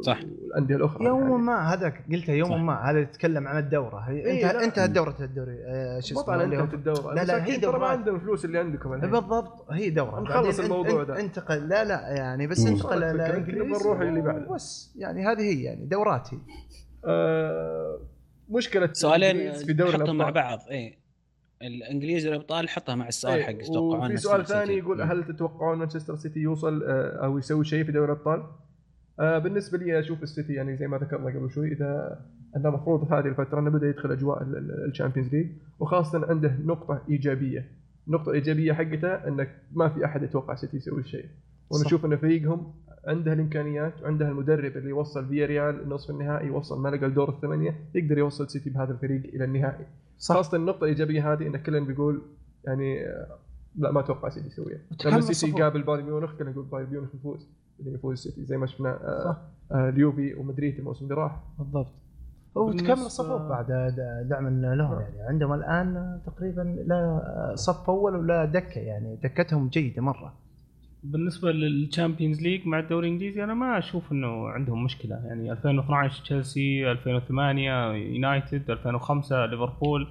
صح. 0.00 0.20
والأندية 0.42 0.76
الأخرى 0.76 1.04
يوما 1.06 1.22
يعني. 1.30 1.42
ما 1.42 1.74
هذاك 1.74 2.04
قلته 2.12 2.32
يوما 2.32 2.56
صح. 2.56 2.62
ما 2.62 2.90
هذا 2.90 2.98
يتكلم 3.00 3.48
عن 3.48 3.58
الدورة 3.58 3.98
هي 3.98 4.16
إيه، 4.26 4.32
انت 4.46 4.54
لا. 4.54 4.64
انتهت 4.64 4.90
دوره 4.90 5.16
الدوري 5.20 5.56
آه، 5.66 6.00
شو 6.00 6.20
اسمه 6.20 6.44
انتهت 6.44 6.74
الدورة 6.74 7.14
لا، 7.14 7.24
لا، 7.24 7.44
هي 7.46 7.58
ترى 7.58 7.78
ما. 7.78 7.86
عندهم 7.86 8.14
الفلوس 8.14 8.44
اللي 8.44 8.58
عندكم 8.58 8.92
الحين 8.92 9.10
بالضبط 9.10 9.72
هي 9.72 9.90
دورة 9.90 10.20
نخلص 10.20 10.60
الموضوع 10.60 11.04
أنت- 11.04 11.06
ده. 11.08 11.20
انتقل 11.20 11.68
لا 11.68 11.84
لا 11.84 12.08
يعني 12.16 12.46
بس. 12.54 12.66
انتقل 12.66 13.02
إلى 13.04 13.24
فكرة. 13.24 13.36
انجليزي 13.36 13.84
نروح 13.84 14.00
اللي 14.00 14.20
بعده. 14.20 14.54
بس 14.54 14.94
يعني 14.96 15.26
هذه 15.26 15.40
هي 15.40 15.62
يعني 15.62 15.86
دورات 15.86 16.34
هي 16.34 16.38
آه 17.04 18.00
مشكلة 18.48 18.92
سؤالين 18.92 19.52
في 19.52 19.72
دوري 19.72 19.98
نحطهم 19.98 20.16
مع. 20.16 20.30
بعض 20.30 20.58
اي 20.70 20.98
الانجليزي 21.62 22.28
والأبطال 22.28 22.68
حطها 22.68 22.94
مع 22.94 23.08
السؤال 23.08 23.38
إيه، 23.38 23.44
حق 23.44 23.52
تتوقعون 23.52 23.98
مانشستر 23.98 24.30
سؤال. 24.30 24.46
ثاني 24.46 24.78
يقول. 24.78 25.02
هل 25.02 25.24
تتوقعون 25.24 25.78
مانشستر 25.78 26.16
سيتي 26.16 26.40
يوصل 26.40 26.82
آه، 26.82 27.24
أو 27.24 27.38
يسوي 27.38 27.64
شيء 27.64 27.84
في 27.84 27.92
دوري 27.92 28.12
الأبطال؟ 28.12 28.46
آه، 29.20 29.38
بالنسبة 29.38 29.78
لي 29.78 29.98
أشوف 30.00 30.22
السيتي 30.22 30.52
يعني 30.52 30.76
زي 30.76 30.86
ما 30.86 30.98
ذكرنا 30.98 31.38
قبل 31.38 31.50
شوي 31.50 31.72
إذا 31.72 32.20
انه 32.56 32.68
المفروض 32.68 33.08
في 33.08 33.14
هذه 33.14 33.26
الفترة 33.26 33.60
انه 33.60 33.70
بدأ 33.70 33.86
يدخل 33.88 34.12
أجواء 34.12 34.42
ال 34.88 34.93
Champions 34.93 35.34
League 35.34 35.50
وخاصة 35.80 36.26
عنده 36.30 36.56
نقطة 36.64 37.02
إيجابية 37.10 37.70
النقطه 38.08 38.28
الايجابيه 38.30 38.72
حقته 38.72 39.14
أنك 39.14 39.62
ما 39.72 39.88
في 39.88 40.04
أحد 40.04 40.22
يتوقع 40.22 40.54
سيتي 40.54 40.76
يسوي 40.76 41.04
شيء 41.04 41.26
ونشوف 41.70 42.04
إن 42.04 42.16
فريقهم 42.16 42.72
عنده 43.06 43.32
الإمكانيات 43.32 44.02
وعنده 44.02 44.28
المدرب 44.28 44.76
اللي 44.76 44.90
يوصل 44.90 45.28
فيا 45.28 45.46
ريال 45.46 45.88
نصف 45.88 46.10
النهائي 46.10 46.46
يوصل 46.46 46.82
ملقا 46.82 47.06
لدور 47.06 47.28
الثمانية 47.28 47.80
يقدر 47.94 48.18
يوصل 48.18 48.50
سيتي 48.50 48.70
بهذا 48.70 48.92
الفريق 48.92 49.22
إلى 49.34 49.44
النهائي. 49.44 49.86
صح. 50.18 50.34
خاصة 50.34 50.56
النقطة 50.56 50.84
الإيجابية 50.84 51.32
هذه 51.32 51.46
إن 51.46 51.56
كلن 51.56 51.86
بيقول 51.86 52.22
يعني 52.64 53.06
آه، 53.06 53.38
لا 53.76 53.90
ما 53.90 54.00
أتوقع 54.00 54.28
سيتي 54.28 54.46
يسويها. 54.46 54.78
لما 55.04 55.20
سيتي. 55.20 55.58
يقابل 55.58 55.82
بايرن 55.82 56.04
ميونخ 56.04 56.36
كان 56.38 56.50
يقول 56.50 56.64
بايرن 56.64 56.90
ميونخ 56.90 57.14
يفوز. 57.14 57.48
بعدين 57.78 57.94
يفوز 57.94 58.12
السيتي 58.12 58.44
زي 58.44 58.56
ما 58.56 58.66
شفنا 58.66 58.88
آه، 58.90 59.24
صح. 59.24 59.36
آه، 59.72 59.88
اليوفي 59.88 60.34
ومدريد 60.34 60.78
الموسم 60.78 61.04
اللي 61.04 61.14
راح. 61.14 61.40
بالضبط. 61.58 61.92
وتكمل 62.54 62.90
الصفوف 62.90 63.42
بعد 63.42 63.66
دعم 64.28 64.64
لهم 64.64 65.00
يعني 65.00 65.20
عندهم 65.20 65.52
الآن 65.52 66.20
تقريبا 66.26 66.60
لا 66.86 67.52
صف 67.54 67.90
أول 67.90 68.16
ولا 68.16 68.44
دكة. 68.44 68.80
يعني 68.80 69.16
دكتهم 69.22 69.68
جيدة 69.68 70.02
مرة. 70.02 70.43
بالنسبة 71.04 71.52
لل 71.52 71.68
Champions 71.68 72.42
League 72.42 72.66
مع 72.66 72.78
الدوري 72.78 73.06
الإنجليزي 73.08 73.44
أنا 73.44 73.54
ما 73.54 73.78
أشوف 73.78 74.12
إنه 74.12 74.48
عندهم 74.48 74.84
مشكلة. 74.84 75.16
يعني 75.26 75.52
2012 75.52 76.22
تشيلسي 76.24 76.90
2008 76.90 77.92
يونايتد 77.92 78.70
2005 78.70 79.46
ليفربول. 79.46 80.06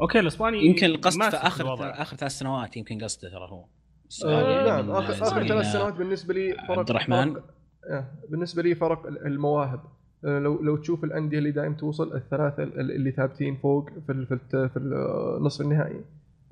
okay 0.00 0.20
الإسباني 0.20 0.66
يمكن 0.66 0.86
القصد 0.86 1.22
في 1.22 1.36
آخر 1.36 1.64
الوضع. 1.64 1.88
آخر 2.02 2.16
ثلاث 2.16 2.32
سنوات 2.32 2.76
يمكن 2.76 2.98
قصده 3.04 3.30
ترى 3.30 3.48
هو. 3.50 3.64
السؤال 4.08 4.44
آه 4.44 4.66
نعم 4.82 4.90
اخر 4.90 5.12
آخر 5.26 5.46
ثلاث 5.46 5.66
سنوات 5.66 5.94
بالنسبة 5.94 6.34
لي 6.34 6.52
فرق 6.68 6.78
عبد 6.78 6.90
الرحمن. 6.90 7.32
فرق 7.34 7.44
آه 7.90 8.04
بالنسبة 8.30 8.62
لي 8.62 8.74
فرق 8.74 9.06
المواهب. 9.06 9.80
لو 10.22 10.62
لو 10.62 10.76
تشوف 10.76 11.04
الأندية 11.04 11.38
اللي 11.38 11.50
دائما 11.50 11.74
توصل 11.74 12.16
الثلاثة 12.16 12.62
ال- 12.62 12.90
اللي 12.96 13.10
ثابتين 13.10 13.56
فوق 13.56 13.90
في 14.06 14.12
ال- 14.12 14.26
في 14.26 14.34
الت- 14.34 14.70
في 14.72 14.76
النصف 14.78 15.60
النهائي 15.64 16.00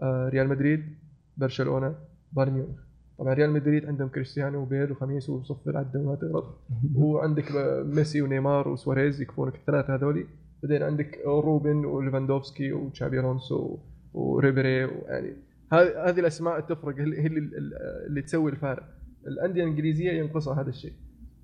آه، 0.03 0.29
ريال 0.29 0.49
مدريد 0.49 0.99
برشلونة 1.37 1.95
بايرن 2.33 2.53
ميونخ. 2.53 2.86
طبعا 3.19 3.35
ريال 3.35 3.51
مدريد 3.51 3.87
عندهم 3.87 4.09
كريستيانو 4.09 4.63
وبيل 4.63 4.93
وخاميس 4.93 5.31
وصف 5.31 5.69
العده 5.69 6.03
ما 6.03 6.15
تغلط 6.15 6.61
وعندك 6.95 7.53
ميسي 7.85 8.23
ونيمار 8.23 8.69
وسواريز 8.69 9.21
يكفونك 9.21 9.55
الثلاثة 9.55 9.95
هذولي. 9.95 10.27
بعدين 10.63 10.83
عندك 10.83 11.19
روبن 11.27 11.85
وليفاندوفسكي 11.85 12.73
وتشابي 12.73 13.21
ألونسو 13.21 13.79
وريبيري 14.15 14.79
يعني 14.79 15.37
هذه 15.73 16.21
الأسماء 16.21 16.61
تفرق 16.61 16.97
هي 16.97 17.03
اللي, 17.05 17.27
اللي, 17.27 17.77
اللي 18.07 18.23
تسوي 18.23 18.51
الفارق. 18.51 18.83
الأندية 19.27 19.63
الإنجليزية 19.65 20.13
ينقصها 20.13 20.63
هذا 20.63 20.69
الشيء. 20.69 20.93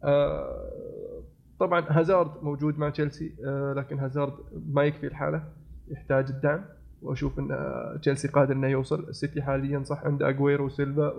آه، 0.05 1.23
طبعا 1.61 1.85
هازارد 1.89 2.31
موجود 2.43 2.79
مع 2.79 2.91
تشيلسي 2.91 3.35
آه، 3.47 3.75
لكن 3.77 3.99
هازارد 3.99 4.33
ما 4.67 4.85
يكفي 4.85 5.07
الحالة 5.07 5.45
يحتاج 5.89 6.31
الدعم. 6.31 6.65
وأشوف 7.03 7.39
إن 7.39 7.49
تشيلسي 8.03 8.29
قادر 8.29 8.53
إنه 8.55 8.67
يوصل 8.69 9.01
السيتي 9.09 9.43
حاليا 9.43 9.83
صح 9.83 10.05
عنده 10.05 10.29
اجويرو 10.29 10.65
وسيلفا 10.67 11.13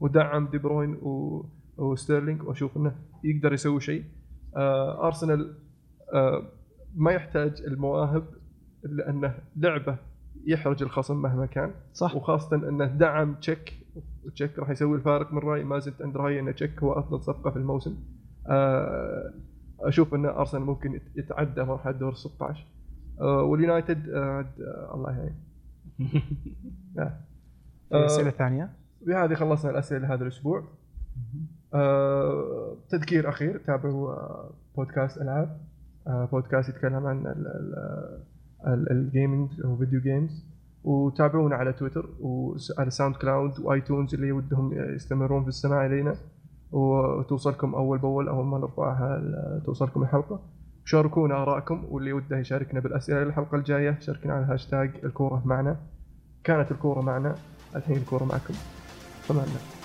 ودعم 0.00 0.48
دي 0.48 0.58
بروين 0.58 0.98
وستيرلينج 1.76 2.42
وأشوف 2.42 2.76
إنه 2.76 2.94
يقدر 3.24 3.52
يسوي 3.52 3.80
شيء. 3.80 4.04
آه، 4.56 5.06
أرسنال 5.06 5.54
آه، 6.14 6.42
ما 6.96 7.12
يحتاج 7.12 7.62
المواهب 7.66 8.24
لأنه 8.82 9.34
لعبه 9.56 9.96
يحرج 10.46 10.82
الخصم 10.82 11.22
مهما 11.22 11.46
كان. 11.46 11.70
صح. 11.92 12.16
وخاصة 12.16 12.56
إنه 12.68 12.84
دعم 12.84 13.34
تشيك. 13.34 13.74
وتشيك 14.26 14.58
راح 14.58 14.70
يسوي 14.70 14.96
الفارق 14.96 15.32
من 15.32 15.38
رأيي. 15.38 15.64
ما 15.64 15.78
زلت 15.78 16.02
عند 16.02 16.16
رأيي 16.16 16.40
إن 16.40 16.54
تشيك 16.54 16.82
هو 16.82 16.92
أفضل 16.92 17.22
صفقة 17.22 17.50
في 17.50 17.56
الموسم. 17.56 17.96
آه، 18.46 19.34
أشوف 19.80 20.14
إن 20.14 20.26
أرسنال 20.26 20.62
ممكن 20.62 20.94
يت- 20.94 21.16
يتعدى 21.16 21.62
مرحلة 21.62 21.92
دور 21.92 22.14
16 22.14 22.60
آه، 22.60 22.77
واليونايتد 23.20 24.08
آه، 24.08 24.24
عاد، 24.36 24.46
آه، 24.60 24.94
الله 24.94 25.10
يعين 25.18 25.34
آه، 27.92 28.06
أسئلة 28.06 28.30
ثانية؟ 28.30 28.70
بهذه 29.06 29.34
خلصنا 29.34 29.70
الأسئلة 29.70 30.00
لهذا 30.08 30.22
الأسبوع. 30.22 30.62
آه، 31.74 32.76
تذكير 32.88 33.28
أخير 33.28 33.60
تابعوا 33.66 34.12
آه، 34.12 34.50
بودكاست 34.76 35.18
ألعاب. 35.22 35.56
آه، 36.06 36.28
بودكاست 36.32 36.68
يتكلم 36.68 37.06
عن 37.06 37.18
ال- 37.26 37.26
ال- 37.46 38.22
ال- 38.66 38.90
ال 38.92 39.02
gaming 39.02 39.64
و 39.64 39.70
video 39.70 40.00
games 40.00 40.44
وتابعونا 40.84 41.56
على 41.56 41.72
تويتر 41.72 42.08
وعلى 42.20 42.90
SoundCloud 42.90 43.16
و 43.16 43.60
iTunes 43.60 44.14
اللي 44.14 44.32
ودهم 44.32 44.72
يستمرون 44.94 45.42
في 45.42 45.48
السماع 45.48 45.86
إلينا. 45.86 46.14
وتوصلكم 46.72 47.74
أول 47.74 47.98
بأول 47.98 48.28
أول 48.28 48.46
ما 48.46 48.58
نرفعها 48.58 49.22
توصلكم 49.66 50.02
الحلقة. 50.02 50.40
شاركونا 50.88 51.42
آرائكم 51.42 51.84
واللي 51.88 52.12
وده 52.12 52.38
يشاركنا 52.38 52.80
بالأسئلة 52.80 53.22
الحلقة 53.22 53.56
الجاية 53.56 53.98
شاركنا 54.00 54.32
على 54.34 54.46
هاشتاج 54.46 54.90
الكورة 55.04 55.42
معنا. 55.44 55.76
كانت 56.44 56.70
الكورة 56.70 57.00
معنا 57.00 57.34
الحين 57.76 57.96
الكورة 57.96 58.24
معكم. 58.24 58.54
الله 59.30 59.77